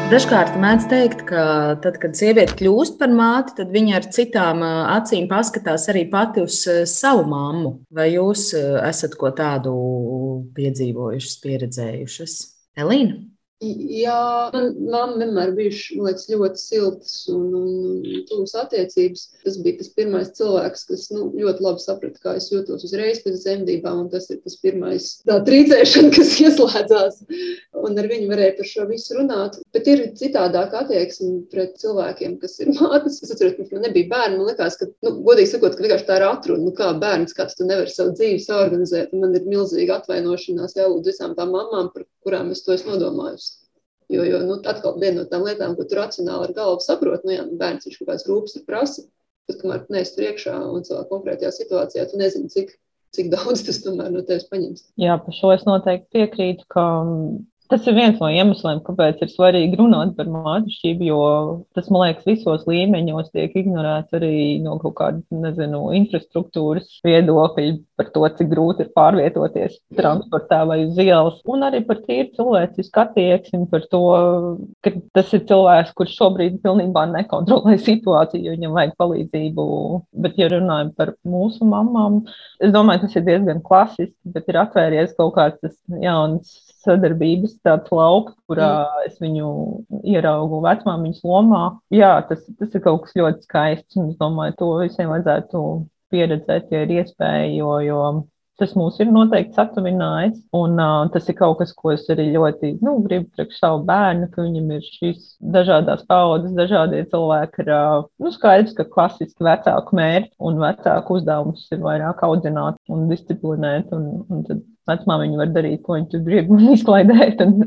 Dažkārt 0.06 0.54
mēdz 0.62 0.84
teikt, 0.86 1.22
ka 1.26 1.44
tad, 1.82 1.96
kad 1.98 2.14
sieviete 2.14 2.54
kļūst 2.60 3.00
par 3.00 3.10
māti, 3.10 3.56
tad 3.58 3.72
viņa 3.74 3.96
ar 3.98 4.06
citām 4.14 4.62
acīm 4.62 5.26
paskatās 5.32 5.88
arī 5.90 6.04
pati 6.12 6.44
uz 6.46 6.60
savu 6.92 7.24
mammu. 7.32 7.72
Vai 7.90 8.12
jūs 8.14 8.52
esat 8.86 9.18
ko 9.18 9.34
tādu 9.34 9.74
piedzīvojušas, 10.54 11.40
pieredzējušas? 11.42 12.36
Elīna? 12.86 13.18
Jā, 13.64 14.52
man 14.52 14.74
mamma 14.92 15.20
vienmēr 15.22 15.54
bijuši, 15.56 15.96
man 15.96 16.10
liekas, 16.10 16.26
ļoti 16.28 16.60
siltas 16.60 17.12
un, 17.32 17.44
un, 17.56 18.08
tuvas 18.28 18.52
attiecības. 18.60 19.22
Tas 19.46 19.60
bija 19.64 19.78
tas 19.80 19.92
pirmais 19.96 20.32
cilvēks, 20.36 20.82
kas 20.90 21.06
nu, 21.14 21.30
ļoti 21.40 21.64
labi 21.64 21.84
saprata, 21.84 22.20
kā 22.20 22.34
es 22.36 22.50
jūtos 22.52 22.84
uzreiz 22.84 23.22
pēc 23.24 23.38
dzemdībām, 23.40 24.10
tas 24.12 24.28
ir 24.34 24.42
tas 24.44 24.58
pirmais 24.60 25.08
trīcēšana, 25.24 26.12
kas 26.18 26.34
ieslēdzās, 26.44 27.22
un 27.80 27.96
ar 28.02 28.10
viņu 28.12 28.28
varēja 28.34 28.58
par 28.58 28.70
šo 28.74 28.88
visu 28.90 29.16
runāt. 29.22 29.56
Bet 29.76 29.88
ir 29.88 30.04
citādāk 30.20 30.76
attieksme 30.76 31.46
pret 31.54 31.80
cilvēkiem, 31.80 32.36
kas 32.44 32.60
ir 32.60 32.74
mātes. 32.76 33.22
Es 33.24 33.32
atceros, 33.32 33.56
ka 33.56 33.70
man 33.72 33.88
nebija 33.88 34.12
bērni, 34.12 34.42
man 34.42 34.52
liekas, 34.52 34.76
ka, 34.82 34.90
nu, 35.08 35.16
godīgi 35.30 35.54
sakot, 35.54 35.80
ka 35.80 35.88
vienkārši 35.88 36.10
tā 36.12 36.20
ir 36.20 36.28
atruna, 36.28 36.68
nu, 36.68 36.76
kā 36.76 36.92
bērns, 37.00 37.38
kā 37.40 37.48
tu 37.56 37.72
nevari 37.72 37.94
savu 37.94 38.12
dzīvi 38.20 38.44
saorganizēt, 38.44 39.16
man 39.16 39.40
ir 39.40 39.48
milzīga 39.48 40.02
atvainošanās 40.02 40.76
jālūdz 40.76 41.14
visām 41.14 41.40
tām 41.40 41.56
mamām, 41.56 41.94
par 41.96 42.04
kurām 42.26 42.52
es 42.54 42.64
to 42.66 42.74
esmu 42.76 42.96
nodomājusi. 42.96 43.54
Jo, 44.14 44.24
jo 44.28 44.40
nu, 44.46 44.60
atkal 44.70 45.00
viena 45.02 45.24
no 45.24 45.30
tām 45.30 45.46
lietām, 45.48 45.74
ko 45.78 45.86
tu 45.90 45.98
racionāli 45.98 46.50
ar 46.50 46.54
galvu 46.54 46.84
saproti, 46.86 47.26
nu, 47.26 47.34
jā, 47.34 47.46
nu, 47.48 47.58
bērns 47.58 47.88
viņš 47.88 48.00
kaut 48.02 48.10
kāds 48.12 48.28
rūpes 48.30 48.58
ir 48.60 48.66
prasa, 48.68 49.06
bet 49.50 49.62
kamēr 49.62 49.82
tu 49.86 49.96
neesi 49.96 50.14
tur 50.14 50.28
iekšā 50.28 50.58
un 50.70 50.86
savā 50.86 51.06
konkrētajā 51.10 51.52
situācijā, 51.56 52.06
tu 52.12 52.20
nezini, 52.22 52.52
cik, 52.54 52.76
cik 53.18 53.32
daudz 53.34 53.66
tas 53.66 53.82
tomēr 53.82 54.12
no 54.14 54.22
tevis 54.28 54.46
paņems. 54.52 54.86
Jā, 55.02 55.18
par 55.26 55.38
šo 55.38 55.56
es 55.56 55.66
noteikti 55.66 56.20
piekrītu, 56.20 56.68
ka 56.70 56.86
Tas 57.66 57.88
ir 57.90 57.96
viens 57.98 58.20
no 58.22 58.28
iemesliem, 58.30 58.78
kāpēc 58.86 59.24
ir 59.26 59.30
svarīgi 59.32 59.80
runāt 59.80 60.12
par 60.18 60.28
māksliniecību, 60.30 61.06
jo 61.08 61.22
tas, 61.74 61.88
man 61.90 62.04
liekas, 62.04 62.28
visos 62.28 62.66
līmeņos 62.70 63.32
tiek 63.34 63.56
ignorēts 63.58 64.14
arī 64.14 64.60
no 64.62 64.76
kaut 64.84 64.94
kādas, 65.00 65.24
nezinu, 65.34 65.80
infrastruktūras 65.98 67.00
viedokļa 67.08 67.72
par 67.98 68.12
to, 68.14 68.28
cik 68.38 68.52
grūti 68.52 68.86
ir 68.86 68.92
pārvietoties 68.98 69.80
transportā 69.98 70.62
vai 70.70 70.84
uz 70.84 71.00
ielas, 71.02 71.40
un 71.50 71.66
arī 71.66 71.82
par 71.88 72.04
tīri 72.06 72.28
cilvēcisku 72.38 73.02
attieksmi, 73.02 73.64
par 73.74 73.90
to, 73.90 74.04
ka 74.86 74.94
tas 75.18 75.34
ir 75.34 75.48
cilvēks, 75.50 75.96
kurš 75.98 76.20
šobrīd 76.20 76.62
pilnībā 76.62 77.08
nekontrolē 77.16 77.80
situāciju, 77.82 78.54
viņam 78.60 78.78
vajag 78.78 78.96
palīdzību. 79.02 79.68
Bet, 80.22 80.38
ja 80.38 80.52
runājam 80.54 80.94
par 81.02 81.16
mūsu 81.26 81.66
mamām, 81.66 82.22
es 82.62 82.78
domāju, 82.78 83.08
tas 83.08 83.18
ir 83.18 83.26
diezgan 83.26 83.66
klasiski, 83.66 84.16
bet 84.38 84.54
ir 84.54 84.62
atvēries 84.62 85.18
kaut 85.18 85.34
kāds 85.40 85.82
jauns 86.06 86.54
sadarbības 86.86 87.58
tāds 87.66 87.92
lauks, 87.94 88.36
kurā 88.50 88.70
mm. 88.86 89.08
es 89.10 89.18
viņu 89.24 89.50
ieraugu 90.06 90.62
vecmāmiņas 90.66 91.26
lomā. 91.28 91.64
Jā, 91.94 92.14
tas, 92.30 92.46
tas 92.60 92.78
ir 92.78 92.84
kaut 92.86 93.06
kas 93.06 93.18
ļoti 93.20 93.48
skaists, 93.48 93.98
un 94.00 94.14
es 94.14 94.22
domāju, 94.22 94.58
to 94.62 94.72
visiem 94.84 95.12
vajadzētu 95.14 95.66
pieredzēt, 96.14 96.72
ja 96.72 96.86
ir 96.86 96.96
iespēja, 97.02 97.52
jo, 97.58 97.74
jo 97.84 98.02
tas 98.60 98.74
mūs 98.78 98.98
ir 99.04 99.10
noteikti 99.12 99.56
satuvinājis. 99.58 100.38
Un 100.56 100.80
uh, 100.80 101.08
tas 101.14 101.28
ir 101.32 101.38
kaut 101.38 101.60
kas, 101.60 101.74
ko 101.76 101.92
es 101.94 102.06
arī 102.12 102.28
ļoti 102.34 102.76
nu, 102.86 102.98
gribu 103.06 103.28
priekš 103.36 103.60
savu 103.62 103.84
bērnu, 103.88 104.30
ka 104.32 104.46
viņam 104.46 104.72
ir 104.78 104.88
šīs 104.88 105.36
dažādas 105.56 106.06
paudzes, 106.10 106.56
dažādie 106.58 107.04
cilvēki. 107.12 107.66
Ir 107.66 107.74
uh, 107.76 108.08
nu, 108.24 108.32
skaidrs, 108.36 108.76
ka 108.78 108.88
klasiski 108.92 109.48
vecāku 109.48 110.00
mērķi 110.00 110.34
un 110.50 110.60
vecāku 110.64 111.20
uzdevums 111.20 111.68
ir 111.76 111.84
vairāk 111.84 112.24
audzināt 112.28 112.80
un 112.92 113.08
disciplinēt. 113.12 113.94
Un, 113.96 114.26
un 114.30 114.44
tad 114.48 114.66
vecmāmiņa 114.90 115.42
var 115.42 115.56
darīt, 115.56 115.82
ko 115.86 116.00
viņa 116.00 116.12
tur 116.14 116.28
grib, 116.28 116.52
un 116.56 116.68
izklaidēt 116.76 117.44
un 117.46 117.58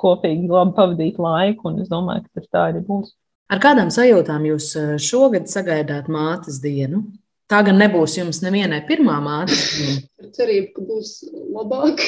kopīgi 0.00 0.50
labi 0.52 0.76
pavadīt 0.76 1.22
laiku. 1.22 1.72
Un 1.72 1.84
es 1.84 1.92
domāju, 1.92 2.26
ka 2.26 2.40
tas 2.42 2.50
tā 2.52 2.66
arī 2.72 2.84
būs. 2.86 3.14
Ar 3.46 3.60
kādām 3.62 3.92
sajūtām 3.94 4.48
jūs 4.48 4.72
šogad 5.06 5.46
sagaidāt 5.46 6.10
mātes 6.10 6.58
dienu? 6.58 7.04
Tā 7.50 7.60
gan 7.66 7.78
nebūs 7.78 8.16
jums 8.18 8.40
nevienai 8.42 8.80
pirmā. 8.88 9.20
Ar 9.46 10.30
cerību, 10.34 10.72
ka 10.74 10.86
būs 10.88 11.12
labāk, 11.54 12.02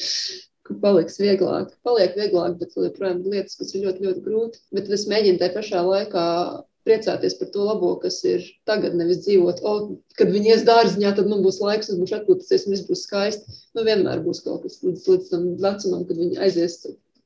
ka 0.66 0.76
paliks 0.82 1.16
vieglāk. 1.22 1.72
Paliek 1.86 2.18
vieglāk, 2.18 2.58
bet 2.60 2.76
joprojām 2.76 3.22
lietas, 3.24 3.56
kas 3.60 3.72
ir 3.72 3.86
ļoti, 3.86 4.04
ļoti 4.08 4.24
grūti. 4.26 4.60
Bet 4.76 4.92
es 4.92 5.06
mēģinu 5.08 5.40
tajā 5.40 5.54
pašā 5.56 5.84
laikā 5.88 6.26
priecāties 6.84 7.36
par 7.38 7.48
to 7.54 7.64
labo, 7.64 7.94
kas 8.02 8.18
ir 8.28 8.44
tagad, 8.68 8.96
nevis 8.98 9.22
dzīvot, 9.24 9.62
o, 9.64 9.74
kad 10.18 10.28
viņi 10.32 10.52
ies 10.52 10.66
dārziņā, 10.68 11.14
tad 11.16 11.30
man 11.30 11.40
būs 11.44 11.62
laiks, 11.64 11.88
es 11.88 11.96
būšu 11.96 12.18
atpūtusies, 12.18 12.66
un 12.66 12.76
viss 12.76 12.88
būs 12.88 13.06
skaisti. 13.06 13.56
Nu, 13.76 13.86
vienmēr 13.88 14.20
būs 14.26 14.42
kaut 14.44 14.66
kas 14.66 14.82
līdz, 14.84 15.08
līdz 15.08 15.32
tam 15.32 15.48
vecumam, 15.64 16.04
kad 16.04 16.20
viņi 16.20 16.42
aizies 16.44 16.76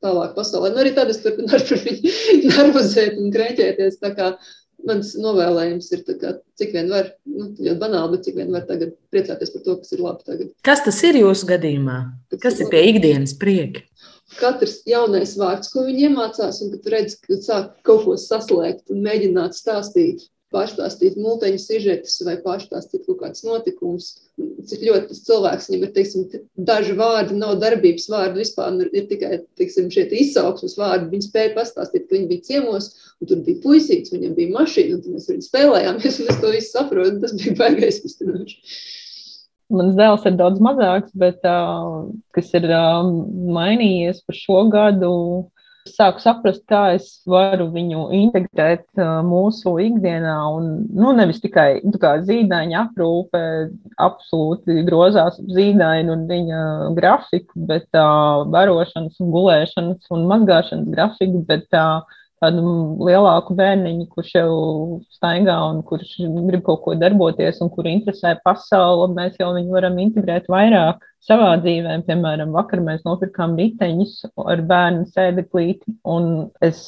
tālāk 0.05 0.39
pasaulē. 0.39 0.71
Nu, 0.73 0.83
arī 0.85 0.95
tad 0.95 1.11
es 1.11 1.19
turpināšu 1.25 1.69
par 1.75 1.85
viņu 1.89 2.15
nervozēt 2.53 3.19
un 3.19 3.35
krēķēties. 3.35 3.99
Tā 4.05 4.15
kā 4.15 4.31
mans 4.87 5.15
novēlējums 5.19 5.91
ir, 5.95 6.05
kā, 6.21 6.37
cik 6.61 6.75
vien 6.77 6.91
var, 6.93 7.11
nu, 7.27 7.51
ļoti 7.57 7.79
banāli, 7.81 8.13
bet 8.15 8.29
cik 8.29 8.39
vien 8.39 8.55
var 8.55 8.65
tagad 8.69 8.95
priecāties 9.13 9.53
par 9.55 9.65
to, 9.67 9.77
kas 9.83 9.95
ir 9.97 10.05
labi 10.05 10.29
tagad. 10.29 10.55
Kas 10.67 10.85
tas 10.87 11.03
ir 11.09 11.21
jūsu 11.23 11.49
gadījumā? 11.51 11.99
Kas, 12.39 12.61
ir 12.63 12.71
pie 12.73 12.85
ikdienas 12.93 13.37
prieka? 13.39 13.85
katrs 14.39 14.83
jaunais 14.87 15.31
vārds, 15.41 15.71
ko 15.73 15.87
viņi 15.87 16.09
iemācās, 16.09 16.59
un 16.61 16.75
kad 16.75 16.91
redz, 16.93 17.15
ka 17.23 17.39
sāk 17.41 17.71
kaut 17.87 18.05
ko 18.05 18.17
saslēgt 18.21 18.93
un 18.93 19.01
mēģināt 19.07 19.57
stāstīt 19.57 20.27
pārstāstīt 20.55 21.19
multeņu 21.21 21.61
sižetus 21.61 22.15
vai 22.25 22.39
pārstāstīt 22.41 23.05
kaut 23.05 23.19
kādus 23.23 23.45
notikumus. 23.45 24.07
Cik 24.71 24.85
ļoti 24.87 25.11
tas 25.11 25.21
cilvēks 25.27 25.69
viņam 25.69 25.85
ir, 25.85 25.93
teiksim, 25.97 26.25
daži 26.71 26.95
vārdi, 26.97 27.37
nav 27.37 27.59
darbības 27.61 28.09
vārdi, 28.13 28.45
vispār 28.45 28.79
ir, 28.85 28.91
ir 28.97 29.09
tikai, 29.11 29.33
teiksim, 29.61 29.91
šie 29.93 30.07
izsauksmes 30.23 30.79
vārdi. 30.81 31.11
Viņi 31.13 31.29
spēja 31.29 31.53
pastāstīt, 31.59 32.07
ka 32.09 32.17
viņi 32.17 32.31
bija 32.33 32.47
ciemos, 32.49 32.89
un 33.21 33.31
tur 33.31 33.43
bija 33.47 33.63
puisīgs, 33.65 34.13
viņam 34.15 34.37
bija 34.39 34.55
mašīna, 34.55 35.01
un 35.01 35.17
mēs 35.17 35.29
viņu 35.31 35.49
spēlējāmies, 35.49 36.23
un 36.23 36.33
es 36.33 36.41
to 36.43 36.55
visu 36.55 36.73
saprotu, 36.77 37.19
tas 37.25 37.37
bija 37.39 37.59
baigais 37.59 38.01
kustinoši. 38.05 38.59
Mans 39.69 39.99
dēls 39.99 40.25
ir 40.25 40.39
daudz 40.39 40.63
mazāks, 40.65 41.13
bet 41.19 41.45
uh, 41.45 42.09
kas 42.33 42.55
ir 42.57 42.71
uh, 42.73 43.05
mainījies 43.53 44.23
par 44.25 44.37
šo 44.39 44.63
gadu, 44.73 45.11
sāku 45.89 46.23
saprast, 46.23 46.63
kā 46.69 46.95
es 46.97 47.09
varu 47.29 47.69
viņu 47.73 48.07
integrēt 48.17 48.87
uh, 49.01 49.19
mūsu 49.27 49.75
ikdienā. 49.85 50.37
Un, 50.57 50.71
nu, 50.89 51.13
nevis 51.17 51.43
tikai 51.43 51.83
nu, 51.85 51.97
zīdaiņa 51.99 52.81
aprūpe, 52.87 53.43
absolūti 54.05 54.85
grozās 54.89 55.37
ap 55.41 55.53
zīdaini 55.53 56.13
un 56.15 56.25
viņa 56.31 56.63
grafiku, 56.97 57.67
bet 57.69 57.89
uh, 57.97 58.47
barošanas, 58.53 59.19
un 59.21 59.35
gulēšanas 59.35 60.15
un 60.17 60.29
mazgāšanas 60.33 60.89
grafiku. 60.95 61.45
Bet, 61.49 61.69
uh, 61.77 62.19
tādu 62.43 62.73
lielāku 63.09 63.57
bērniņu, 63.59 64.07
kurš 64.15 64.33
jau 64.37 64.53
staigā 65.17 65.57
un 65.71 65.83
kurš 65.87 66.15
grib 66.49 66.65
kaut 66.67 66.85
ko 66.85 66.97
darboties 66.99 67.61
un 67.65 67.73
kur 67.75 67.89
interesē 67.91 68.37
pasauli, 68.45 69.11
mēs 69.17 69.39
jau 69.41 69.53
viņu 69.57 69.75
varam 69.75 69.99
integrēt 70.03 70.51
vairāk 70.53 71.05
savā 71.25 71.51
dzīvē. 71.63 71.97
Piemēram, 72.07 72.53
vakar 72.57 72.81
mēs 72.85 73.05
nopirkām 73.07 73.57
riteņus 73.59 74.15
ar 74.49 74.63
bērnu 74.69 75.07
sēdeklīti, 75.13 75.95
un 76.09 76.49
es 76.65 76.81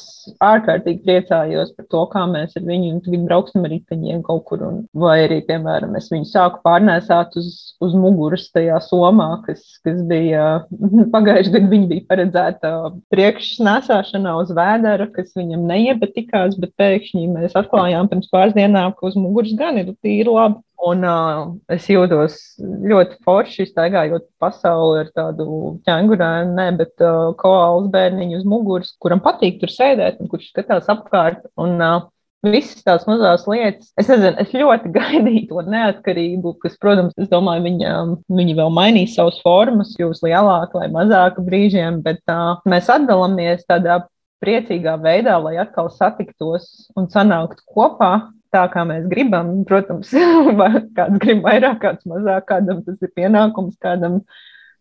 ārkārtīgi 0.43 1.03
priecājos 1.05 1.73
par 1.77 1.87
to, 1.91 2.03
kā 2.13 2.23
mēs 2.31 2.55
ar 2.59 2.65
viņu 2.67 3.01
tagad 3.05 3.25
brauksim 3.27 3.67
ar 3.67 3.73
riteņiem 3.75 4.23
kaut 4.27 4.45
kur. 4.49 4.63
Un, 4.67 4.79
vai 4.97 5.17
arī, 5.25 5.41
piemēram, 5.47 5.95
es 5.99 6.09
viņu 6.13 6.29
sāku 6.31 6.61
pārnēsāt 6.65 7.37
uz, 7.39 7.51
uz 7.83 7.95
muguras 7.97 8.47
tajā 8.55 8.79
somā, 8.85 9.29
kas, 9.47 9.63
kas 9.85 10.01
bija 10.09 10.47
pagājuši 11.15 11.55
gadu, 11.57 11.71
viņa 11.75 11.91
bija 11.91 12.07
paredzēta 12.11 12.73
priekšnēsāšanā 13.13 14.35
uz 14.41 14.55
vēdera, 14.57 15.09
kas 15.15 15.35
viņam 15.37 15.67
neiepatikās, 15.69 16.57
bet 16.61 16.75
pēkšņi 16.81 17.27
mēs 17.35 17.57
atklājām 17.59 18.09
pirms 18.11 18.31
pāris 18.33 18.57
dienām, 18.57 18.95
ka 18.97 19.09
uz 19.11 19.19
muguras 19.19 19.55
gan 19.59 19.81
ir 19.81 19.93
tīri 20.01 20.29
labi. 20.31 20.61
Un 20.81 21.03
uh, 21.05 21.41
es 21.69 21.85
jūtos 21.91 22.37
ļoti 22.59 23.19
forši, 23.25 23.67
staigājot 23.69 24.23
pasauli 24.41 25.03
ar 25.03 25.11
tādu 25.13 25.75
ķēngurēnu, 25.85 26.55
ne, 26.57 26.65
bet 26.79 27.03
uh, 27.05 27.35
koāls 27.37 27.91
bērniņu 27.93 28.39
uz 28.39 28.47
muguras, 28.49 28.95
kuram 29.01 29.21
patīk 29.21 29.59
tur 29.61 29.69
sēdēt 29.69 30.17
un 30.23 30.31
kurš 30.31 30.49
skatās 30.49 30.89
apkārt. 30.89 31.45
Un, 31.61 31.77
uh, 31.77 32.09
Visas 32.41 32.81
tās 32.81 33.03
mazas 33.05 33.43
lietas, 33.45 33.91
es 34.01 34.07
nezinu, 34.09 34.33
es 34.41 34.53
ļoti 34.57 34.89
gaidīju 34.95 35.43
to 35.51 35.61
neatkarību, 35.69 36.55
kas, 36.63 36.73
protams, 36.81 37.13
es 37.21 37.29
domāju, 37.29 37.67
viņa, 37.67 37.91
viņa 38.33 38.55
vēl 38.57 38.73
mainīs 38.73 39.13
savas 39.13 39.37
formas, 39.45 39.93
kļūs 39.99 40.23
lielāka 40.25 40.81
vai 40.81 40.87
mazāka 40.89 41.45
brīžiem, 41.45 42.01
bet 42.01 42.23
uh, 42.33 42.57
mēs 42.65 42.89
atdalāmies 42.89 43.61
tādā 43.69 43.99
priecīgā 44.41 44.97
veidā, 45.03 45.37
lai 45.37 45.59
atkal 45.61 45.91
satiktos 45.93 46.89
un 46.97 47.05
sanāktu 47.13 47.61
kopā 47.69 48.15
tā, 48.53 48.65
kā 48.73 48.85
mēs 48.87 49.07
gribam. 49.11 49.61
Protams, 49.67 50.13
kāds 50.97 51.19
grib 51.23 51.43
vairāk, 51.45 51.81
kāds 51.83 52.07
mazāk, 52.09 52.47
kādam 52.51 52.81
tas 52.85 52.97
ir 53.01 53.13
pienākums, 53.17 53.77
kādam 53.81 54.21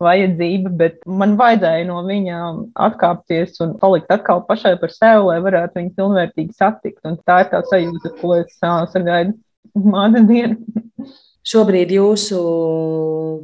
vajadzība, 0.00 0.72
bet 0.80 1.02
man 1.04 1.36
vajadzēja 1.36 1.86
no 1.90 2.00
viņa 2.06 2.40
atkāpties 2.88 3.60
un 3.64 3.74
palikt 3.82 4.12
atkal 4.14 4.40
pašai 4.48 4.78
par 4.80 4.94
sevi, 4.94 5.26
lai 5.28 5.40
varētu 5.44 5.76
viņu 5.76 5.96
pilnvērtīgi 5.98 6.56
satikt. 6.56 7.02
Un 7.04 7.18
tā 7.28 7.42
ir 7.44 7.50
tā 7.52 7.60
sajūta, 7.68 8.14
ko 8.20 8.38
es 8.38 8.56
sagaidu 8.60 9.36
māte 9.76 10.24
dienu. 10.28 10.56
Šobrīd 11.50 11.88
jūsu 11.94 12.38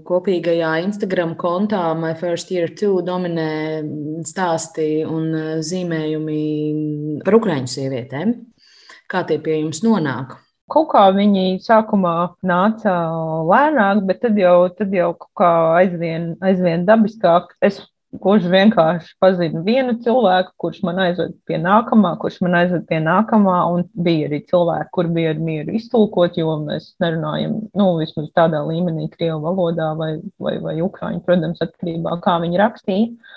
kopīgajā 0.04 0.74
Instagram 0.84 1.32
kontā 1.40 1.80
My 1.96 2.12
First 2.18 2.50
Year 2.52 2.68
Two 2.76 3.00
dominē 3.04 3.80
stāsti 4.28 5.00
un 5.08 5.30
zīmējumi 5.64 6.42
par 7.24 7.38
ukraiņu 7.38 7.72
sievietēm. 7.72 8.34
Kā 9.12 9.22
tie 9.26 9.38
pie 9.42 9.60
jums 9.60 9.82
nonāk? 9.86 10.36
Kaut 10.72 10.88
kā 10.90 11.04
viņi 11.14 11.60
sākumā 11.62 12.14
nāca 12.42 12.94
lēnāk, 13.46 14.00
bet 14.08 14.24
tad 14.24 14.38
jau, 14.40 14.66
tad 14.74 14.94
jau 14.94 15.12
kaut 15.14 15.34
kā 15.38 15.50
aizvien, 15.82 16.32
aizvien 16.42 16.82
dabiskāk. 16.88 17.52
Es 17.62 17.84
Kurš 18.22 18.46
vienkārši 18.48 19.16
pazina 19.20 19.60
vienu 19.66 19.96
cilvēku, 20.04 20.52
kurš 20.62 20.78
man 20.86 21.00
aizved 21.02 21.34
pie 21.48 21.58
nākamā, 21.60 22.14
kurš 22.22 22.38
man 22.44 22.54
aizved 22.60 22.84
pie 22.88 23.00
nākamā, 23.02 23.56
un 23.74 23.82
bija 24.06 24.28
arī 24.28 24.40
cilvēki, 24.50 24.92
kur 24.94 25.10
bija 25.16 25.32
ar 25.34 25.40
mieru 25.42 25.74
iztulkot, 25.76 26.38
jo 26.40 26.54
mēs 26.62 26.92
nerunājam, 27.02 27.58
nu, 27.76 27.88
vismaz 28.00 28.30
tādā 28.36 28.62
līmenī, 28.68 29.08
krievu 29.12 29.42
valodā 29.44 29.90
vai, 29.98 30.12
vai, 30.42 30.54
vai 30.62 30.76
ukrāņu, 30.86 31.24
protams, 31.26 31.60
atkarībā, 31.66 32.14
kā 32.24 32.38
viņi 32.44 32.62
rakstīja 32.62 33.34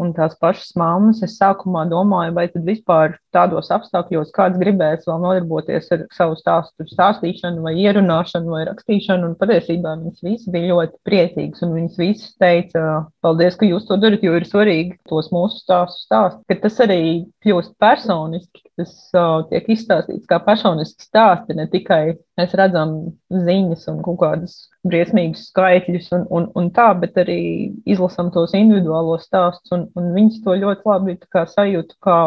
un 0.00 0.12
tās 0.16 0.34
pašas 0.40 0.72
mammas. 0.78 1.22
Es 1.24 1.36
sākumā 1.40 1.84
domāju, 1.90 2.34
vai 2.36 2.46
tad 2.52 2.64
vispār 2.66 3.16
tādos 3.34 3.70
apstākļos 3.74 4.32
kāds 4.36 4.60
gribēs 4.60 5.06
vēl 5.08 5.20
nodarboties 5.22 5.90
ar 5.94 6.06
savu 6.14 6.36
stāstu 6.38 6.86
stāstīšanu, 6.90 7.62
vai 7.66 7.74
ierunāšanu, 7.82 8.52
vai 8.54 8.64
rakstīšanu. 8.68 9.32
Un 9.32 9.36
patiesībā 9.40 9.96
viņas 10.00 10.24
visas 10.26 10.50
bija 10.52 10.72
ļoti 10.72 10.98
priecīgas, 11.08 11.64
un 11.66 11.76
viņas 11.78 12.00
visas 12.00 12.34
teica, 12.42 12.86
paldies, 13.24 13.58
ka 13.58 13.68
jūs 13.68 13.86
to 13.88 13.98
darat, 14.02 14.24
jo 14.24 14.36
ir 14.38 14.48
svarīgi 14.48 14.98
tos 15.10 15.30
mūsu 15.34 15.62
stāstus 15.62 16.06
stāstīt, 16.08 16.44
ka 16.50 16.60
tas 16.66 16.82
arī 16.86 17.02
kļūst 17.44 17.76
personiski, 17.82 18.64
tas 18.78 18.92
uh, 19.16 19.42
tiek 19.50 19.68
izstāstīts 19.74 20.28
kā 20.30 20.40
personisks 20.44 21.08
stāsts, 21.08 21.52
ne 21.56 21.68
tikai 21.70 22.16
mēs 22.40 22.54
redzam 22.58 22.94
ziņas 23.32 23.88
un 23.92 23.98
kaut 24.06 24.20
kādus 24.22 24.54
briesmīgus 24.88 25.48
skaitļus 25.50 26.08
un, 26.16 26.24
un, 26.32 26.48
un 26.58 26.70
tā, 26.74 26.88
bet 26.98 27.18
arī 27.20 27.40
izlasam 27.84 28.30
tos 28.34 28.54
individuālos 28.56 29.26
stāstus, 29.28 29.74
un, 29.76 29.86
un 29.98 30.10
viņas 30.16 30.40
to 30.44 30.56
ļoti 30.62 30.88
labi 30.88 31.18
sajūta 31.32 31.98
kā 32.04 32.18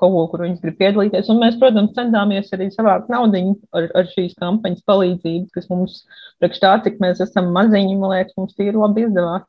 kaut 0.00 0.10
ko, 0.10 0.24
kur 0.32 0.42
viņas 0.42 0.62
grib 0.62 0.78
piedalīties. 0.80 1.28
Un 1.30 1.40
mēs, 1.42 1.58
protams, 1.60 1.94
centāmies 1.96 2.50
arī 2.56 2.66
savākt 2.72 3.10
naudu 3.12 3.54
ar, 3.76 3.88
ar 3.94 4.08
šīs 4.10 4.34
kampaņas 4.40 4.82
palīdzību, 4.90 5.46
kas 5.54 5.70
mums, 5.70 6.00
priekš 6.42 6.62
tā, 6.64 6.74
cik 6.86 6.98
mēs 7.04 7.22
esam 7.24 7.52
maziņi, 7.54 7.94
man 8.00 8.16
liekas, 8.16 8.34
mums 8.40 8.56
tīri 8.58 8.74
labi 8.74 9.06
izdevās. 9.06 9.46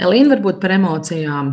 Elīna, 0.00 0.32
varbūt 0.36 0.60
par 0.62 0.72
emocijām 0.78 1.52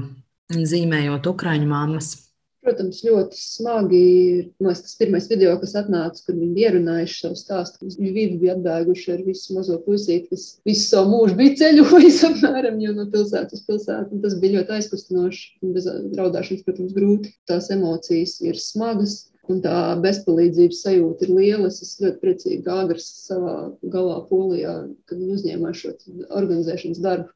zīmējot 0.49 1.27
Ukraiņu 1.27 1.67
māmas. 1.69 2.13
Protams, 2.59 2.97
ļoti 3.07 3.37
smagi 3.39 3.99
ir 3.99 4.47
tas 4.67 4.97
pirmais 4.99 5.29
video, 5.31 5.53
kas 5.61 5.77
atnāca, 5.79 6.19
kad 6.25 6.35
viņi 6.35 6.65
ierunājuši 6.65 7.15
savu 7.21 7.37
stāstu. 7.39 7.87
Viņi 7.87 8.11
vidi 8.11 8.39
bija 8.41 8.57
atbēguši 8.57 9.13
ar 9.13 9.23
visu 9.23 9.55
mazo 9.55 9.77
puisīti, 9.85 10.27
kas 10.33 10.43
visu 10.67 10.89
savu 10.89 11.13
mūžu 11.13 11.37
bija 11.39 11.55
ceļojis 11.61 12.19
apmēram 12.29 12.81
no 12.97 13.07
pilsētas 13.13 13.61
uz 13.61 13.63
pilsētu. 13.69 14.19
Tas 14.25 14.35
bija 14.43 14.57
ļoti 14.57 14.75
aizkustinoši. 14.75 15.47
Bez 15.77 15.87
raudāšanas, 16.19 16.67
protams, 16.67 16.93
grūti. 16.97 17.33
Tās 17.47 17.71
emocijas 17.75 18.37
ir 18.43 18.59
smagas. 18.59 19.17
Un 19.49 19.63
tā 19.63 19.95
bezpalīdzības 20.03 20.83
sajūta 20.83 21.25
ir 21.25 21.33
liela. 21.39 21.71
Es 21.71 21.95
ļoti 22.03 22.19
priecīga, 22.21 22.61
ka 22.67 22.79
Agrs 22.83 23.07
savā 23.23 23.55
galā 23.95 24.19
polijā, 24.27 24.75
kad 25.09 25.17
viņi 25.17 25.39
uzņēmās 25.39 25.79
šo 25.79 25.95
organizēšanas 26.27 27.01
darbu, 27.07 27.31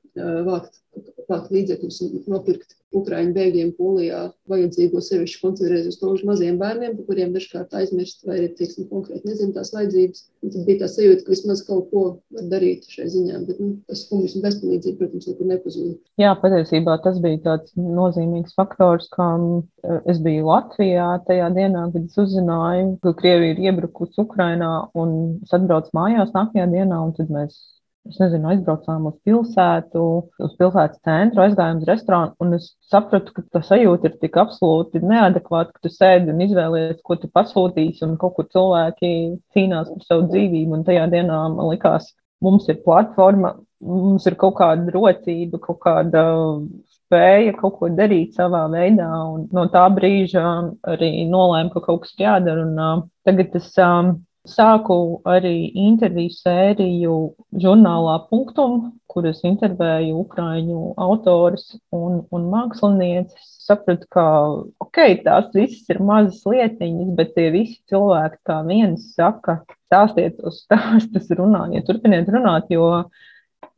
vākt, 0.51 0.77
vākt 1.31 1.55
līdzekļus 1.55 2.03
un 2.05 2.19
nopirkt 2.29 2.75
Ukrāņu 2.93 3.33
bēgļiem 3.35 3.71
Polijā 3.77 4.19
vajadzīgo 4.51 5.01
sevišķi 5.01 5.39
koncentrēties 5.41 5.95
uz 5.95 5.99
to 6.01 6.11
uz 6.13 6.23
maziem 6.27 6.59
bērniem, 6.61 6.95
par 6.97 7.07
kuriem 7.09 7.33
dažkārt 7.33 7.73
aizmirst, 7.79 8.21
vai 8.27 8.37
arī, 8.37 8.49
teiksim, 8.59 8.87
konkrēti 8.91 9.29
nezinu 9.29 9.55
tās 9.55 9.73
vajadzības. 9.73 10.23
Un 10.43 10.53
tad 10.53 10.67
bija 10.67 10.81
tā 10.83 10.89
sajūta, 10.93 11.25
ka 11.25 11.33
vismaz 11.33 11.63
kaut 11.67 11.89
ko 11.91 12.03
var 12.35 12.47
darīt 12.53 12.87
šai 12.93 13.07
ziņā, 13.15 13.41
bet 13.47 13.61
nu, 13.63 13.69
tas 13.89 14.05
humus 14.11 14.37
un 14.37 14.45
bezpalīdzība, 14.45 14.99
protams, 15.01 15.29
nekur 15.31 15.51
nepazūd. 15.53 15.93
Jā, 16.21 16.33
patiesībā 16.43 16.97
tas 17.05 17.19
bija 17.23 17.41
tāds 17.47 17.75
nozīmīgs 17.79 18.57
faktors, 18.59 19.09
ka 19.15 19.29
eh, 19.39 19.99
es 20.13 20.21
biju 20.23 20.49
Latvijā 20.51 21.09
tajā 21.27 21.49
dienā, 21.57 21.87
kad 21.95 22.09
es 22.09 22.19
uzzināju, 22.25 22.97
ka 23.03 23.15
Krievija 23.21 23.57
ir 23.57 23.63
iebrukusi 23.69 24.21
Ukrainā 24.23 24.73
un 24.99 25.39
es 25.41 25.55
atbraucu 25.55 25.95
mājās 25.97 26.33
nākamajā 26.35 26.69
dienā, 26.77 26.99
un 27.07 27.15
tad 27.17 27.31
mēs 27.33 27.57
Es 28.09 28.17
nezinu, 28.19 28.49
aizbraucām 28.51 29.05
uz 29.07 29.13
pilsētu, 29.23 30.01
uz 30.43 30.55
pilsētas 30.59 30.99
centru, 31.07 31.39
aizgājām 31.45 31.77
uz 31.79 31.87
restorānu, 31.87 32.33
un 32.43 32.57
es 32.57 32.65
sapratu, 32.91 33.31
ka 33.31 33.43
tā 33.55 33.61
sajūta 33.63 34.09
ir 34.09 34.17
tik 34.19 34.35
absolūti 34.41 34.99
neadekvāta, 34.99 35.71
ka 35.71 35.85
tu 35.85 35.91
sēdi 35.93 36.33
un 36.33 36.43
izvēlies, 36.43 36.99
ko 37.07 37.15
tu 37.21 37.29
pasūtīsi, 37.31 38.03
un 38.03 38.17
kaut 38.19 38.35
kur 38.35 38.49
cilvēki 38.51 39.13
cīnās 39.55 39.93
par 39.93 40.07
savu 40.09 40.27
dzīvību. 40.33 40.75
Un 40.75 40.83
tajā 40.89 41.05
dienā 41.15 41.37
man 41.55 41.71
likās, 41.71 42.11
mums 42.43 42.67
ir 42.67 42.81
platforma, 42.83 43.53
mums 43.79 44.27
ir 44.27 44.35
kaut 44.41 44.57
kāda 44.59 44.91
rocība, 44.91 45.61
kaut 45.63 45.79
kāda 45.87 46.25
spēja 47.13 47.55
kaut 47.59 47.77
ko 47.79 47.89
darīt 47.93 48.35
savā 48.35 48.65
veidā. 48.73 49.07
No 49.55 49.65
tā 49.71 49.85
brīža 49.95 50.43
arī 50.91 51.23
nolēmu, 51.29 51.71
ka 51.73 51.85
kaut 51.87 52.03
kas 52.03 52.15
jādara. 52.19 52.67
Un, 52.67 52.75
uh, 52.75 53.03
tagad 53.27 53.55
es 53.59 53.71
um, 53.79 54.17
Sāku 54.43 54.95
arī 55.23 55.71
interviju 55.79 56.33
sēriju 56.35 57.13
žurnālā 57.63 58.17
Punktum, 58.27 58.89
kur 59.07 59.23
es 59.29 59.39
intervēju 59.47 60.17
ukraiņu 60.19 60.79
autors 60.99 61.69
un, 61.95 62.17
un 62.27 62.49
mākslinieces. 62.51 63.53
Sapratu, 63.63 64.09
ka 64.11 64.25
okay, 64.83 65.15
tās 65.23 65.47
visas 65.55 65.87
ir 65.93 66.01
mazas 66.03 66.41
lietiņas, 66.43 67.13
bet 67.15 67.31
tie 67.37 67.47
visi 67.55 67.77
cilvēki 67.87 68.41
kā 68.49 68.59
viens 68.67 69.05
saka, 69.15 69.61
stāstiet 69.87 70.35
tos 70.41 70.59
stāstus, 70.65 71.31
runājiet, 71.39 71.87
turpiniet 71.87 72.27
runāt, 72.35 72.67
jo 72.75 72.89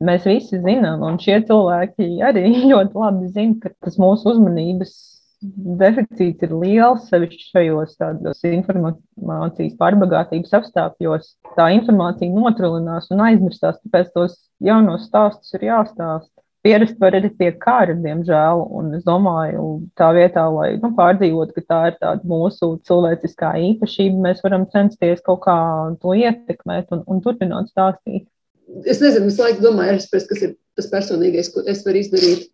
mēs 0.02 0.26
visi 0.26 0.58
zinām, 0.66 1.06
un 1.06 1.20
šie 1.22 1.44
cilvēki 1.46 2.16
arī 2.26 2.48
ļoti 2.72 3.04
labi 3.04 3.30
zina, 3.38 3.60
ka 3.62 3.70
tas 3.86 4.02
mūsu 4.02 4.34
uzmanības 4.34 4.96
deficīts 5.42 6.46
ir 6.46 6.54
liels, 6.56 7.08
sevišķi 7.10 7.50
šajos 7.52 7.98
tādos 8.00 8.40
informācijas 8.48 9.76
pārbagātības 9.80 10.54
apstākļos. 10.60 11.34
Tā 11.58 11.68
informācija 11.76 12.32
notrilinās 12.32 13.10
un 13.14 13.22
aizmirstās, 13.26 13.78
tāpēc 13.84 14.14
tos 14.14 14.38
jaunos 14.64 15.06
stāstus 15.10 15.56
ir 15.58 15.68
jāstāsta. 15.68 16.30
Pierast 16.66 16.96
var 16.98 17.14
arī 17.14 17.28
pie 17.38 17.52
kāra, 17.62 17.94
diemžēl, 18.02 18.62
un 18.74 18.88
es 18.96 19.04
domāju, 19.06 19.66
tā 19.94 20.08
vietā, 20.16 20.48
lai 20.50 20.72
nu, 20.82 20.90
pārdzīvotu, 20.96 21.54
ka 21.54 21.62
tā 21.62 21.80
ir 21.92 21.98
tāda 22.00 22.26
mūsu 22.26 22.72
cilvēciskā 22.88 23.52
īpašība, 23.68 24.24
mēs 24.24 24.42
varam 24.42 24.64
censties 24.72 25.22
kaut 25.26 25.44
kā 25.44 25.54
to 26.02 26.16
ietekmēt 26.18 26.90
un, 26.96 27.04
un 27.06 27.22
turpināt 27.22 27.70
stāstīt. 27.70 28.26
Es 28.82 28.98
nezinu, 28.98 29.30
es 29.30 29.38
laiku 29.38 29.62
domāju, 29.62 30.00
kas 30.10 30.42
ir 30.42 30.56
tas 30.74 30.90
personīgais, 30.90 31.52
ko 31.54 31.62
es 31.70 31.86
varu 31.86 32.02
izdarīt 32.02 32.48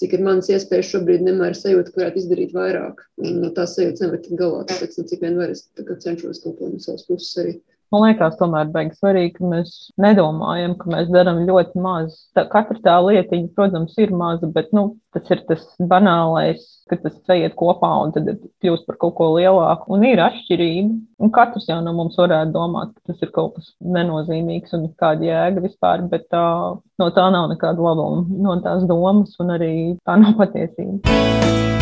cik 0.00 0.16
ir 0.16 0.24
manas 0.26 0.50
iespējas 0.52 0.90
šobrīd, 0.92 1.22
nemēr 1.26 1.56
sajūta, 1.58 1.92
ka 1.92 2.02
varētu 2.02 2.20
izdarīt 2.22 2.54
vairāk. 2.56 3.04
Un 3.22 3.38
no 3.42 3.50
tās 3.54 3.76
sajūtas 3.76 4.04
nevar 4.04 4.22
tikt 4.24 4.40
galā. 4.40 4.64
Tāpēc, 4.70 4.98
nu, 4.98 5.06
cik 5.10 5.22
vien 5.24 5.38
var, 5.38 5.54
es 5.54 5.66
cenšos 6.04 6.42
ko 6.44 6.54
no 6.60 6.82
savas 6.82 7.06
puses 7.08 7.40
arī 7.42 7.54
Man 7.94 8.02
liekas, 8.08 8.34
tomēr 8.40 8.70
beigas 8.74 8.98
svarīgi, 8.98 9.36
ka 9.36 9.46
mēs 9.52 9.72
nedomājam, 10.02 10.72
ka 10.80 10.88
mēs 10.90 11.10
darām 11.14 11.44
ļoti 11.46 11.78
maz. 11.78 12.16
Tā, 12.34 12.42
katra 12.50 12.80
tā 12.82 12.94
lietiņa, 13.06 13.52
protams, 13.54 13.94
ir 14.02 14.10
maza, 14.18 14.48
bet 14.50 14.72
nu, 14.74 14.88
tas 15.14 15.30
ir 15.30 15.44
tas 15.46 15.62
banālais, 15.78 16.64
ka 16.90 16.98
tas 17.04 17.14
aiziet 17.30 17.54
kopā 17.60 17.92
un 18.02 18.14
tad 18.16 18.32
kļūst 18.64 18.88
par 18.88 18.98
kaut 18.98 19.14
ko 19.20 19.28
lielāku. 19.36 19.92
Un 19.94 20.08
ir 20.08 20.22
atšķirība. 20.24 20.96
Un 21.22 21.32
katrs 21.36 21.68
jau 21.70 21.78
no 21.84 21.94
mums 21.94 22.18
varētu 22.18 22.56
domāt, 22.56 22.96
ka 22.96 23.12
tas 23.12 23.22
ir 23.22 23.30
kaut 23.36 23.60
kas 23.60 23.70
nenozīmīgs 23.94 24.74
un 24.74 24.88
kāda 24.98 25.28
jēga 25.28 25.62
vispār, 25.68 26.02
bet 26.10 26.26
tā, 26.34 26.42
no 26.98 27.10
tā 27.14 27.28
nav 27.30 27.46
nekāda 27.54 27.78
labuma. 27.78 28.26
No 28.26 28.58
tās 28.64 28.82
domas 28.90 29.38
un 29.38 29.54
arī 29.54 29.74
tā 30.02 30.18
nav 30.18 30.34
patiesība. 30.42 31.73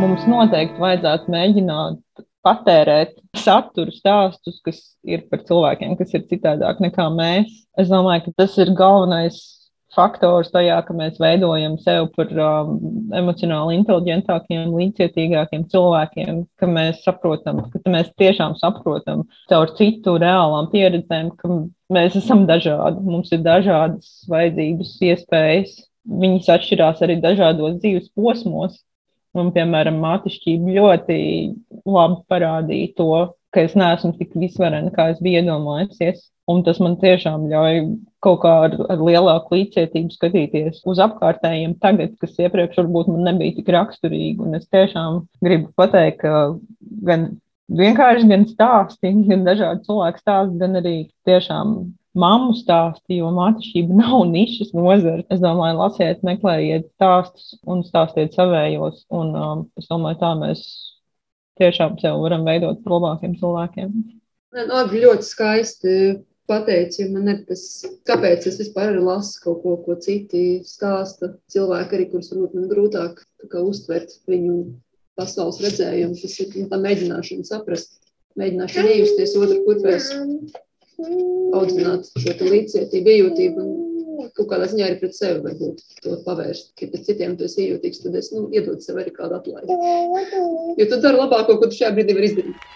Mums 0.00 0.26
noteikti 0.28 0.80
vajadzētu 0.80 1.32
mēģināt 1.32 2.24
patērēt 2.46 3.16
saturu 3.36 3.92
stāstus, 3.92 4.60
kas 4.64 4.80
ir 5.04 5.26
par 5.30 5.42
cilvēkiem, 5.44 5.96
kas 5.98 6.14
ir 6.16 6.26
citādāk 6.30 6.80
nekā 6.80 7.08
mēs. 7.12 7.50
Es 7.78 7.90
domāju, 7.92 8.28
ka 8.28 8.44
tas 8.44 8.56
ir 8.62 8.72
galvenais 8.76 9.40
faktors 9.94 10.52
tajā, 10.54 10.78
ka 10.86 10.94
mēs 10.96 11.18
veidojam 11.20 11.76
sevi 11.82 12.06
par 12.14 12.30
um, 12.32 12.74
emocionāli 13.18 13.76
inteliģentākiem, 13.80 14.70
līdzcietīgākiem 14.78 15.66
cilvēkiem, 15.72 16.44
ka 16.60 16.68
mēs 16.70 17.02
saprotam, 17.04 17.64
ka 17.74 17.82
mēs 17.90 18.12
tiešām 18.20 18.56
saprotam 18.60 19.26
caur 19.50 19.74
citu 19.78 20.16
reālām 20.22 20.70
pieredzēm, 20.72 21.32
ka 21.40 21.62
mēs 21.92 22.16
esam 22.22 22.46
dažādi, 22.48 23.02
mums 23.04 23.32
ir 23.34 23.42
dažādas 23.46 24.20
vajadzības, 24.30 24.94
iespējas. 25.10 25.80
Viņas 26.20 26.46
atšķirās 26.54 27.02
arī 27.04 27.18
dažādos 27.20 27.76
dzīves 27.82 28.08
posmos. 28.16 28.78
Un, 29.38 29.52
piemēram, 29.54 30.00
mātišķība 30.02 30.72
ļoti 30.74 31.18
labi 31.86 32.16
parādīja 32.30 32.94
to, 32.98 33.10
ka 33.54 33.64
es 33.66 33.76
neesmu 33.78 34.14
tik 34.18 34.34
visvarena, 34.38 34.90
kā 34.94 35.10
es 35.12 35.20
biju 35.22 35.42
iedomājusies. 35.42 36.24
Un 36.50 36.64
tas 36.66 36.80
man 36.82 36.96
tiešām 36.98 37.44
ļauj 37.50 37.76
kaut 38.24 38.40
kā 38.42 38.54
ar, 38.66 38.74
ar 38.90 39.02
lielāku 39.06 39.54
līdzcietību 39.54 40.10
skatīties 40.16 40.80
uz 40.90 41.02
apkārtējiem 41.04 41.76
tagad, 41.82 42.16
kas 42.22 42.34
iepriekš 42.42 42.80
varbūt 42.80 43.12
man 43.12 43.28
nebija 43.28 43.54
tik 43.60 43.70
raksturīgi. 43.70 44.40
Un 44.42 44.58
es 44.58 44.66
tiešām 44.74 45.22
gribu 45.46 45.70
pateikt, 45.78 46.24
ka 46.24 46.42
gan 47.06 47.28
vienkārši 47.70 48.30
gan 48.32 48.48
stāsti, 48.50 49.14
gan 49.30 49.46
dažādi 49.46 49.86
cilvēku 49.86 50.24
stāsti, 50.24 50.58
gan 50.64 50.82
arī 50.82 50.96
tiešām 51.28 51.76
mammu 52.18 52.54
stāsti, 52.58 53.18
jo 53.20 53.30
mātišķība 53.34 53.98
nav 54.02 54.24
nišas 54.30 54.72
nozara. 54.76 55.24
Es 55.30 55.42
domāju, 55.42 55.78
lasiet, 55.80 56.24
meklējiet 56.26 56.88
stāstus 56.96 57.52
un 57.66 57.84
stāstiet 57.86 58.36
savējos. 58.36 59.04
Un 59.14 59.36
um, 59.36 59.68
es 59.80 59.90
domāju, 59.90 60.20
tā 60.22 60.32
mēs 60.40 60.64
tiešām 61.60 61.98
sev 62.00 62.22
varam 62.24 62.46
veidot 62.48 62.82
par 62.84 62.96
labākiem 62.96 63.36
cilvēkiem. 63.40 63.94
Nu, 64.56 64.82
ļoti 64.90 65.26
skaisti 65.26 65.94
pateici, 66.50 67.06
man 67.12 67.28
ir 67.30 67.42
tas, 67.46 67.62
kāpēc 68.08 68.48
es 68.50 68.58
vispār 68.58 68.96
lasu 68.98 69.38
kaut 69.44 69.60
ko, 69.62 69.76
ko 69.84 69.94
citi 70.02 70.60
stāsta. 70.66 71.36
Cilvēki 71.52 71.96
arī, 71.96 72.06
kurus 72.10 72.32
varbūt 72.32 72.56
man 72.58 72.70
grūtāk 72.72 73.20
uztvert 73.62 74.16
viņu 74.30 74.56
pasaules 75.20 75.60
redzējumu, 75.62 76.16
tas 76.18 76.34
ir 76.42 76.50
nu, 76.56 76.66
tā 76.72 76.80
mēģināšana 76.80 77.46
saprast, 77.46 78.00
mēģināšana 78.40 78.96
iejusties 78.96 79.36
otru 79.38 79.60
kurpēs 79.68 80.10
audzināt 81.56 82.10
šo 82.16 82.34
līdzcietību, 82.40 83.14
iejūtību 83.14 83.64
un 83.64 84.28
kaut 84.36 84.50
kādā 84.52 84.68
ziņā 84.70 84.88
arī 84.88 84.98
pret 85.00 85.16
sevi 85.16 85.40
varbūt 85.44 85.80
to 86.04 86.18
pavērst. 86.26 86.72
Ja 86.80 86.90
pret 86.92 87.06
citiem 87.08 87.36
tu 87.38 87.46
esi 87.48 87.66
iejūtīgs, 87.66 88.02
tad 88.04 88.18
es 88.20 88.30
nu, 88.34 88.46
iedodu 88.54 88.84
sev 88.84 89.00
arī 89.02 89.14
kādu 89.16 89.38
atlaidi. 89.40 89.78
Jo 90.78 90.90
tu 90.90 91.00
dari 91.00 91.20
labāko, 91.20 91.58
ko 91.60 91.70
tu 91.70 91.80
šajā 91.80 91.94
brīdī 91.96 92.16
vari 92.16 92.30
izdarīt. 92.32 92.68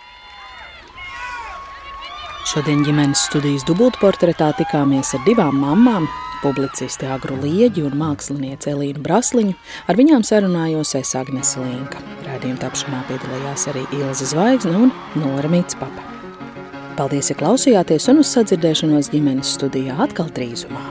Šodien 2.44 2.84
ģimenes 2.86 3.24
studijas 3.30 3.64
dubultportretā 3.66 4.50
tikāmies 4.58 5.14
ar 5.16 5.24
divām 5.26 5.56
mamām, 5.62 6.06
publicisti 6.44 7.08
Agru 7.08 7.38
Lieģi 7.40 7.86
un 7.88 7.96
mākslinieci 7.98 8.74
Elīnu 8.74 9.00
Brasliņu. 9.04 9.56
Ar 9.88 9.98
viņām 9.98 10.26
sarunājos 10.28 10.94
es 11.00 11.16
Agnese 11.18 11.64
Linka. 11.64 12.04
Rādījuma 12.28 12.60
tapšanā 12.66 13.04
piedalījās 13.08 13.70
arī 13.72 13.86
Ilza 13.96 14.28
Zvaigzne 14.34 14.76
un 14.86 14.98
Nora 15.16 15.50
Mītspapa. 15.50 16.13
Paldies, 16.94 17.32
ka 17.32 17.40
klausījāties 17.40 18.04
un 18.12 18.20
uz 18.22 18.28
sadzirdēšanos 18.36 19.10
ģimenes 19.10 19.56
studijā 19.56 19.96
atkal 20.04 20.28
drīzumā. 20.36 20.84